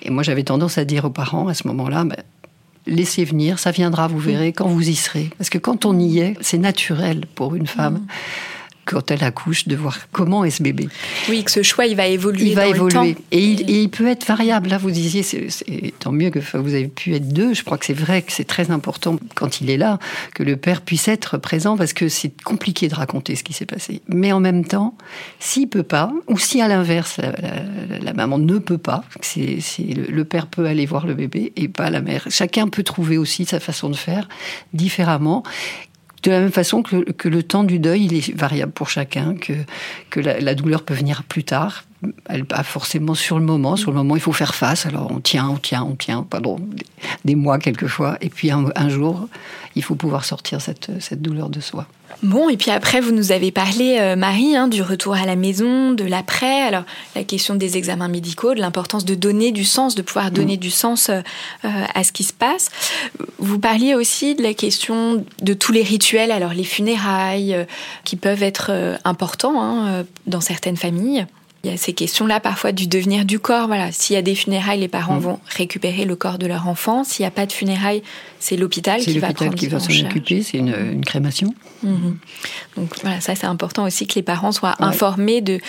Et 0.01 0.09
moi, 0.09 0.23
j'avais 0.23 0.43
tendance 0.43 0.77
à 0.77 0.85
dire 0.85 1.05
aux 1.05 1.09
parents 1.09 1.47
à 1.47 1.53
ce 1.53 1.67
moment-là, 1.67 2.03
bah, 2.05 2.15
laissez 2.85 3.23
venir, 3.23 3.59
ça 3.59 3.71
viendra, 3.71 4.07
vous 4.07 4.19
verrez, 4.19 4.51
quand 4.53 4.67
vous 4.67 4.89
y 4.89 4.95
serez. 4.95 5.29
Parce 5.37 5.49
que 5.49 5.57
quand 5.57 5.85
on 5.85 5.97
y 5.99 6.19
est, 6.19 6.35
c'est 6.41 6.57
naturel 6.57 7.25
pour 7.35 7.55
une 7.55 7.67
femme. 7.67 8.05
Quand 8.85 9.11
elle 9.11 9.23
accouche, 9.23 9.67
de 9.67 9.75
voir 9.75 9.97
comment 10.11 10.43
est 10.43 10.49
ce 10.51 10.61
bébé. 10.61 10.89
Oui, 11.29 11.43
que 11.43 11.51
ce 11.51 11.63
choix, 11.63 11.85
il 11.85 11.95
va 11.95 12.05
évoluer 12.07 12.47
Il 12.47 12.55
va 12.55 12.63
dans 12.65 12.69
le 12.71 12.75
évoluer. 12.75 13.13
temps. 13.15 13.21
Et 13.31 13.39
il, 13.45 13.61
et 13.69 13.81
il 13.83 13.89
peut 13.89 14.07
être 14.07 14.25
variable. 14.27 14.69
Là, 14.69 14.77
vous 14.77 14.91
disiez, 14.91 15.23
c'est 15.23 15.49
c'est- 15.49 15.93
tant 15.99 16.11
mieux 16.11 16.29
que 16.31 16.39
vous 16.57 16.73
avez 16.73 16.87
pu 16.89 17.15
être 17.15 17.29
deux. 17.29 17.53
Je 17.53 17.63
crois 17.63 17.77
que 17.77 17.85
c'est 17.85 17.93
vrai 17.93 18.21
que 18.23 18.31
c'est 18.33 18.43
très 18.43 18.71
important 18.71 19.17
quand 19.35 19.61
il 19.61 19.69
est 19.69 19.77
là, 19.77 19.99
que 20.35 20.43
le 20.43 20.57
père 20.57 20.81
puisse 20.81 21.07
être 21.07 21.37
présent 21.37 21.77
parce 21.77 21.93
que 21.93 22.09
c'est 22.09 22.33
compliqué 22.43 22.87
de 22.89 22.95
raconter 22.95 23.35
ce 23.35 23.43
qui 23.43 23.53
s'est 23.53 23.65
passé. 23.65 24.01
Mais 24.09 24.31
en 24.33 24.39
même 24.41 24.65
temps, 24.65 24.95
s'il 25.39 25.69
peut 25.69 25.83
pas, 25.83 26.11
ou 26.27 26.37
si 26.37 26.61
à 26.61 26.67
l'inverse, 26.67 27.17
la, 27.17 27.31
la- 27.31 27.99
la 28.01 28.13
maman 28.13 28.37
ne 28.37 28.57
peut 28.57 28.77
pas, 28.77 29.03
c'est 29.21 29.59
c'est 29.61 29.83
le, 29.83 30.03
le 30.11 30.25
père 30.25 30.47
peut 30.47 30.65
aller 30.65 30.85
voir 30.85 31.07
le 31.07 31.13
bébé 31.13 31.53
et 31.55 31.67
pas 31.69 31.89
la 31.89 32.01
mère. 32.01 32.25
Chacun 32.29 32.67
peut 32.67 32.83
trouver 32.83 33.17
aussi 33.17 33.45
sa 33.45 33.59
façon 33.61 33.89
de 33.89 33.95
faire 33.95 34.27
différemment. 34.73 35.43
De 36.23 36.31
la 36.31 36.39
même 36.39 36.51
façon 36.51 36.83
que, 36.83 37.27
le 37.27 37.43
temps 37.43 37.63
du 37.63 37.79
deuil, 37.79 38.05
il 38.05 38.13
est 38.13 38.33
variable 38.33 38.71
pour 38.71 38.89
chacun, 38.89 39.35
que, 39.35 40.19
la 40.19 40.55
douleur 40.55 40.83
peut 40.83 40.93
venir 40.93 41.23
plus 41.23 41.43
tard, 41.43 41.83
elle 42.27 42.45
pas 42.45 42.63
forcément 42.63 43.15
sur 43.15 43.39
le 43.39 43.45
moment. 43.45 43.75
Sur 43.75 43.91
le 43.91 43.97
moment, 43.97 44.15
il 44.15 44.21
faut 44.21 44.33
faire 44.33 44.55
face. 44.55 44.85
Alors 44.85 45.11
on 45.11 45.19
tient, 45.19 45.47
on 45.49 45.57
tient, 45.57 45.83
on 45.83 45.95
tient, 45.95 46.23
pardon, 46.23 46.59
des, 47.25 47.35
mois 47.35 47.59
quelquefois. 47.59 48.17
Et 48.21 48.29
puis 48.29 48.51
un, 48.51 48.65
un 48.75 48.89
jour, 48.89 49.27
il 49.75 49.83
faut 49.83 49.95
pouvoir 49.95 50.25
sortir 50.25 50.61
cette, 50.61 50.91
cette 50.99 51.21
douleur 51.21 51.49
de 51.49 51.59
soi. 51.59 51.87
Bon, 52.21 52.47
et 52.47 52.57
puis 52.57 52.69
après, 52.69 53.01
vous 53.01 53.11
nous 53.11 53.31
avez 53.31 53.51
parlé, 53.51 53.97
euh, 53.99 54.15
Marie, 54.15 54.55
hein, 54.55 54.67
du 54.67 54.81
retour 54.81 55.15
à 55.15 55.25
la 55.25 55.35
maison, 55.35 55.91
de 55.91 56.03
l'après. 56.03 56.61
Alors, 56.61 56.83
la 57.15 57.23
question 57.23 57.55
des 57.55 57.75
examens 57.75 58.07
médicaux, 58.07 58.53
de 58.53 58.59
l'importance 58.59 59.03
de 59.03 59.15
donner 59.15 59.51
du 59.51 59.63
sens, 59.63 59.95
de 59.95 60.01
pouvoir 60.01 60.31
donner 60.31 60.57
du 60.57 60.69
sens 60.69 61.09
euh, 61.09 61.21
euh, 61.65 61.69
à 61.93 62.03
ce 62.03 62.11
qui 62.11 62.23
se 62.23 62.33
passe. 62.33 62.69
Vous 63.39 63.59
parliez 63.59 63.95
aussi 63.95 64.35
de 64.35 64.43
la 64.43 64.53
question 64.53 65.25
de 65.41 65.53
tous 65.53 65.71
les 65.71 65.83
rituels, 65.83 66.31
alors 66.31 66.53
les 66.53 66.63
funérailles, 66.63 67.55
euh, 67.55 67.65
qui 68.03 68.15
peuvent 68.15 68.43
être 68.43 68.71
importants 69.05 69.61
hein, 69.61 70.05
dans 70.27 70.41
certaines 70.41 70.77
familles. 70.77 71.25
Il 71.63 71.71
y 71.71 71.73
a 71.73 71.77
ces 71.77 71.93
questions-là 71.93 72.41
parfois 72.41 72.73
du 72.73 72.87
devenir 72.87 73.23
du 73.23 73.39
corps. 73.39 73.67
Voilà, 73.67 73.89
s'il 73.93 74.15
y 74.15 74.19
a 74.19 74.21
des 74.21 74.35
funérailles, 74.35 74.81
les 74.81 74.89
parents 74.89 75.15
Mm. 75.15 75.19
vont 75.23 75.39
récupérer 75.47 76.03
le 76.03 76.17
corps 76.17 76.37
de 76.37 76.45
leur 76.45 76.67
enfant. 76.67 77.05
S'il 77.05 77.23
n'y 77.23 77.27
a 77.27 77.31
pas 77.31 77.45
de 77.45 77.53
funérailles, 77.53 78.03
c'est 78.41 78.57
l'hôpital 78.57 78.99
qui 78.99 79.17
va 79.19 79.31
prendre 79.31 79.55
qui 79.55 79.67
va 79.67 79.77
en 79.77 79.79
s'en 79.79 79.93
occuper. 80.05 80.43
C'est 80.43 80.57
une, 80.57 80.75
une 80.75 81.05
crémation. 81.05 81.55
Mhm. 81.81 82.17
Donc 82.75 82.89
voilà, 83.01 83.21
ça 83.21 83.35
c'est 83.35 83.45
important 83.47 83.85
aussi 83.85 84.07
que 84.07 84.15
les 84.15 84.23
parents 84.23 84.51
soient 84.51 84.75
Ouais. 84.79 84.85
informés 84.87 85.39
de 85.39 85.59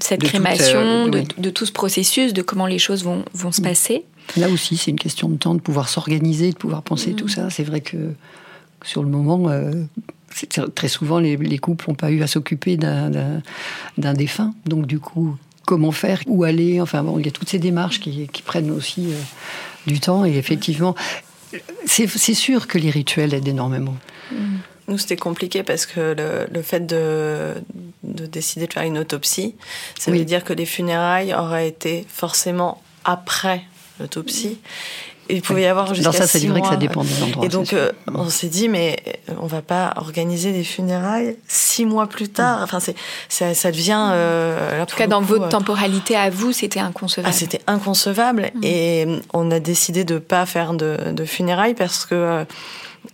cette 0.00 0.20
De 0.20 0.24
toute, 0.26 0.30
crémation, 0.32 0.80
euh, 1.12 1.22
de, 1.36 1.50
tout 1.50 1.66
ce 1.66 1.72
processus, 1.72 2.32
de 2.32 2.40
comment 2.40 2.66
les 2.66 2.78
choses 2.78 3.04
vont, 3.04 3.22
vont 3.34 3.52
se 3.52 3.60
passer. 3.60 4.04
Là 4.38 4.48
aussi, 4.48 4.78
c'est 4.78 4.90
une 4.90 4.98
question 4.98 5.28
de 5.28 5.36
temps, 5.36 5.54
de 5.54 5.60
pouvoir 5.60 5.90
s'organiser, 5.90 6.52
de 6.52 6.56
pouvoir 6.56 6.82
penser 6.82 7.12
tout 7.12 7.28
ça. 7.28 7.50
C'est 7.50 7.64
vrai 7.64 7.82
que 7.82 8.14
sur 8.84 9.02
le 9.02 9.10
moment, 9.10 9.50
euh, 9.50 9.70
très 10.74 10.88
souvent, 10.88 11.18
les, 11.18 11.36
les 11.36 11.58
couples 11.58 11.84
n'ont 11.88 11.94
pas 11.94 12.10
eu 12.10 12.22
à 12.22 12.26
s'occuper 12.26 12.76
d'un- 12.76 13.42
défunt. 14.14 14.54
Donc, 14.66 14.86
du 14.86 14.98
coup, 14.98 15.36
comment 15.66 15.92
faire, 15.92 16.20
où 16.26 16.44
aller? 16.44 16.80
Enfin, 16.80 17.02
bon, 17.02 17.18
il 17.18 17.24
y 17.26 17.28
a 17.28 17.32
toutes 17.32 17.48
ces 17.48 17.58
démarches 17.58 18.00
qui, 18.00 18.28
qui 18.28 18.42
prennent 18.42 18.70
aussi 18.70 19.08
euh, 19.08 19.16
du 19.86 20.00
temps. 20.00 20.24
Et 20.24 20.36
effectivement, 20.36 20.94
c'est 21.86 22.06
sûr 22.34 22.66
que 22.66 22.78
les 22.78 22.90
rituels 22.90 23.34
aident 23.34 23.48
énormément. 23.48 23.94
Nous, 24.88 24.98
c'était 24.98 25.16
compliqué 25.16 25.62
parce 25.62 25.86
que 25.86 26.14
le, 26.16 26.46
le 26.52 26.62
fait 26.62 26.84
de, 26.86 27.54
de 28.02 28.26
décider 28.26 28.66
de 28.66 28.72
faire 28.72 28.82
une 28.82 28.98
autopsie, 28.98 29.54
ça 29.98 30.10
Oui. 30.10 30.18
veut 30.18 30.24
dire 30.24 30.42
que 30.44 30.52
les 30.52 30.66
funérailles 30.66 31.32
auraient 31.34 31.68
été 31.68 32.04
forcément 32.08 32.82
après 33.04 33.62
l'autopsie. 34.00 34.58
Il 35.28 35.42
pouvait 35.42 35.62
y 35.62 35.66
avoir 35.66 35.94
jusqu'à 35.94 36.10
Alors 36.10 36.14
ça, 36.14 36.26
c'est 36.26 36.40
six 36.40 36.48
vrai 36.48 36.60
que 36.60 36.66
ça 36.66 36.76
dépend 36.76 37.04
des 37.04 37.22
endroits. 37.22 37.44
Et 37.44 37.48
donc, 37.48 37.72
euh, 37.72 37.92
on 38.12 38.28
s'est 38.28 38.48
dit, 38.48 38.68
mais 38.68 38.96
euh, 39.28 39.34
on 39.40 39.46
va 39.46 39.62
pas 39.62 39.94
organiser 39.96 40.52
des 40.52 40.64
funérailles 40.64 41.36
six 41.48 41.84
mois 41.84 42.06
plus 42.06 42.28
tard. 42.28 42.60
Enfin, 42.62 42.80
c'est, 42.80 42.94
ça, 43.28 43.54
ça 43.54 43.70
devient. 43.70 44.10
euh, 44.12 44.76
là, 44.76 44.82
En 44.82 44.86
tout 44.86 44.96
cas, 44.96 45.06
dans 45.06 45.20
votre 45.20 45.48
temporalité 45.48 46.16
à 46.16 46.30
vous, 46.30 46.52
c'était 46.52 46.80
inconcevable. 46.80 47.32
Ah, 47.32 47.36
c'était 47.36 47.60
inconcevable. 47.66 48.50
Et 48.62 49.06
on 49.32 49.50
a 49.50 49.60
décidé 49.60 50.04
de 50.04 50.18
pas 50.18 50.44
faire 50.46 50.74
de, 50.74 50.96
de 51.12 51.24
funérailles 51.24 51.74
parce 51.74 52.04
que 52.04 52.14
euh, 52.14 52.44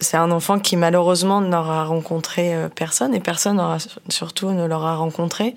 c'est 0.01 0.17
un 0.17 0.31
enfant 0.31 0.59
qui 0.59 0.77
malheureusement 0.77 1.41
n'aura 1.41 1.85
rencontré 1.85 2.55
euh, 2.55 2.69
personne 2.69 3.15
et 3.15 3.21
personne 3.21 3.57
n'aura 3.57 3.79
surtout 4.09 4.51
ne 4.51 4.67
l'aura 4.67 4.97
rencontré. 4.97 5.55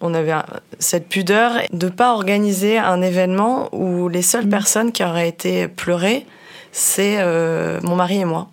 On 0.00 0.12
avait 0.14 0.34
cette 0.78 1.08
pudeur 1.08 1.52
de 1.72 1.88
pas 1.88 2.12
organiser 2.12 2.78
un 2.78 3.00
événement 3.00 3.74
où 3.74 4.08
les 4.08 4.22
seules 4.22 4.48
personnes 4.48 4.92
qui 4.92 5.02
auraient 5.02 5.28
été 5.28 5.68
pleurées, 5.68 6.26
c'est 6.72 7.16
euh, 7.18 7.80
mon 7.82 7.96
mari 7.96 8.18
et 8.20 8.24
moi. 8.26 8.48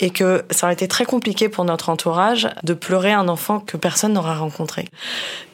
Et 0.00 0.10
que 0.10 0.44
ça 0.50 0.66
aurait 0.66 0.74
été 0.74 0.88
très 0.88 1.04
compliqué 1.04 1.48
pour 1.48 1.64
notre 1.64 1.88
entourage 1.88 2.48
de 2.62 2.74
pleurer 2.74 3.12
un 3.12 3.28
enfant 3.28 3.60
que 3.60 3.76
personne 3.76 4.12
n'aura 4.12 4.36
rencontré. 4.36 4.86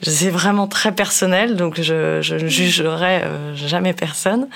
C'est 0.02 0.30
vraiment 0.30 0.66
très 0.66 0.92
personnel, 0.92 1.56
donc 1.56 1.80
je, 1.80 2.20
je 2.22 2.34
ne 2.34 2.48
jugerai 2.48 3.22
euh, 3.24 3.54
jamais 3.54 3.92
personne. 3.92 4.48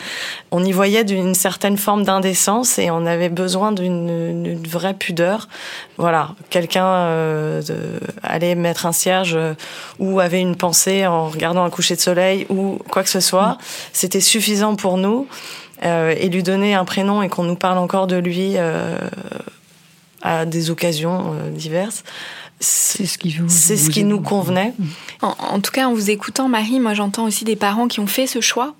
On 0.50 0.64
y 0.64 0.72
voyait 0.72 1.04
d'une 1.04 1.34
certaine 1.34 1.76
forme 1.76 2.04
d'indécence 2.04 2.78
et 2.78 2.90
on 2.90 3.06
avait 3.06 3.28
besoin 3.28 3.72
d'une 3.72 4.62
vraie 4.66 4.94
pudeur. 4.94 5.48
Voilà, 5.98 6.34
quelqu'un 6.50 6.86
euh, 6.86 7.62
allait 8.22 8.54
mettre 8.54 8.86
un 8.86 8.92
cierge 8.92 9.34
euh, 9.36 9.54
ou 9.98 10.20
avait 10.20 10.40
une 10.40 10.56
pensée 10.56 11.06
en 11.06 11.28
regardant 11.28 11.64
un 11.64 11.70
coucher 11.70 11.96
de 11.96 12.00
soleil 12.00 12.46
ou 12.48 12.78
quoi 12.90 13.02
que 13.02 13.08
ce 13.08 13.20
soit. 13.20 13.58
C'était 13.92 14.20
suffisant 14.20 14.76
pour 14.76 14.98
nous. 14.98 15.26
Euh, 15.84 16.14
et 16.18 16.28
lui 16.28 16.42
donner 16.42 16.74
un 16.74 16.84
prénom 16.84 17.22
et 17.22 17.28
qu'on 17.28 17.44
nous 17.44 17.56
parle 17.56 17.78
encore 17.78 18.06
de 18.06 18.16
lui 18.16 18.52
euh, 18.56 18.96
à 20.22 20.46
des 20.46 20.70
occasions 20.70 21.34
euh, 21.34 21.50
diverses. 21.50 22.02
C'est 22.58 23.04
ce 23.04 23.18
qui, 23.18 23.32
vous, 23.32 23.48
C'est 23.50 23.76
ce 23.76 23.84
vous 23.84 23.90
qui 23.90 24.00
aide 24.00 24.06
nous 24.06 24.20
convenait. 24.22 24.72
En, 25.20 25.34
en 25.38 25.60
tout 25.60 25.70
cas, 25.72 25.88
en 25.88 25.92
vous 25.92 26.10
écoutant, 26.10 26.48
Marie, 26.48 26.80
moi 26.80 26.94
j'entends 26.94 27.24
aussi 27.24 27.44
des 27.44 27.56
parents 27.56 27.86
qui 27.86 28.00
ont 28.00 28.06
fait 28.06 28.26
ce 28.26 28.40
choix 28.40 28.74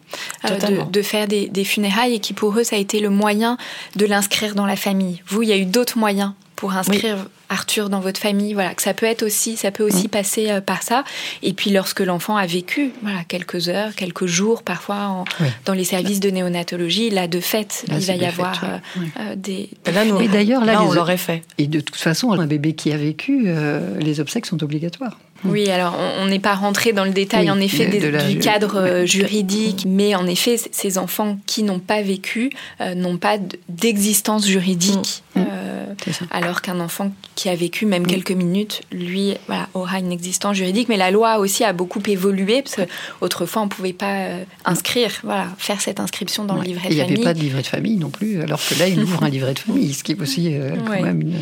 euh, 0.46 0.84
de 0.90 1.02
faire 1.02 1.28
des, 1.28 1.48
des 1.48 1.64
funérailles 1.64 2.14
et 2.14 2.18
qui 2.18 2.32
pour 2.32 2.58
eux, 2.58 2.64
ça 2.64 2.76
a 2.76 2.78
été 2.78 3.00
le 3.00 3.10
moyen 3.10 3.58
de 3.94 4.06
l'inscrire 4.06 4.54
dans 4.54 4.64
la 4.64 4.76
famille. 4.76 5.22
Vous, 5.26 5.42
il 5.42 5.50
y 5.50 5.52
a 5.52 5.58
eu 5.58 5.66
d'autres 5.66 5.98
moyens 5.98 6.32
pour 6.56 6.72
inscrire 6.72 7.16
Arthur 7.48 7.88
dans 7.90 8.00
votre 8.00 8.18
famille. 8.18 8.54
Voilà, 8.54 8.74
que 8.74 8.82
ça 8.82 8.94
peut 8.94 9.06
être 9.06 9.22
aussi, 9.22 9.56
ça 9.56 9.70
peut 9.70 9.84
aussi 9.84 10.08
passer 10.08 10.50
euh, 10.50 10.60
par 10.60 10.82
ça. 10.82 11.04
Et 11.42 11.52
puis 11.52 11.70
lorsque 11.70 12.00
l'enfant 12.00 12.36
a 12.36 12.46
vécu, 12.46 12.90
voilà, 13.02 13.20
quelques 13.28 13.68
heures, 13.68 13.94
quelques 13.94 14.26
jours, 14.26 14.62
parfois 14.62 14.96
en- 15.08 15.24
Oui. 15.40 15.46
dans 15.64 15.74
les 15.74 15.84
services 15.84 16.18
de 16.20 16.30
néonatologie, 16.30 17.10
là 17.10 17.28
de 17.28 17.38
fait, 17.40 17.84
Là, 17.88 17.96
il 18.00 18.04
va 18.06 18.14
y 18.16 18.24
avoir 18.24 18.64
euh, 18.64 18.78
euh, 19.20 19.34
des. 19.36 19.68
Et 19.86 19.92
là, 19.92 20.04
nous, 20.04 20.20
Et 20.20 20.28
d'ailleurs, 20.28 20.64
là, 20.64 20.82
on 20.82 20.90
les- 20.90 20.96
l'aurait 20.96 21.16
fait. 21.18 21.42
Et 21.58 21.66
de 21.66 21.78
toute 21.80 21.96
façon, 21.96 22.32
un 22.32 22.46
bébé 22.46 22.72
qui 22.74 22.90
a 22.92 22.96
vécu, 22.96 23.44
euh, 23.46 23.96
les 24.00 24.18
obsèques 24.18 24.46
sont 24.46 24.62
obligatoires. 24.64 25.18
Oui, 25.44 25.68
alors 25.70 25.94
on 26.00 26.22
on 26.22 26.26
n'est 26.28 26.38
pas 26.40 26.54
rentré 26.54 26.92
dans 26.94 27.04
le 27.04 27.10
détail 27.10 27.44
Oui, 27.44 27.50
en 27.50 27.60
effet 27.60 27.86
de- 27.86 27.90
des- 27.92 28.00
de 28.00 28.08
la- 28.08 28.24
du 28.26 28.38
cadre 28.38 28.76
euh, 28.80 29.04
juridique, 29.06 29.84
mais 29.86 30.14
en 30.14 30.26
effet, 30.26 30.56
ces 30.72 30.96
enfants 30.96 31.38
qui 31.46 31.62
n'ont 31.62 31.78
pas 31.78 32.00
vécu 32.00 32.50
euh, 32.80 32.94
n'ont 32.94 33.18
pas 33.18 33.36
d'existence 33.68 34.46
juridique. 34.46 35.22
Mm. 35.36 35.44
euh, 35.50 35.84
alors 36.30 36.62
qu'un 36.62 36.80
enfant 36.80 37.12
qui 37.34 37.48
a 37.48 37.54
vécu 37.54 37.86
même 37.86 38.06
quelques 38.06 38.32
minutes, 38.32 38.82
lui, 38.92 39.34
voilà, 39.46 39.68
aura 39.74 39.98
une 39.98 40.12
existence 40.12 40.56
juridique. 40.56 40.88
Mais 40.88 40.96
la 40.96 41.10
loi 41.10 41.38
aussi 41.38 41.64
a 41.64 41.72
beaucoup 41.72 42.02
évolué 42.06 42.62
parce 42.62 42.76
qu'autrefois 42.76 43.62
on 43.62 43.68
pouvait 43.68 43.92
pas 43.92 44.28
inscrire, 44.64 45.10
voilà, 45.22 45.48
faire 45.58 45.80
cette 45.80 46.00
inscription 46.00 46.44
dans 46.44 46.56
le 46.56 46.62
livret 46.62 46.88
de 46.88 46.94
famille. 46.94 46.98
Il 46.98 47.06
n'y 47.06 47.14
avait 47.14 47.24
pas 47.24 47.34
de 47.34 47.40
livret 47.40 47.62
de 47.62 47.66
famille 47.66 47.96
non 47.96 48.10
plus, 48.10 48.40
alors 48.40 48.60
que 48.66 48.78
là 48.78 48.88
il 48.88 49.02
ouvre 49.02 49.22
un 49.22 49.28
livret 49.30 49.54
de 49.54 49.58
famille, 49.58 49.92
ce 49.92 50.04
qui 50.04 50.12
est 50.12 50.20
aussi 50.20 50.54
quand 50.86 51.02
même 51.02 51.20
une. 51.20 51.34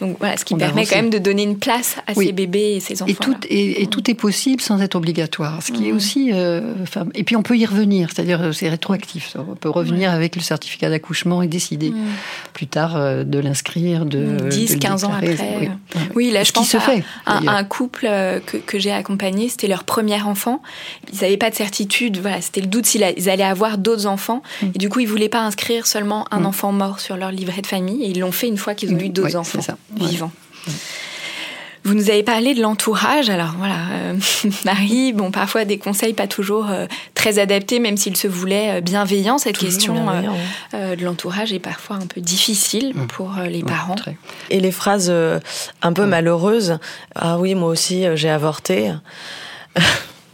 Donc 0.00 0.18
voilà, 0.18 0.36
ce 0.36 0.44
qui 0.44 0.54
permet 0.54 0.86
quand 0.86 0.96
même 0.96 1.10
de 1.10 1.18
donner 1.18 1.42
une 1.42 1.58
place 1.58 1.96
à 2.06 2.14
ces 2.14 2.32
bébés 2.32 2.76
et 2.76 2.80
ces 2.80 3.02
enfants. 3.02 3.10
Et 3.10 3.14
tout, 3.14 3.36
et, 3.48 3.86
tout 3.86 4.10
est 4.10 4.14
possible 4.14 4.60
sans 4.60 4.80
être 4.80 4.94
obligatoire, 4.94 5.62
ce 5.62 5.72
qui 5.72 5.88
est 5.88 5.92
aussi. 5.92 6.32
Enfin, 6.82 7.06
et 7.14 7.24
puis 7.24 7.36
on 7.36 7.42
peut 7.42 7.56
y 7.56 7.66
revenir, 7.66 8.10
c'est-à-dire 8.12 8.52
c'est 8.52 8.68
rétroactif. 8.68 9.36
On 9.36 9.54
peut 9.54 9.70
revenir 9.70 10.10
avec 10.10 10.36
le 10.36 10.42
certificat 10.42 10.90
d'accouchement 10.90 11.42
et 11.42 11.48
décider 11.48 11.90
mm. 11.90 11.96
plus 12.52 12.66
tard 12.66 12.96
euh, 12.96 13.24
de 13.36 13.42
l'inscrire, 13.42 14.06
de 14.06 14.48
10, 14.48 14.78
15 14.78 15.04
ans 15.04 15.12
après. 15.12 15.70
Oui, 16.14 16.30
là 16.30 16.44
je 16.44 16.52
pense 16.52 16.70
se 16.70 16.78
fait, 16.78 17.04
un, 17.26 17.64
couple 17.64 18.06
euh, 18.08 18.40
que, 18.40 18.56
que 18.56 18.78
j'ai 18.78 18.92
accompagné, 18.92 19.48
c'était 19.48 19.68
leur 19.68 19.84
premier 19.84 20.20
enfant. 20.22 20.62
Ils 21.12 21.20
n'avaient 21.20 21.36
pas 21.36 21.50
de 21.50 21.54
certitude, 21.54 22.18
voilà, 22.18 22.40
c'était 22.40 22.60
le 22.60 22.66
doute 22.66 22.86
s'ils 22.86 23.04
allaient 23.04 23.42
avoir 23.42 23.78
d'autres 23.78 24.06
enfants. 24.06 24.42
Mm. 24.62 24.66
Et 24.74 24.78
du 24.78 24.88
coup, 24.88 25.00
ils 25.00 25.08
voulaient 25.08 25.28
pas 25.28 25.42
inscrire 25.42 25.86
seulement 25.86 26.26
un 26.30 26.40
mm. 26.40 26.46
enfant 26.46 26.72
mort 26.72 27.00
sur 27.00 27.16
leur 27.16 27.30
livret 27.30 27.62
de 27.62 27.66
famille. 27.66 28.02
Et 28.02 28.08
ils 28.08 28.20
l'ont 28.20 28.32
fait 28.32 28.48
une 28.48 28.56
fois 28.56 28.74
qu'ils 28.74 28.94
ont 28.94 28.98
eu 28.98 29.08
deux 29.08 29.36
enfants 29.36 29.60
vivants. 29.94 30.32
Vous 31.86 31.94
nous 31.94 32.10
avez 32.10 32.24
parlé 32.24 32.52
de 32.52 32.60
l'entourage. 32.60 33.30
Alors 33.30 33.54
voilà, 33.56 33.76
euh, 33.92 34.14
Marie, 34.64 35.12
bon, 35.12 35.30
parfois 35.30 35.64
des 35.64 35.78
conseils 35.78 36.14
pas 36.14 36.26
toujours 36.26 36.68
euh, 36.68 36.86
très 37.14 37.38
adaptés, 37.38 37.78
même 37.78 37.96
s'il 37.96 38.16
se 38.16 38.26
voulait 38.26 38.78
euh, 38.78 38.80
bienveillant. 38.80 39.38
Cette 39.38 39.56
question 39.56 39.94
de 40.72 41.04
l'entourage 41.04 41.52
est 41.52 41.60
parfois 41.60 41.96
un 41.96 42.06
peu 42.06 42.20
difficile 42.20 42.92
mmh. 42.92 43.06
pour 43.06 43.34
les 43.48 43.62
parents. 43.62 43.94
Et 44.50 44.58
les 44.58 44.72
phrases 44.72 45.12
un 45.12 45.92
peu 45.92 46.06
malheureuses. 46.06 46.78
Ah 47.14 47.38
oui, 47.38 47.54
moi 47.54 47.68
aussi, 47.68 48.04
j'ai 48.16 48.30
avorté. 48.30 48.92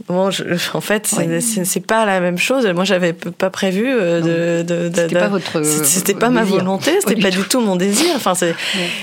Bon, 0.09 0.31
en 0.75 0.81
fait, 0.81 1.15
c'est 1.41 1.87
pas 1.87 2.05
la 2.05 2.21
même 2.21 2.39
chose. 2.39 2.67
Moi, 2.67 2.85
j'avais 2.85 3.13
pas 3.13 3.51
prévu 3.51 3.87
euh, 3.87 4.63
de. 4.63 4.89
de, 4.89 4.91
c'était 4.95 5.15
pas 5.15 5.29
votre. 5.29 5.63
C'était 5.63 6.15
pas 6.15 6.31
ma 6.31 6.45
volonté. 6.45 6.93
C'était 7.01 7.21
pas 7.21 7.31
du 7.31 7.43
tout 7.43 7.61
mon 7.61 7.77
désir. 7.77 8.09
Enfin, 8.17 8.35
c'est 8.35 8.55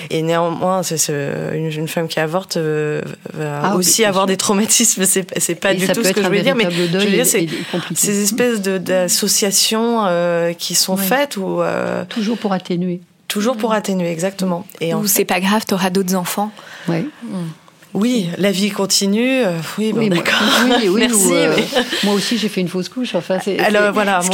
et 0.10 0.22
néanmoins, 0.22 0.84
c'est 0.84 1.10
une, 1.54 1.72
une, 1.72 1.88
femme 1.88 2.08
qui 2.08 2.20
avorte 2.20 2.58
euh, 2.58 3.02
va 3.34 3.62
ah, 3.64 3.76
aussi 3.76 4.04
avoir 4.04 4.26
des 4.26 4.38
traumatismes. 4.38 5.06
C'est 5.06 5.56
pas 5.56 5.74
du 5.74 5.88
tout 5.88 6.04
ce 6.04 6.12
que 6.12 6.22
je 6.22 6.28
voulais 6.28 6.42
dire. 6.42 6.56
Mais 6.56 6.70
je 6.70 6.82
veux 6.98 7.12
dire, 7.12 7.26
c'est 7.26 7.48
ces 7.96 8.24
espèces 8.24 8.62
d'associations 8.62 10.06
euh, 10.06 10.54
qui 10.54 10.76
sont 10.76 10.98
faites 10.98 11.38
ou 11.38 11.62
toujours 12.10 12.38
pour 12.38 12.54
atténuer. 12.54 13.02
Toujours 13.28 13.58
pour 13.58 13.74
atténuer, 13.74 14.10
exactement. 14.12 14.66
Et 14.82 14.96
ou 14.96 15.06
c'est 15.06 15.24
pas 15.24 15.40
grave, 15.40 15.64
t'auras 15.66 15.92
d'autres 15.92 16.16
enfants. 16.16 16.52
Oui. 16.88 17.08
Hmm. 17.24 17.46
Oui, 17.94 18.30
la 18.38 18.52
vie 18.52 18.70
continue. 18.70 19.44
Euh, 19.44 19.58
oui, 19.78 19.94
bon, 19.94 20.08
d'accord. 20.08 20.42
Oui, 20.66 20.90
oui, 20.90 21.02
Merci. 21.02 21.34
Euh, 21.34 21.56
moi 22.04 22.14
aussi, 22.14 22.38
j'ai 22.38 22.50
fait 22.50 22.62
une 22.62 22.68
fausse 22.68 22.90
couche. 22.90 23.16
Enfin, 23.16 23.40
c'est, 23.44 23.60
Alors 23.60 23.92
voilà, 23.94 24.22
ce 24.22 24.30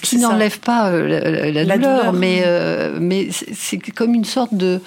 qui, 0.00 0.18
n'enlève 0.18 0.60
pas 0.60 0.90
euh, 0.90 1.64
la, 1.64 1.76
douleur, 1.76 2.12
mais 2.12 2.44
mais 3.00 3.28
c'est 3.30 3.78
comme 3.78 4.14
une 4.14 4.24
sorte 4.24 4.54
de, 4.54 4.80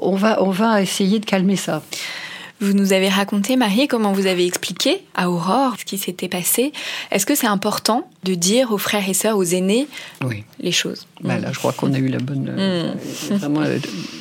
on 0.00 0.16
va 0.16 0.42
on 0.42 0.50
va 0.50 0.80
essayer 0.80 1.18
de 1.18 1.26
calmer 1.26 1.56
ça. 1.56 1.82
Vous 2.60 2.72
nous 2.72 2.94
avez 2.94 3.10
raconté, 3.10 3.56
Marie, 3.56 3.86
comment 3.86 4.12
vous 4.12 4.26
avez 4.26 4.46
expliqué 4.46 5.02
à 5.14 5.30
Aurore 5.30 5.74
ce 5.78 5.84
qui 5.84 5.98
s'était 5.98 6.28
passé. 6.28 6.72
Est-ce 7.10 7.26
que 7.26 7.34
c'est 7.34 7.46
important 7.46 8.08
de 8.24 8.34
dire 8.34 8.72
aux 8.72 8.78
frères 8.78 9.06
et 9.06 9.12
sœurs, 9.12 9.36
aux 9.36 9.44
aînés, 9.44 9.86
les 10.60 10.72
choses? 10.72 11.06
Là, 11.22 11.38
je 11.52 11.58
crois 11.58 11.72
qu'on 11.72 11.92
a 11.92 11.98
eu 11.98 12.08
la 12.08 12.18
bonne. 12.18 12.48
Euh, 12.48 12.94
mm. 12.94 13.34
vraiment, 13.34 13.60
euh, 13.60 13.78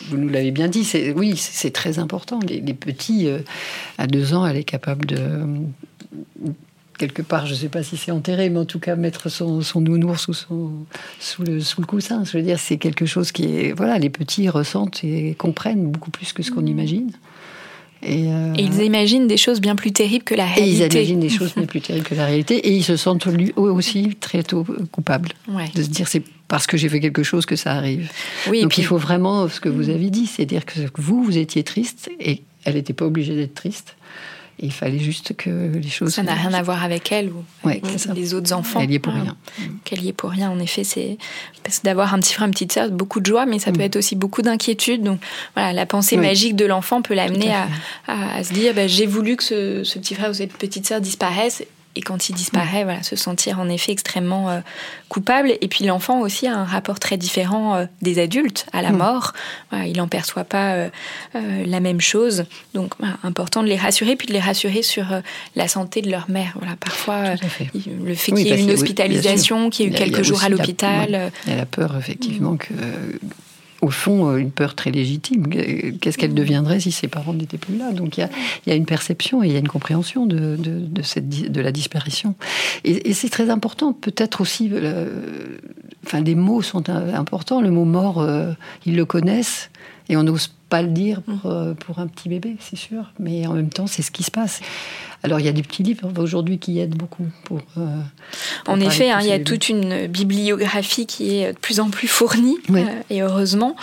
vous 0.10 0.18
nous 0.18 0.28
l'avez 0.28 0.52
bien 0.52 0.68
dit. 0.68 0.86
Oui, 1.16 1.38
c'est 1.38 1.72
très 1.72 1.98
important. 1.98 2.40
Les, 2.46 2.62
petits, 2.74 3.28
euh, 3.28 3.40
à 3.98 4.06
deux 4.06 4.34
ans, 4.34 4.46
elle 4.46 4.58
est 4.58 4.66
capable 4.66 5.06
de 5.06 5.20
quelque 6.98 7.22
part, 7.22 7.46
je 7.46 7.52
ne 7.52 7.58
sais 7.58 7.70
pas 7.70 7.84
si 7.84 7.98
c'est 7.98 8.12
enterré, 8.12 8.50
mais 8.50 8.60
en 8.60 8.66
tout 8.66 8.80
cas 8.80 8.96
mettre 8.96 9.30
son, 9.30 9.62
son 9.62 9.82
nounours 9.82 10.22
sous, 10.22 10.34
son, 10.34 10.72
sous, 11.20 11.44
le, 11.44 11.60
sous 11.60 11.82
le 11.82 11.88
coussin. 11.88 12.24
Je 12.24 12.38
veux 12.38 12.44
dire, 12.44 12.60
c'est 12.60 12.78
quelque 12.78 13.06
chose 13.06 13.32
qui 13.32 13.58
est... 13.58 13.74
Voilà, 13.74 14.00
les 14.00 14.10
petits 14.10 14.48
ressentent 14.50 15.04
et 15.04 15.36
comprennent 15.36 15.92
beaucoup 15.92 16.12
plus 16.12 16.32
que 16.34 16.44
ce 16.44 16.52
qu'on 16.52 16.62
mm. 16.62 17.12
Imagine. 18.08 18.34
Euh, 18.34 18.54
et, 18.58 18.64
ils 18.64 18.84
imaginent 18.84 19.28
des 19.28 19.38
choses 19.38 19.62
bien 19.62 19.76
plus 19.76 19.92
terribles 19.92 20.24
que 20.24 20.36
la 20.36 20.46
réalité. 20.46 20.70
Et 20.70 20.74
ils 20.74 20.94
imaginent 20.94 21.20
des 21.20 21.30
choses 21.30 21.54
bien 21.56 21.66
plus 21.66 21.82
terribles 21.82 22.06
que 22.06 22.16
la 22.16 22.26
réalité. 22.26 22.56
Et 22.56 22.72
ils 22.72 22.84
se 22.84 22.98
sentent 22.98 23.26
lui 23.26 23.52
aussi 23.56 24.16
très 24.20 24.44
tôt 24.44 24.66
coupables 24.92 25.30
de 25.76 25.84
se 25.84 25.90
dire 25.90 26.08
c'est 26.08 26.24
parce 26.48 26.68
que 26.68 26.78
j'ai 26.78 26.90
fait 26.90 27.00
quelque 27.00 27.24
chose 27.24 27.46
que 27.46 27.56
ça 27.56 27.74
arrive. 27.74 28.10
Oui, 28.50 28.62
Donc 28.62 28.78
il 28.78 28.86
faut 28.86 28.98
vraiment 28.98 29.48
ce 29.50 29.60
que 29.60 29.70
vous 29.70 29.90
avez 29.90 30.10
dit, 30.10 30.28
c'est 30.28 30.46
dire 30.46 30.66
que 30.66 30.80
vous, 30.96 31.24
vous 31.24 31.38
étiez 31.38 31.64
triste 31.64 32.10
et 32.20 32.44
elle 32.64 32.76
n'était 32.76 32.94
pas 32.94 33.06
obligée 33.06 33.36
d'être 33.36 33.56
triste 33.56 33.96
il 34.60 34.72
fallait 34.72 35.00
juste 35.00 35.36
que 35.36 35.50
les 35.50 35.90
choses. 35.90 36.14
Ça 36.14 36.24
n'a 36.24 36.34
rien 36.34 36.54
à 36.54 36.62
voir 36.62 36.84
avec 36.84 37.12
elle 37.12 37.30
ou 37.30 37.68
avec 37.68 37.84
les 38.14 38.34
autres 38.34 38.54
enfants. 38.54 38.80
Qu'elle 38.80 38.92
y 38.92 38.96
est 38.96 39.00
pour 39.00 39.14
rien. 39.14 39.36
Qu'elle 39.84 40.04
y 40.04 40.10
est 40.10 40.14
pour 40.14 40.30
rien, 40.30 40.50
en 40.50 40.60
effet. 40.60 40.84
C'est 40.84 41.18
parce 41.64 41.82
d'avoir 41.84 42.14
un 42.14 42.20
petit 42.20 42.34
frère, 42.34 42.48
une 42.48 42.54
petite 42.54 42.72
sœur, 42.72 42.90
beaucoup 42.90 43.20
de 43.20 43.26
joie, 43.26 43.46
mais 43.46 43.60
ça 43.60 43.72
peut 43.72 43.80
mm. 43.80 43.86
être 43.86 43.96
aussi 43.98 44.16
beaucoup 44.16 44.42
d'inquiétude. 44.42 45.04
Donc 45.04 45.20
voilà, 45.56 45.74
la 45.74 45.86
pensée 45.86 46.16
magique 46.16 46.56
de 46.56 46.66
l'enfant 46.66 47.02
peut 47.02 47.14
l'amener 47.14 47.54
à, 47.54 47.68
à, 48.08 48.44
se 48.44 48.54
dire 48.54 48.74
bah, 48.74 48.88
j'ai 48.88 49.06
voulu 49.06 49.36
que 49.36 49.44
ce, 49.44 49.84
ce, 49.84 50.00
petit 50.00 50.16
frère 50.16 50.30
ou 50.30 50.34
cette 50.34 50.54
petite 50.54 50.88
sœur 50.88 51.02
disparaisse 51.02 51.64
et 51.96 52.02
quand 52.02 52.30
il 52.30 52.36
disparaît, 52.36 52.84
voilà, 52.84 53.04
se 53.04 53.16
sentir 53.16 53.60
en 53.60 53.70
effet 53.70 53.92
extrêmement 53.92 54.50
euh, 54.50 54.60
coupable. 55.10 55.54
Et 55.62 55.68
puis 55.68 55.86
l'enfant 55.86 56.20
aussi 56.20 56.48
a 56.48 56.56
un 56.56 56.66
rapport 56.66 57.00
très 57.00 57.18
différent 57.18 57.76
euh, 57.76 57.86
des 58.02 58.20
adultes 58.20 58.66
à 58.74 58.82
la 58.82 58.92
mm. 58.92 58.98
mort. 58.98 59.34
il 59.74 59.98
n'en 59.98 60.08
perçoit 60.08 60.44
pas 60.44 60.74
euh, 60.74 60.90
la 61.34 61.80
même 61.80 62.02
chose. 62.02 62.46
Donc, 62.74 62.94
important 63.24 63.64
de 63.64 63.68
les 63.68 63.78
rassurer, 63.78 64.16
puis 64.16 64.28
de 64.28 64.34
les 64.34 64.40
rassurer 64.40 64.82
sur 64.82 65.06
la 65.56 65.68
santé 65.68 66.02
de 66.02 66.10
leur 66.10 66.30
mère. 66.30 66.54
Voilà, 66.60 66.76
parfois, 66.76 67.36
le 67.36 67.48
fait 67.48 68.32
qu'il 68.32 68.48
y 68.48 68.50
ait 68.50 68.60
une 68.60 68.72
hospitalisation, 68.72 69.70
qu'il 69.70 69.86
y 69.86 69.90
ait 69.90 69.92
eu 69.92 69.96
quelques 69.96 70.24
jours 70.24 70.44
à 70.44 70.50
l'hôpital. 70.50 71.32
Y 71.48 71.52
a 71.52 71.66
peur, 71.66 71.96
effectivement, 71.98 72.54
mm. 72.54 72.58
que 72.58 72.74
au 73.86 73.92
fond, 73.92 74.30
euh, 74.30 74.38
une 74.38 74.50
peur 74.50 74.74
très 74.74 74.90
légitime. 74.90 75.48
Qu'est-ce 76.02 76.18
qu'elle 76.18 76.34
deviendrait 76.34 76.80
si 76.80 76.92
ses 76.92 77.08
parents 77.08 77.34
n'étaient 77.34 77.60
plus 77.60 77.78
là? 77.78 77.92
Donc 77.92 78.18
il 78.18 78.28
y, 78.66 78.72
a, 78.72 78.76
une 78.76 78.86
perception 78.86 79.44
et 79.44 79.48
il 79.48 79.54
y 79.54 79.56
a 79.56 79.60
une 79.60 79.68
compréhension 79.68 80.26
de, 80.26 80.58
cette, 81.04 81.30
de 81.30 81.62
la 81.62 81.72
disparition. 81.72 82.34
Et, 82.84 83.14
c'est 83.14 83.30
très 83.30 83.50
important, 83.52 83.94
peut-être 83.94 84.42
aussi, 84.42 84.70
euh, 84.74 85.58
enfin, 86.04 86.22
les 86.22 86.36
mots 86.36 86.64
sont 86.64 86.90
importants. 86.90 87.62
Le 87.62 87.70
mot 87.70 87.86
mort, 87.86 88.20
euh, 88.20 88.54
ils 88.88 88.96
le 88.96 89.06
connaissent 89.06 89.70
et 90.10 90.18
on 90.18 90.24
n'ose 90.24 90.52
pas 90.70 90.82
le 90.82 90.90
dire 90.90 91.22
pour, 91.22 91.54
pour 91.80 92.00
un 92.00 92.08
petit 92.08 92.28
bébé, 92.28 92.56
c'est 92.60 92.76
sûr. 92.76 93.12
Mais 93.20 93.46
en 93.46 93.54
même 93.54 93.70
temps, 93.70 93.86
c'est 93.86 94.02
ce 94.02 94.10
qui 94.10 94.24
se 94.24 94.32
passe. 94.32 94.62
Alors 95.26 95.40
il 95.40 95.46
y 95.48 95.50
a 95.50 95.54
des 95.54 95.64
petits 95.64 95.82
livres 95.82 96.08
aujourd'hui 96.20 96.60
qui 96.60 96.78
aident 96.78 96.96
beaucoup 96.96 97.26
pour. 97.46 97.58
Euh, 97.80 97.88
en 98.68 98.80
effet, 98.80 99.10
hein, 99.10 99.18
il 99.22 99.28
y 99.28 99.32
a 99.32 99.40
toute 99.40 99.70
une 99.70 100.06
bibliographie 100.06 101.08
qui 101.08 101.38
est 101.38 101.52
de 101.52 101.58
plus 101.58 101.80
en 101.80 101.90
plus 101.90 102.08
fournie 102.08 102.58
euh, 102.70 102.84
et 103.10 103.24
heureusement. 103.24 103.76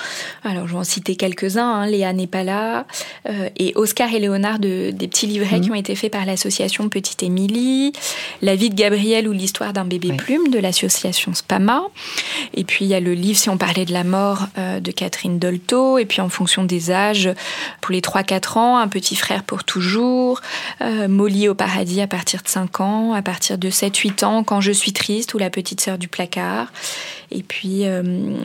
Alors 0.45 0.68
je 0.68 0.74
vais 0.74 0.78
en 0.78 0.84
citer 0.84 1.16
quelques-uns. 1.16 1.68
Hein, 1.68 1.86
Léa 1.88 2.12
n'est 2.12 2.28
pas 2.28 2.45
là 2.45 2.86
euh, 3.28 3.49
et 3.57 3.72
Oscar 3.74 4.14
et 4.14 4.20
Léonard 4.20 4.61
de, 4.61 4.93
des 4.93 5.09
petits 5.09 5.26
livrets 5.26 5.57
mhm. 5.57 5.64
qui 5.64 5.70
ont 5.72 5.74
été 5.74 5.97
faits 5.97 6.12
par 6.12 6.24
l'association 6.26 6.88
Petite 6.88 7.24
Émilie, 7.24 7.93
La 8.40 8.55
vie 8.55 8.70
de 8.70 8.76
Gabriel 8.76 9.26
ou 9.26 9.32
l'histoire 9.32 9.72
d'un 9.72 9.84
bébé 9.84 10.12
plume 10.12 10.49
de 10.49 10.61
l'association 10.61 11.34
Spama. 11.34 11.82
Et 12.55 12.62
puis 12.62 12.84
il 12.84 12.88
y 12.88 12.95
a 12.95 13.01
le 13.01 13.14
livre 13.14 13.40
Si 13.40 13.51
on 13.51 13.59
parlait 13.59 13.84
de 13.84 13.93
la 13.93 14.05
mort 14.05 14.47
de 14.57 14.90
Catherine 14.93 15.40
Dolto. 15.40 15.99
Et 15.99 16.05
puis 16.05 16.20
en 16.20 16.28
fonction 16.28 16.62
des 16.62 16.93
âges, 16.93 17.30
pour 17.80 17.93
les 17.93 18.01
3-4 18.01 18.59
ans, 18.59 18.76
Un 18.76 18.86
petit 18.86 19.16
frère 19.16 19.43
pour 19.43 19.64
toujours, 19.64 20.40
Molly 20.80 21.32
au 21.49 21.55
paradis 21.55 22.01
à 22.01 22.07
partir 22.07 22.43
de 22.43 22.49
5 22.49 22.80
ans, 22.80 23.12
à 23.12 23.22
partir 23.22 23.59
de 23.59 23.70
7-8 23.70 24.24
ans, 24.24 24.45
quand 24.45 24.61
je 24.61 24.72
suis 24.72 24.93
triste, 24.93 25.35
ou 25.35 25.39
la 25.39 25.51
petite 25.51 25.80
sœur 25.80 25.99
du 25.99 26.09
placard. 26.09 26.72
Et 27.30 27.43
puis 27.43 27.87
euh, 27.87 28.03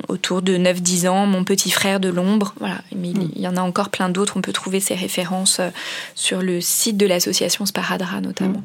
autour 0.07 0.41
de 0.41 0.57
9-10 0.57 1.07
ans, 1.09 1.25
mon 1.25 1.43
petit 1.43 1.71
frère 1.71 1.99
de 1.99 2.09
l'ombre. 2.09 2.53
Voilà. 2.59 2.79
Mais 2.95 3.09
il 3.09 3.41
y 3.41 3.47
en 3.47 3.57
a 3.57 3.61
encore 3.61 3.89
plein 3.89 4.09
d'autres. 4.09 4.37
On 4.37 4.41
peut 4.41 4.53
trouver 4.53 4.79
ces 4.79 4.95
références 4.95 5.59
euh, 5.59 5.69
sur 6.15 6.41
le 6.41 6.61
site 6.61 6.97
de 6.97 7.05
l'association 7.05 7.65
Sparadra 7.65 8.21
notamment. 8.21 8.63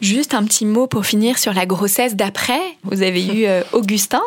Juste 0.00 0.34
un 0.34 0.44
petit 0.44 0.64
mot 0.64 0.86
pour 0.86 1.06
finir 1.06 1.38
sur 1.38 1.52
la 1.52 1.66
grossesse 1.66 2.14
d'après. 2.14 2.60
Vous 2.84 3.02
avez 3.02 3.26
eu 3.26 3.46
euh, 3.46 3.62
Augustin. 3.72 4.22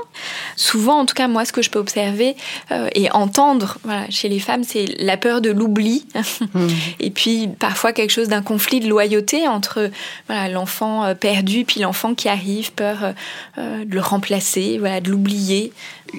Souvent, 0.58 1.00
en 1.00 1.06
tout 1.06 1.14
cas, 1.14 1.30
moi, 1.30 1.46
ce 1.46 1.54
que 1.54 1.62
je 1.62 1.70
peux 1.70 1.80
observer 1.80 2.36
euh, 2.72 2.90
et 2.94 3.10
entendre 3.12 3.78
voilà, 3.84 4.10
chez 4.10 4.28
les 4.28 4.40
femmes, 4.40 4.66
c'est 4.66 4.86
la 5.00 5.16
peur 5.16 5.40
de 5.40 5.50
l'oubli. 5.50 6.06
Et 7.00 7.10
puis, 7.10 7.48
parfois, 7.60 7.94
quelque 7.94 8.12
chose 8.12 8.28
d'un 8.28 8.42
conflit 8.42 8.82
de 8.82 8.90
loyauté 8.90 9.48
entre 9.48 9.90
voilà, 10.28 10.50
l'enfant 10.50 11.06
euh, 11.06 11.16
perdu 11.16 11.64
puis 11.64 11.80
l'enfant 11.80 12.16
qui 12.16 12.28
arrive, 12.28 12.74
peur 12.74 13.14
de 13.58 13.94
le 13.94 14.02
remplacer, 14.02 14.78
voilà, 14.78 15.00
de 15.00 15.10
l'oublier. 15.10 15.72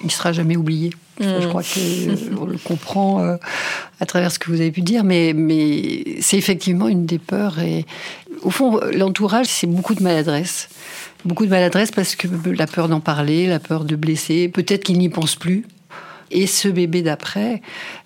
Il 0.02 0.10
sera 0.10 0.32
jamais 0.32 0.56
oublié. 0.56 0.90
Je 1.20 1.26
hmm. 1.26 1.48
crois 1.48 1.62
qu'on 1.62 2.44
le 2.46 2.58
comprend 2.58 3.36
à 4.00 4.06
travers 4.06 4.32
ce 4.32 4.38
que 4.38 4.50
vous 4.50 4.60
avez 4.60 4.70
pu 4.70 4.80
dire, 4.80 5.04
mais, 5.04 5.32
mais 5.34 6.04
c'est 6.20 6.38
effectivement 6.38 6.88
une 6.88 7.06
des 7.06 7.18
peurs. 7.18 7.58
Et 7.60 7.84
au 8.42 8.50
fond, 8.50 8.80
l'entourage, 8.92 9.46
c'est 9.46 9.66
beaucoup 9.66 9.94
de 9.94 10.02
maladresse. 10.02 10.68
Beaucoup 11.24 11.44
de 11.44 11.50
maladresse 11.50 11.90
parce 11.90 12.16
que 12.16 12.26
la 12.46 12.66
peur 12.66 12.88
d'en 12.88 13.00
parler, 13.00 13.46
la 13.46 13.60
peur 13.60 13.84
de 13.84 13.94
blesser, 13.96 14.48
peut-être 14.48 14.84
qu'il 14.84 14.98
n'y 14.98 15.08
pense 15.08 15.36
plus. 15.36 15.64
Et 16.34 16.46
ce 16.46 16.66
bébé 16.68 17.02
d'après 17.02 17.60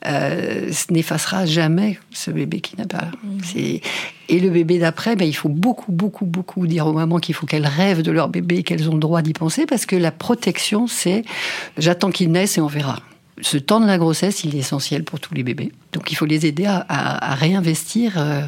euh, 0.05 0.69
n'effacera 0.91 1.47
jamais 1.47 1.99
ce 2.11 2.33
bébé 2.33 2.61
qui 2.61 2.77
n'a 2.77 2.85
pas. 2.85 3.05
C'est 3.45 3.81
et 4.29 4.41
le 4.41 4.51
bébé 4.51 4.81
d'après, 4.81 5.15
ben, 5.15 5.27
il 5.29 5.33
faut 5.33 5.49
beaucoup, 5.49 5.93
beaucoup, 5.93 6.27
beaucoup 6.27 6.67
dire 6.67 6.89
aux 6.89 6.93
mamans 6.93 7.19
qu'il 7.21 7.37
faut 7.37 7.47
qu'elles 7.47 7.69
rêvent 7.69 8.03
de 8.03 8.11
leur 8.11 8.29
bébé, 8.29 8.65
qu'elles 8.65 8.91
ont 8.91 8.95
le 8.95 8.99
droit 8.99 9.23
d'y 9.23 9.33
penser, 9.33 9.65
parce 9.65 9.87
que 9.87 9.95
la 9.95 10.11
protection, 10.11 10.89
c'est 10.89 11.23
j'attends 11.79 12.11
qu'il 12.11 12.33
naisse 12.33 12.59
et 12.59 12.61
on 12.61 12.67
verra. 12.67 12.99
Ce 13.43 13.57
temps 13.59 13.79
de 13.79 13.87
la 13.87 13.97
grossesse, 13.99 14.43
il 14.43 14.57
est 14.57 14.59
essentiel 14.59 15.05
pour 15.05 15.21
tous 15.21 15.33
les 15.35 15.45
bébés. 15.45 15.71
Donc 15.93 16.11
il 16.11 16.17
faut 16.17 16.27
les 16.27 16.47
aider 16.47 16.67
à, 16.67 16.79
à- 16.89 17.31
à 17.33 17.35
réinvestir 17.37 18.15
euh, 18.17 18.43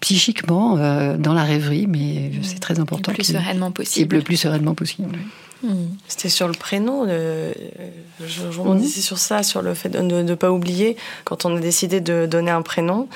psychiquement 0.00 0.76
euh, 0.78 1.16
dans 1.16 1.34
la 1.34 1.44
rêverie, 1.44 1.86
mais 1.86 2.32
c'est 2.42 2.58
très 2.58 2.80
important. 2.80 3.12
Le 3.12 3.16
plus 3.16 3.32
sereinement 3.32 3.70
possible. 3.70 4.16
le 4.16 4.22
plus 4.22 4.36
sereinement 4.36 4.74
possible. 4.74 5.08
oui. 5.12 5.20
C'était 6.08 6.30
sur 6.30 6.48
le 6.48 6.54
prénom. 6.54 7.04
euh, 7.06 7.52
je 8.18 8.50
je 8.50 8.58
rebondissais 8.58 9.02
sur 9.02 9.18
ça, 9.18 9.42
sur 9.42 9.60
le 9.60 9.74
fait 9.74 9.90
de 9.90 10.00
ne 10.00 10.34
pas 10.34 10.50
oublier, 10.50 10.96
quand 11.24 11.44
on 11.44 11.54
a 11.54 11.60
décidé 11.60 12.00
de 12.00 12.26
donner 12.26 12.50
un 12.50 12.62
prénom, 12.62 13.08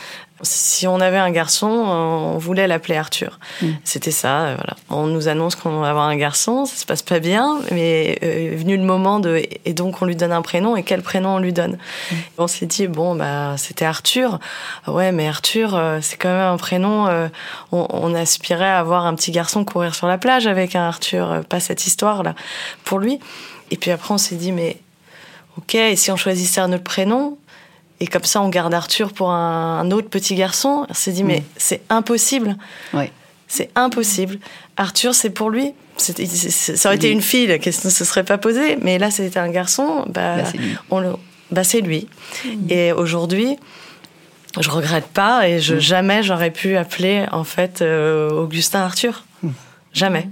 si 0.42 0.86
on 0.86 1.00
avait 1.00 1.18
un 1.18 1.30
garçon, 1.30 1.66
on 1.66 2.38
voulait 2.38 2.66
l'appeler 2.66 2.96
Arthur. 2.96 3.38
C'était 3.84 4.10
ça, 4.10 4.40
euh, 4.40 4.54
voilà. 4.56 4.74
On 4.90 5.06
nous 5.06 5.28
annonce 5.28 5.54
qu'on 5.54 5.78
va 5.78 5.90
avoir 5.90 6.06
un 6.06 6.16
garçon, 6.16 6.66
ça 6.66 6.76
se 6.76 6.84
passe 6.84 7.02
pas 7.02 7.20
bien, 7.20 7.60
mais 7.70 8.18
euh, 8.22 8.52
est 8.52 8.56
venu 8.56 8.76
le 8.76 8.82
moment 8.82 9.20
de... 9.20 9.42
Et 9.64 9.72
donc 9.72 10.02
on 10.02 10.06
lui 10.06 10.16
donne 10.16 10.32
un 10.32 10.42
prénom, 10.42 10.76
et 10.76 10.82
quel 10.82 11.02
prénom 11.02 11.36
on 11.36 11.38
lui 11.38 11.52
donne 11.52 11.78
On 12.36 12.46
s'est 12.46 12.66
dit, 12.66 12.88
bon, 12.88 13.14
bah 13.14 13.54
c'était 13.56 13.84
Arthur. 13.84 14.38
Ouais, 14.86 15.12
mais 15.12 15.28
Arthur, 15.28 15.74
euh, 15.74 16.00
c'est 16.02 16.16
quand 16.16 16.30
même 16.30 16.52
un 16.52 16.56
prénom... 16.56 17.06
euh, 17.06 17.28
on, 17.72 17.86
on 17.90 18.14
aspirait 18.14 18.68
à 18.68 18.80
avoir 18.80 19.06
un 19.06 19.14
petit 19.14 19.30
garçon 19.30 19.64
courir 19.64 19.94
sur 19.94 20.08
la 20.08 20.18
plage 20.18 20.46
avec 20.46 20.74
un 20.74 20.82
Arthur, 20.82 21.30
euh, 21.30 21.40
pas 21.42 21.60
cette 21.60 21.86
histoire-là, 21.86 22.34
pour 22.84 22.98
lui. 22.98 23.20
Et 23.70 23.76
puis 23.76 23.92
après, 23.92 24.12
on 24.12 24.18
s'est 24.18 24.36
dit, 24.36 24.52
mais 24.52 24.78
ok, 25.56 25.76
et 25.76 25.96
si 25.96 26.10
on 26.10 26.16
choisissait 26.16 26.60
un 26.60 26.72
autre 26.72 26.84
prénom 26.84 27.38
et 28.04 28.06
comme 28.06 28.24
ça, 28.24 28.40
on 28.42 28.48
garde 28.50 28.72
Arthur 28.74 29.12
pour 29.12 29.30
un, 29.30 29.80
un 29.80 29.90
autre 29.90 30.08
petit 30.08 30.34
garçon. 30.34 30.86
On 30.88 30.94
s'est 30.94 31.12
dit, 31.12 31.24
mais 31.24 31.42
c'est 31.56 31.80
impossible. 31.88 32.56
Ouais. 32.92 33.10
C'est 33.48 33.70
impossible. 33.74 34.38
Arthur, 34.76 35.14
c'est 35.14 35.30
pour 35.30 35.48
lui. 35.50 35.72
Ça 35.96 36.88
aurait 36.88 36.96
été 36.96 37.10
une 37.10 37.22
fille, 37.22 37.46
la 37.46 37.58
question 37.58 37.88
ne 37.88 37.92
se 37.94 38.04
serait 38.04 38.24
pas 38.24 38.36
posée. 38.38 38.76
Mais 38.82 38.98
là, 38.98 39.10
c'était 39.10 39.38
un 39.38 39.50
garçon. 39.50 40.04
Bah, 40.08 40.36
Bah, 40.38 40.44
c'est 40.50 40.58
lui. 40.58 40.76
on 40.90 41.00
le- 41.00 41.12
bah, 41.50 41.62
lui. 41.82 42.08
Et 42.68 42.92
aujourd'hui, 42.92 43.56
je 44.60 44.70
regrette 44.70 45.06
pas 45.06 45.48
et 45.48 45.60
je, 45.60 45.78
jamais 45.78 46.22
j'aurais 46.22 46.50
pu 46.50 46.76
appeler 46.76 47.26
en 47.32 47.44
fait 47.44 47.80
euh, 47.82 48.30
Augustin 48.30 48.80
Arthur. 48.80 49.24
Jamais. 49.92 50.28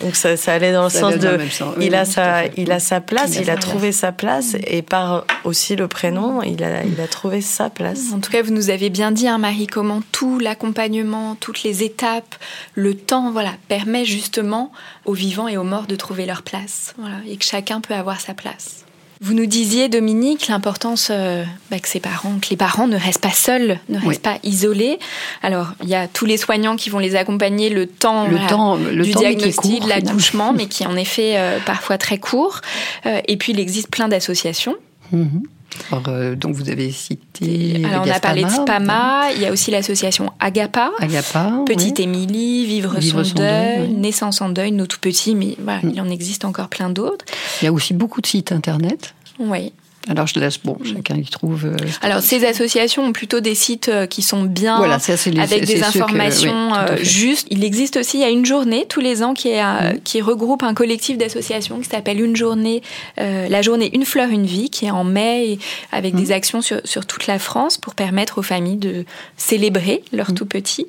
Donc 0.00 0.16
ça, 0.16 0.36
ça 0.36 0.54
allait 0.54 0.72
dans 0.72 0.84
le 0.84 0.90
Ça 0.90 1.00
sens 1.00 1.16
de, 1.16 1.28
le 1.28 1.38
même 1.38 1.50
sens. 1.50 1.74
Oui, 1.76 1.86
il 1.86 1.94
a 1.94 2.04
sa, 2.04 2.46
il 2.56 2.72
a 2.72 2.80
sa 2.80 3.00
place, 3.00 3.34
Il 3.34 3.38
a 3.38 3.42
il 3.42 3.50
a 3.50 3.54
sa 3.54 3.60
trouvé 3.60 3.92
sa 3.92 4.12
place 4.12 4.56
et 4.66 4.82
par 4.82 5.26
aussi 5.44 5.76
le 5.76 5.88
prénom, 5.88 6.42
il 6.42 6.62
a, 6.64 6.84
il 6.84 7.00
a 7.00 7.06
trouvé 7.06 7.40
sa 7.40 7.70
place. 7.70 8.12
En 8.12 8.20
tout 8.20 8.30
cas, 8.30 8.42
vous 8.42 8.52
nous 8.52 8.70
avez 8.70 8.90
bien 8.90 9.10
dit, 9.12 9.28
hein, 9.28 9.38
Marie, 9.38 9.66
comment 9.66 10.02
tout 10.12 10.38
l'accompagnement, 10.38 11.36
toutes 11.36 11.62
les 11.62 11.82
étapes, 11.82 12.34
le 12.74 12.94
temps, 12.94 13.30
voilà, 13.32 13.52
permet 13.68 14.04
justement 14.04 14.72
aux 15.04 15.14
vivants 15.14 15.48
et 15.48 15.56
aux 15.56 15.64
morts 15.64 15.86
de 15.86 15.96
trouver 15.96 16.26
leur 16.26 16.42
place, 16.42 16.94
voilà, 16.98 17.16
et 17.28 17.36
que 17.36 17.44
chacun 17.44 17.80
peut 17.80 17.94
avoir 17.94 18.20
sa 18.20 18.34
place. 18.34 18.83
Vous 19.20 19.32
nous 19.34 19.46
disiez, 19.46 19.88
Dominique, 19.88 20.48
l'importance 20.48 21.08
euh, 21.10 21.44
bah, 21.70 21.78
que 21.78 21.88
ses 21.88 22.00
parents, 22.00 22.34
que 22.40 22.48
les 22.50 22.56
parents 22.56 22.86
ne 22.88 22.96
restent 22.96 23.20
pas 23.22 23.30
seuls, 23.30 23.78
ne 23.88 23.94
restent 23.96 24.06
Oui. 24.06 24.18
pas 24.18 24.38
isolés. 24.42 24.98
Alors, 25.42 25.68
il 25.82 25.88
y 25.88 25.94
a 25.94 26.08
tous 26.08 26.26
les 26.26 26.36
soignants 26.36 26.76
qui 26.76 26.90
vont 26.90 26.98
les 26.98 27.14
accompagner 27.16 27.70
le 27.70 27.86
temps, 27.86 28.24
Le 28.26 28.32
voilà, 28.32 28.46
temps- 28.48 28.76
le 28.76 29.02
du 29.04 29.12
temps, 29.12 29.20
diagnostic, 29.20 29.84
de 29.84 29.88
l'accouchement, 29.88 30.52
mais 30.56 30.66
qui 30.66 30.82
est 30.82 30.86
en 30.86 30.96
effet 30.96 31.34
euh, 31.36 31.58
parfois 31.64 31.96
très 31.98 32.18
court. 32.18 32.60
Euh, 33.06 33.20
et 33.28 33.36
puis, 33.36 33.52
il 33.52 33.60
existe 33.60 33.88
plein 33.88 34.08
d'associations. 34.08 34.74
Mhm. 35.12 35.42
Alors, 35.90 36.04
euh, 36.08 36.34
donc 36.34 36.54
vous 36.54 36.70
avez 36.70 36.90
cité. 36.90 37.82
Alors, 37.84 38.04
on 38.06 38.10
a 38.10 38.20
parlé 38.20 38.44
de 38.44 38.48
Spama, 38.48 39.32
il 39.34 39.42
y 39.42 39.46
a 39.46 39.52
aussi 39.52 39.70
l'association 39.70 40.32
Agapa. 40.40 40.92
Agapa. 40.98 41.62
Petite 41.66 41.98
oui. 41.98 42.04
Émilie, 42.04 42.66
Vivre, 42.66 42.98
Vivre 42.98 43.22
son, 43.22 43.30
son 43.30 43.34
deuil, 43.36 43.78
deuil, 43.78 43.88
oui. 43.88 43.94
Naissance 43.94 44.40
en 44.40 44.48
deuil, 44.48 44.72
nos 44.72 44.86
tout 44.86 45.00
petits, 45.00 45.34
mais 45.34 45.56
voilà, 45.58 45.80
il 45.82 46.00
en 46.00 46.08
existe 46.08 46.44
encore 46.44 46.68
plein 46.68 46.90
d'autres. 46.90 47.24
Il 47.60 47.64
y 47.66 47.68
a 47.68 47.72
aussi 47.72 47.94
beaucoup 47.94 48.20
de 48.20 48.26
sites 48.26 48.52
internet. 48.52 49.14
Oui. 49.38 49.72
Alors 50.08 50.26
je 50.26 50.38
laisse, 50.38 50.58
bon, 50.62 50.76
chacun 50.84 51.16
y 51.16 51.24
trouve. 51.24 51.64
euh, 51.64 51.76
Alors 52.02 52.20
ces 52.20 52.44
associations 52.44 53.04
ont 53.04 53.12
plutôt 53.12 53.40
des 53.40 53.54
sites 53.54 53.88
euh, 53.88 54.06
qui 54.06 54.20
sont 54.20 54.42
bien, 54.42 54.76
Voilà, 54.76 54.98
ça, 54.98 55.14
les- 55.30 55.40
avec 55.40 55.64
des 55.64 55.76
que- 55.80 55.84
informations 55.84 56.72
oui, 56.72 56.78
euh, 56.90 56.96
justes. 57.02 57.46
Il 57.50 57.64
existe 57.64 57.96
aussi, 57.96 58.18
il 58.18 58.20
y 58.20 58.24
a 58.24 58.28
une 58.28 58.44
journée 58.44 58.84
tous 58.88 59.00
les 59.00 59.22
ans 59.22 59.32
qui, 59.32 59.48
est, 59.48 59.62
qui 60.04 60.20
regroupe 60.20 60.62
un 60.62 60.74
collectif 60.74 61.16
d'associations 61.16 61.78
qui 61.80 61.88
s'appelle 61.88 62.20
une 62.20 62.36
journée, 62.36 62.82
la 63.16 63.62
journée 63.62 63.90
Une 63.94 64.04
fleur 64.04 64.28
une 64.30 64.44
vie, 64.46 64.68
qui 64.70 64.84
est 64.86 64.90
en 64.90 65.04
mai 65.04 65.58
avec 65.92 66.14
des 66.14 66.32
actions 66.32 66.60
sur, 66.60 66.80
sur 66.84 67.06
toute 67.06 67.26
la 67.26 67.38
France 67.38 67.78
pour 67.78 67.94
permettre 67.94 68.38
aux 68.38 68.42
familles 68.42 68.76
de 68.76 69.04
célébrer 69.36 70.02
leurs 70.12 70.30
Mhm. 70.30 70.36
tout 70.36 70.46
petits. 70.46 70.86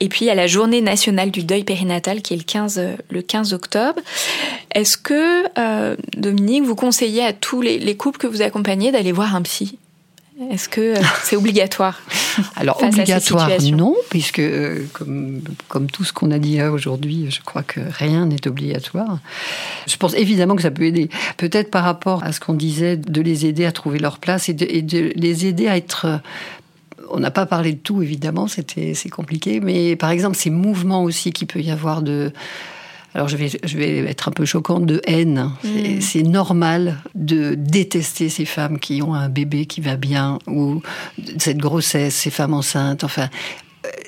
Et 0.00 0.08
puis 0.08 0.24
il 0.24 0.28
y 0.28 0.30
a 0.30 0.34
la 0.34 0.46
journée 0.46 0.80
nationale 0.82 1.30
du 1.30 1.42
deuil 1.44 1.64
périnatal 1.64 2.22
qui 2.22 2.34
est 2.34 2.36
le 2.36 2.42
15, 2.42 2.78
euh, 2.78 2.94
le 3.10 3.22
15 3.22 3.52
octobre. 3.54 4.00
Est-ce 4.74 4.96
que, 4.98 5.46
Dominique, 6.16 6.64
vous 6.64 6.74
conseillez 6.76 7.22
à 7.24 7.32
tous 7.32 7.60
les, 7.62 7.78
les 7.78 7.96
couples 7.96 8.18
que 8.18 8.26
vous 8.26 8.35
accompagnez 8.42 8.92
d'aller 8.92 9.12
voir 9.12 9.34
un 9.34 9.42
psy? 9.42 9.78
Est-ce 10.50 10.68
que 10.68 10.80
euh, 10.80 11.02
c'est 11.22 11.36
obligatoire 11.36 12.02
Alors 12.56 12.82
obligatoire, 12.82 13.48
non, 13.72 13.94
puisque 14.10 14.38
euh, 14.38 14.84
comme, 14.92 15.40
comme 15.68 15.90
tout 15.90 16.04
ce 16.04 16.12
qu'on 16.12 16.30
a 16.30 16.38
dit 16.38 16.58
là 16.58 16.72
aujourd'hui, 16.72 17.30
je 17.30 17.40
crois 17.40 17.62
que 17.62 17.80
rien 17.90 18.26
n'est 18.26 18.46
obligatoire. 18.46 19.18
Je 19.86 19.96
pense 19.96 20.14
évidemment 20.14 20.54
que 20.54 20.62
ça 20.62 20.70
peut 20.70 20.84
aider. 20.84 21.08
Peut-être 21.38 21.70
par 21.70 21.84
rapport 21.84 22.22
à 22.22 22.32
ce 22.32 22.40
qu'on 22.40 22.52
disait, 22.52 22.98
de 22.98 23.22
les 23.22 23.46
aider 23.46 23.64
à 23.64 23.72
trouver 23.72 23.98
leur 23.98 24.18
place 24.18 24.50
et 24.50 24.52
de, 24.52 24.66
et 24.68 24.82
de 24.82 25.12
les 25.16 25.46
aider 25.46 25.68
à 25.68 25.76
être 25.76 26.04
euh, 26.04 26.18
on 27.10 27.20
n'a 27.20 27.30
pas 27.30 27.46
parlé 27.46 27.72
de 27.72 27.78
tout, 27.78 28.02
évidemment, 28.02 28.48
c'était 28.48 28.92
c'est 28.94 29.08
compliqué, 29.08 29.60
mais 29.60 29.96
par 29.96 30.10
exemple 30.10 30.36
ces 30.36 30.50
mouvements 30.50 31.04
aussi 31.04 31.32
qu'il 31.32 31.46
peut 31.46 31.60
y 31.60 31.70
avoir 31.70 32.02
de 32.02 32.32
alors 33.16 33.28
je 33.28 33.36
vais, 33.36 33.48
je 33.64 33.76
vais 33.78 33.98
être 34.00 34.28
un 34.28 34.30
peu 34.30 34.44
choquante 34.44 34.84
de 34.86 35.00
haine. 35.06 35.50
C'est- 35.62 36.00
C'est 36.00 36.22
normal 36.22 36.98
de 37.14 37.54
détester 37.56 38.28
ces 38.28 38.44
femmes 38.44 38.78
qui 38.78 39.00
ont 39.02 39.14
un 39.14 39.28
bébé 39.28 39.64
qui 39.66 39.80
va 39.80 39.96
bien 39.96 40.38
ou 40.46 40.82
cette 41.38 41.58
grossesse, 41.58 42.14
ces 42.14 42.30
femmes 42.30 42.54
enceintes. 42.54 43.02
Enfin, 43.04 43.28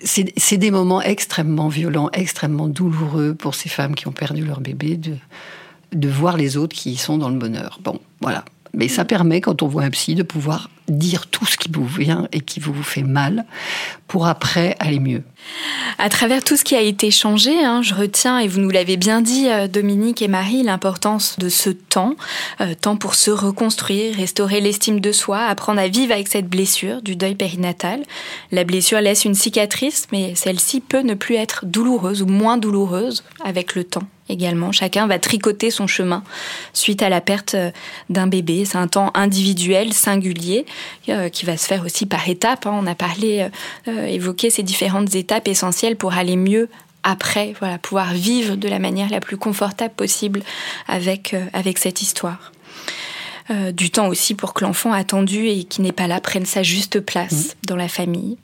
c'est 0.04 0.32
c'est 0.36 0.58
des 0.58 0.70
moments 0.70 1.00
extrêmement 1.02 1.68
violents, 1.68 2.10
extrêmement 2.12 2.68
douloureux 2.68 3.34
pour 3.34 3.54
ces 3.54 3.68
femmes 3.68 3.94
qui 3.94 4.06
ont 4.08 4.12
perdu 4.12 4.44
leur 4.44 4.60
bébé 4.60 4.96
de, 4.96 5.14
de 5.94 6.08
voir 6.08 6.36
les 6.36 6.56
autres 6.56 6.76
qui 6.76 6.96
sont 6.96 7.16
dans 7.18 7.30
le 7.30 7.38
bonheur. 7.38 7.80
Bon, 7.82 7.98
voilà. 8.20 8.44
Mais 8.74 8.88
ça 8.88 9.04
permet, 9.04 9.40
quand 9.40 9.62
on 9.62 9.68
voit 9.68 9.82
un 9.82 9.90
psy, 9.90 10.14
de 10.14 10.22
pouvoir 10.22 10.70
dire 10.88 11.26
tout 11.26 11.46
ce 11.46 11.56
qui 11.56 11.68
vous 11.70 11.86
vient 11.86 12.28
et 12.32 12.40
qui 12.40 12.60
vous 12.60 12.82
fait 12.82 13.02
mal 13.02 13.44
pour 14.06 14.26
après 14.26 14.76
aller 14.78 15.00
mieux. 15.00 15.22
À 15.98 16.08
travers 16.08 16.42
tout 16.42 16.56
ce 16.56 16.64
qui 16.64 16.74
a 16.74 16.80
été 16.80 17.10
changé, 17.10 17.64
hein, 17.64 17.82
je 17.82 17.94
retiens, 17.94 18.38
et 18.38 18.48
vous 18.48 18.60
nous 18.60 18.70
l'avez 18.70 18.96
bien 18.96 19.20
dit, 19.20 19.48
euh, 19.48 19.68
Dominique 19.68 20.22
et 20.22 20.28
Marie, 20.28 20.62
l'importance 20.62 21.38
de 21.38 21.48
ce 21.48 21.70
temps, 21.70 22.14
euh, 22.60 22.74
temps 22.74 22.96
pour 22.96 23.14
se 23.14 23.30
reconstruire, 23.30 24.16
restaurer 24.16 24.60
l'estime 24.60 25.00
de 25.00 25.12
soi, 25.12 25.40
apprendre 25.40 25.80
à 25.80 25.88
vivre 25.88 26.12
avec 26.12 26.28
cette 26.28 26.48
blessure 26.48 27.02
du 27.02 27.16
deuil 27.16 27.34
périnatal. 27.34 28.02
La 28.50 28.64
blessure 28.64 29.00
laisse 29.00 29.24
une 29.24 29.34
cicatrice, 29.34 30.06
mais 30.12 30.34
celle-ci 30.34 30.80
peut 30.80 31.02
ne 31.02 31.14
plus 31.14 31.36
être 31.36 31.66
douloureuse 31.66 32.22
ou 32.22 32.26
moins 32.26 32.56
douloureuse 32.56 33.24
avec 33.44 33.74
le 33.74 33.84
temps 33.84 34.08
également. 34.28 34.72
Chacun 34.72 35.06
va 35.06 35.18
tricoter 35.18 35.70
son 35.70 35.86
chemin 35.86 36.22
suite 36.72 37.02
à 37.02 37.08
la 37.08 37.20
perte 37.20 37.54
euh, 37.54 37.70
d'un 38.10 38.26
bébé. 38.26 38.64
C'est 38.64 38.78
un 38.78 38.88
temps 38.88 39.10
individuel, 39.14 39.92
singulier, 39.92 40.66
euh, 41.08 41.28
qui 41.28 41.46
va 41.46 41.56
se 41.56 41.66
faire 41.66 41.84
aussi 41.84 42.06
par 42.06 42.28
étapes. 42.28 42.66
hein. 42.66 42.72
On 42.74 42.86
a 42.86 42.94
parlé, 42.94 43.48
euh, 43.88 44.06
évoqué 44.06 44.50
ces 44.50 44.62
différentes 44.62 45.14
étapes 45.14 45.48
essentielles 45.48 45.96
pour 45.96 46.14
aller 46.14 46.36
mieux 46.36 46.68
après, 47.04 47.54
voilà, 47.60 47.78
pouvoir 47.78 48.12
vivre 48.12 48.56
de 48.56 48.68
la 48.68 48.78
manière 48.78 49.08
la 49.08 49.20
plus 49.20 49.36
confortable 49.36 49.94
possible 49.94 50.42
avec, 50.88 51.34
avec 51.52 51.78
cette 51.78 52.02
histoire. 52.02 52.52
Euh, 53.50 53.72
du 53.72 53.88
temps 53.90 54.08
aussi 54.08 54.34
pour 54.34 54.52
que 54.52 54.62
l'enfant 54.62 54.92
attendu 54.92 55.46
et 55.46 55.64
qui 55.64 55.80
n'est 55.80 55.90
pas 55.92 56.06
là 56.06 56.20
prenne 56.20 56.44
sa 56.44 56.62
juste 56.62 57.00
place 57.00 57.56
dans 57.66 57.76
la 57.76 57.88
famille. 57.88 58.36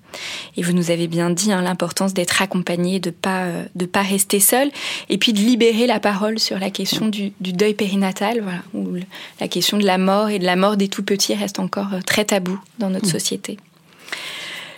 Et 0.57 0.63
vous 0.63 0.73
nous 0.73 0.91
avez 0.91 1.09
bien 1.09 1.29
dit 1.29 1.53
hein, 1.53 1.61
l'importance 1.61 2.15
d'être 2.15 2.41
accompagné, 2.41 3.01
de 3.01 3.11
pas 3.11 3.43
euh, 3.43 3.65
de 3.75 3.85
pas 3.85 4.01
rester 4.01 4.41
seul, 4.41 4.71
et 5.11 5.19
puis 5.19 5.35
de 5.35 5.41
libérer 5.41 5.87
la 5.87 6.01
parole 6.01 6.39
sur 6.39 6.59
la 6.59 6.71
question 6.71 7.07
du, 7.09 7.33
du 7.39 7.53
deuil 7.53 7.75
périnatal, 7.75 8.41
voilà, 8.41 8.63
où 8.73 8.93
le- 8.93 9.03
la 9.41 9.49
question 9.49 9.77
de 9.77 9.85
la 9.85 9.99
mort 9.99 10.31
et 10.31 10.39
de 10.39 10.47
la 10.47 10.57
mort 10.57 10.79
des 10.79 10.89
tout 10.89 11.03
petits 11.03 11.35
reste 11.35 11.59
encore 11.59 11.93
euh, 11.93 12.01
très 12.01 12.25
tabou 12.25 12.59
dans 12.79 12.89
notre 12.89 13.07
société. 13.09 13.59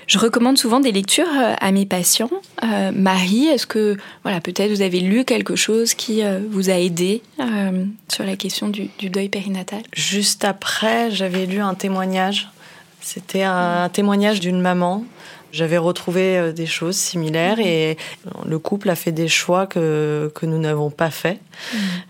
Je 0.07 0.19
recommande 0.19 0.57
souvent 0.57 0.79
des 0.79 0.93
lectures 0.93 1.27
euh, 1.27 1.55
à 1.61 1.73
mes 1.73 1.85
patients. 1.85 2.31
Euh, 2.63 2.93
Marie, 2.95 3.47
est-ce 3.47 3.67
que 3.67 3.97
voilà, 4.23 4.41
peut-être 4.41 4.71
vous 4.71 4.83
avez 4.83 5.01
lu 5.01 5.25
quelque 5.25 5.57
chose 5.57 5.95
qui 5.95 6.25
euh, 6.25 6.41
vous 6.49 6.71
a 6.71 6.75
aidé 6.75 7.23
sur 8.09 8.25
la 8.25 8.37
question 8.37 8.69
du 8.69 8.89
deuil 9.11 9.29
périnatal? 9.29 9.83
Juste 9.93 10.45
après, 10.45 11.11
j'avais 11.11 11.47
lu 11.47 11.59
un 11.59 11.75
témoignage. 11.75 12.49
C'était 13.01 13.43
un 13.43 13.89
témoignage 13.89 14.41
d'une 14.41 14.61
maman. 14.61 15.05
J'avais 15.57 15.79
retrouvé 15.79 16.37
euh, 16.37 16.53
des 16.53 16.67
choses 16.67 16.97
similaires 16.97 17.59
et 17.59 17.97
le 18.47 18.59
couple 18.59 18.91
a 18.91 18.95
fait 18.95 19.11
des 19.11 19.27
choix 19.27 19.67
que, 19.67 20.31
que 20.35 20.45
nous 20.45 20.59
n'avons 20.59 20.91
pas 20.91 21.11
fait 21.11 21.39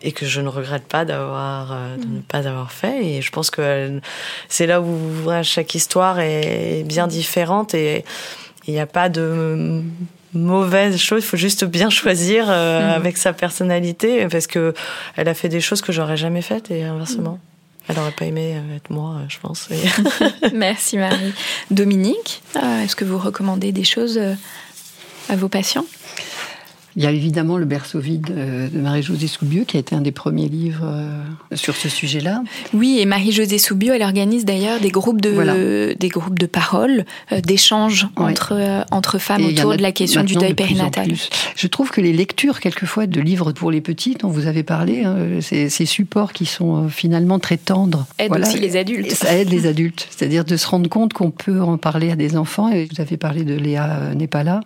et 0.03 0.11
que 0.11 0.26
je 0.26 0.40
ne 0.40 0.49
regrette 0.49 0.82
pas 0.82 1.05
d'avoir 1.05 1.72
euh, 1.72 1.97
de 1.97 2.07
ne 2.07 2.20
pas 2.22 2.49
avoir 2.49 2.72
fait. 2.72 3.07
Et 3.07 3.22
je 3.22 3.30
pense 3.30 3.51
que 3.53 3.62
euh, 3.62 4.01
c'est 4.49 4.66
là 4.66 4.80
où 4.80 4.99
chaque 5.44 5.76
histoire 5.76 6.18
est 6.18 6.82
bien 6.84 7.07
différente 7.07 7.72
et 7.74 8.05
il 8.66 8.74
n'y 8.74 8.80
a 8.80 8.86
pas 8.86 9.09
de 9.09 9.80
mauvaise 10.34 10.97
chose. 10.97 11.22
Il 11.22 11.26
faut 11.26 11.36
juste 11.36 11.64
bien 11.64 11.88
choisir 11.88 12.51
avec 12.51 13.16
sa 13.16 13.32
personnalité 13.32 14.26
parce 14.26 14.49
que 14.49 14.74
elle 15.14 15.28
a 15.28 15.34
fait 15.34 15.49
des 15.49 15.61
choses 15.61 15.82
que 15.82 15.92
j'aurais 15.92 16.16
jamais 16.16 16.42
faites 16.42 16.72
et 16.72 16.82
inversement. 16.82 17.38
Elle 17.89 17.97
n'aurait 17.97 18.12
pas 18.12 18.24
aimé 18.24 18.61
être 18.74 18.91
moi, 18.91 19.20
je 19.28 19.39
pense. 19.39 19.68
Merci 20.53 20.99
Marie. 20.99 21.32
Dominique, 21.70 22.43
est-ce 22.55 22.97
que 22.97 23.05
vous 23.05 23.18
recommandez 23.18 23.72
des 23.72 23.84
choses 23.84 24.20
à 25.28 25.37
vos 25.37 25.49
patients? 25.49 25.87
Il 26.97 27.03
y 27.03 27.07
a 27.07 27.11
évidemment 27.11 27.59
le 27.59 27.66
berceau 27.66 28.01
vide 28.01 28.26
de 28.26 28.78
Marie-Josée 28.78 29.26
Soubieux, 29.26 29.64
qui 29.64 29.76
a 29.76 29.80
été 29.80 29.94
un 29.94 30.01
des 30.01 30.12
premiers 30.12 30.49
livres 30.49 30.90
sur 31.55 31.76
ce 31.76 31.88
sujet-là. 31.88 32.42
Oui, 32.72 32.99
et 33.01 33.07
Marie-Josée 33.07 33.59
Soubieux, 33.59 33.94
elle 33.94 34.03
organise 34.03 34.44
d'ailleurs 34.44 34.80
des 34.80 34.90
groupes 34.90 35.20
de, 35.20 35.94
des 35.99 36.09
groupes 36.09 36.38
de 36.38 36.47
parole, 36.47 37.05
d'échanges 37.44 38.09
entre, 38.16 38.84
entre 38.90 39.18
femmes 39.18 39.44
autour 39.44 39.76
de 39.76 39.82
la 39.82 39.92
question 39.92 40.24
du 40.24 40.34
deuil 40.34 40.55
périnatal. 40.55 41.12
Je 41.55 41.66
trouve 41.66 41.90
que 41.90 42.01
les 42.01 42.12
lectures, 42.12 42.61
quelquefois, 42.61 43.07
de 43.07 43.20
livres 43.20 43.53
pour 43.53 43.70
les 43.70 43.80
petits, 43.80 44.14
dont 44.14 44.28
vous 44.28 44.47
avez 44.47 44.62
parlé, 44.62 45.05
hein, 45.05 45.16
ces, 45.40 45.68
ces, 45.68 45.86
supports 45.86 46.32
qui 46.32 46.47
sont 46.47 46.88
finalement 46.88 47.38
très 47.38 47.57
tendres. 47.57 48.07
Voilà. 48.28 48.47
aussi 48.47 48.59
les 48.59 48.76
adultes. 48.76 49.12
Ça 49.12 49.36
aide 49.36 49.51
les 49.51 49.66
adultes. 49.66 50.09
C'est-à-dire 50.11 50.44
de 50.44 50.57
se 50.57 50.66
rendre 50.66 50.88
compte 50.88 51.12
qu'on 51.12 51.30
peut 51.30 51.61
en 51.61 51.78
parler 51.78 52.11
à 52.11 52.16
des 52.16 52.36
enfants. 52.36 52.70
Et 52.70 52.88
vous 52.90 53.01
avez 53.01 53.16
parlé 53.16 53.44
de 53.44 53.55
Léa 53.55 54.14
n'est 54.14 54.26
pas 54.26 54.42
là, 54.42 54.61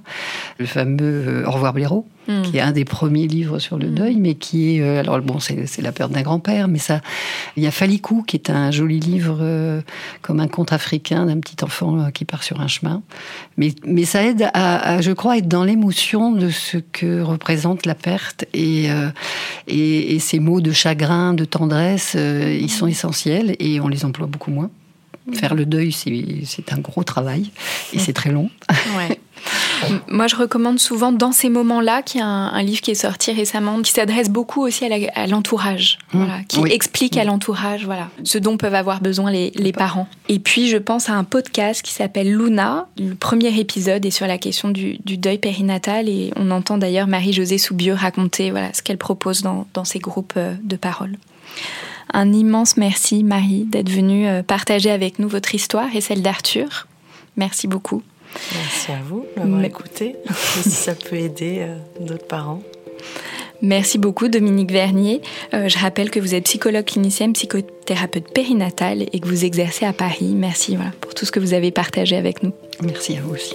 le 0.59 0.67
fameux 0.67 1.45
Au 1.47 1.51
revoir 1.51 1.73
Blaireau 1.73 2.07
qui 2.45 2.59
est 2.59 2.61
un 2.61 2.73
des 2.73 2.85
premiers 2.85 3.27
livres 3.27 3.59
sur 3.59 3.79
le 3.79 3.89
deuil, 3.89 4.17
mais 4.17 4.35
qui 4.35 4.77
est 4.77 4.99
alors 4.99 5.21
bon, 5.21 5.39
c'est 5.41 5.83
la 5.83 5.93
perte 5.93 6.13
d'un 6.13 6.23
grand-père, 6.23 6.69
mais 6.69 6.79
ça, 6.79 7.01
il 7.57 7.63
y 7.63 7.67
a 7.67 7.71
Falikou 7.71 8.23
qui 8.27 8.37
est 8.37 8.51
un 8.51 8.71
joli 8.71 9.01
livre 9.01 9.39
euh, 9.41 9.81
comme 10.23 10.41
un 10.41 10.49
conte 10.49 10.73
africain 10.73 11.27
d'un 11.27 11.39
petit 11.41 11.63
enfant 11.65 11.99
euh, 11.99 12.11
qui 12.11 12.25
part 12.25 12.43
sur 12.43 12.61
un 12.61 12.69
chemin, 12.69 13.03
mais 13.57 13.75
mais 13.85 14.05
ça 14.05 14.23
aide 14.23 14.51
à, 14.55 14.95
à 14.95 15.01
je 15.01 15.13
crois, 15.13 15.39
être 15.39 15.49
dans 15.49 15.65
l'émotion 15.65 16.33
de 16.33 16.51
ce 16.51 16.79
que 16.79 17.21
représente 17.21 17.87
la 17.87 17.95
perte 17.95 18.45
et 18.55 18.91
euh, 18.91 19.09
et, 19.67 20.15
et, 20.15 20.19
ces 20.19 20.39
mots 20.39 20.61
de 20.61 20.73
chagrin, 20.73 21.35
de 21.35 21.45
tendresse, 21.45 22.15
ils 22.15 22.71
sont 22.71 22.87
essentiels 22.87 23.57
et 23.59 23.81
on 23.81 23.89
les 23.89 24.05
emploie 24.05 24.27
beaucoup 24.27 24.51
moins. 24.51 24.71
Faire 25.35 25.55
le 25.55 25.67
deuil, 25.67 25.93
c'est 25.93 26.73
un 26.73 26.79
gros 26.79 27.05
travail 27.05 27.51
et 27.93 27.99
c'est 27.99 28.13
très 28.13 28.31
long. 28.31 28.51
Ouais. 28.97 29.19
Moi, 30.09 30.27
je 30.27 30.37
recommande 30.37 30.79
souvent 30.79 31.13
dans 31.13 31.33
ces 31.33 31.49
moments-là 31.49 32.03
qu'il 32.03 32.21
y 32.21 32.23
a 32.23 32.27
un, 32.27 32.53
un, 32.53 32.63
livre 32.63 32.81
qui 32.81 32.91
est 32.91 32.95
sorti 32.95 33.33
récemment 33.33 33.81
qui 33.83 33.93
s'adresse 33.93 34.29
beaucoup 34.29 34.63
aussi 34.63 34.85
à 34.85 35.27
l'entourage, 35.27 35.99
voilà, 36.13 36.43
qui 36.49 36.61
oui. 36.61 36.71
explique 36.73 37.17
à 37.17 37.25
l'entourage 37.25 37.85
voilà, 37.85 38.11
ce 38.25 38.39
dont 38.39 38.57
peuvent 38.57 38.75
avoir 38.75 39.01
besoin 39.01 39.31
les, 39.31 39.51
les, 39.55 39.73
parents. 39.73 40.09
Et 40.29 40.39
puis, 40.39 40.69
je 40.69 40.77
pense 40.77 41.09
à 41.09 41.15
un 41.15 41.25
podcast 41.25 41.83
qui 41.83 41.93
s'appelle 41.93 42.31
Luna. 42.31 42.89
Le 42.99 43.15
premier 43.15 43.59
épisode 43.59 44.05
est 44.05 44.11
sur 44.11 44.27
la 44.27 44.39
question 44.39 44.69
du, 44.69 44.99
du 45.05 45.17
deuil 45.17 45.39
périnatal 45.39 46.09
et 46.09 46.33
on 46.37 46.51
entend 46.51 46.79
d'ailleurs 46.79 47.07
Marie-Josée 47.07 47.59
Soubieux 47.59 47.95
raconter 47.95 48.51
voilà, 48.51 48.73
ce 48.75 48.83
qu'elle 48.83 48.99
propose 48.99 49.43
dans, 49.43 49.67
dans 49.75 49.85
ses 49.85 49.99
groupes 49.99 50.39
de 50.39 50.77
parole. 50.77 51.17
Un 52.13 52.33
immense 52.33 52.77
merci, 52.77 53.23
Marie, 53.23 53.65
d'être 53.65 53.91
venue 53.91 54.27
partager 54.43 54.91
avec 54.91 55.19
nous 55.19 55.29
votre 55.29 55.55
histoire 55.55 55.95
et 55.95 56.01
celle 56.01 56.23
d'Arthur. 56.23 56.89
Merci 57.37 57.69
beaucoup. 57.69 58.03
Merci 58.55 58.93
à 58.93 58.99
vous 59.03 59.25
d'avoir 59.37 59.65
écouté. 59.65 60.17
si 60.63 60.71
ça 60.71 60.95
peut 60.95 61.17
aider 61.17 61.59
euh, 61.61 61.77
d'autres 62.01 62.27
parents. 62.27 62.63
Merci 63.63 63.99
beaucoup 63.99 64.29
Dominique 64.29 64.71
Vernier. 64.71 65.21
Euh, 65.53 65.69
je 65.69 65.79
rappelle 65.79 66.11
que 66.11 66.21
vous 66.21 66.35
êtes 66.35 66.45
psychologue 66.45 66.85
clinicienne, 66.85 67.35
psychothérapeute 67.35 68.33
périnatale 68.33 69.03
et 69.13 69.21
que 69.21 69.29
vous 69.29 69.45
exercez 69.45 69.85
à 69.85 69.93
Paris. 69.93 70.33
Merci 70.35 70.77
voilà, 70.77 70.93
pour 71.01 71.15
tout 71.15 71.27
ce 71.27 71.33
que 71.33 71.41
vous 71.41 71.53
avez 71.53 71.71
partagé 71.71 72.17
avec 72.17 72.43
nous. 72.43 72.53
Merci 72.83 73.17
à 73.17 73.21
vous 73.21 73.35
aussi. 73.35 73.55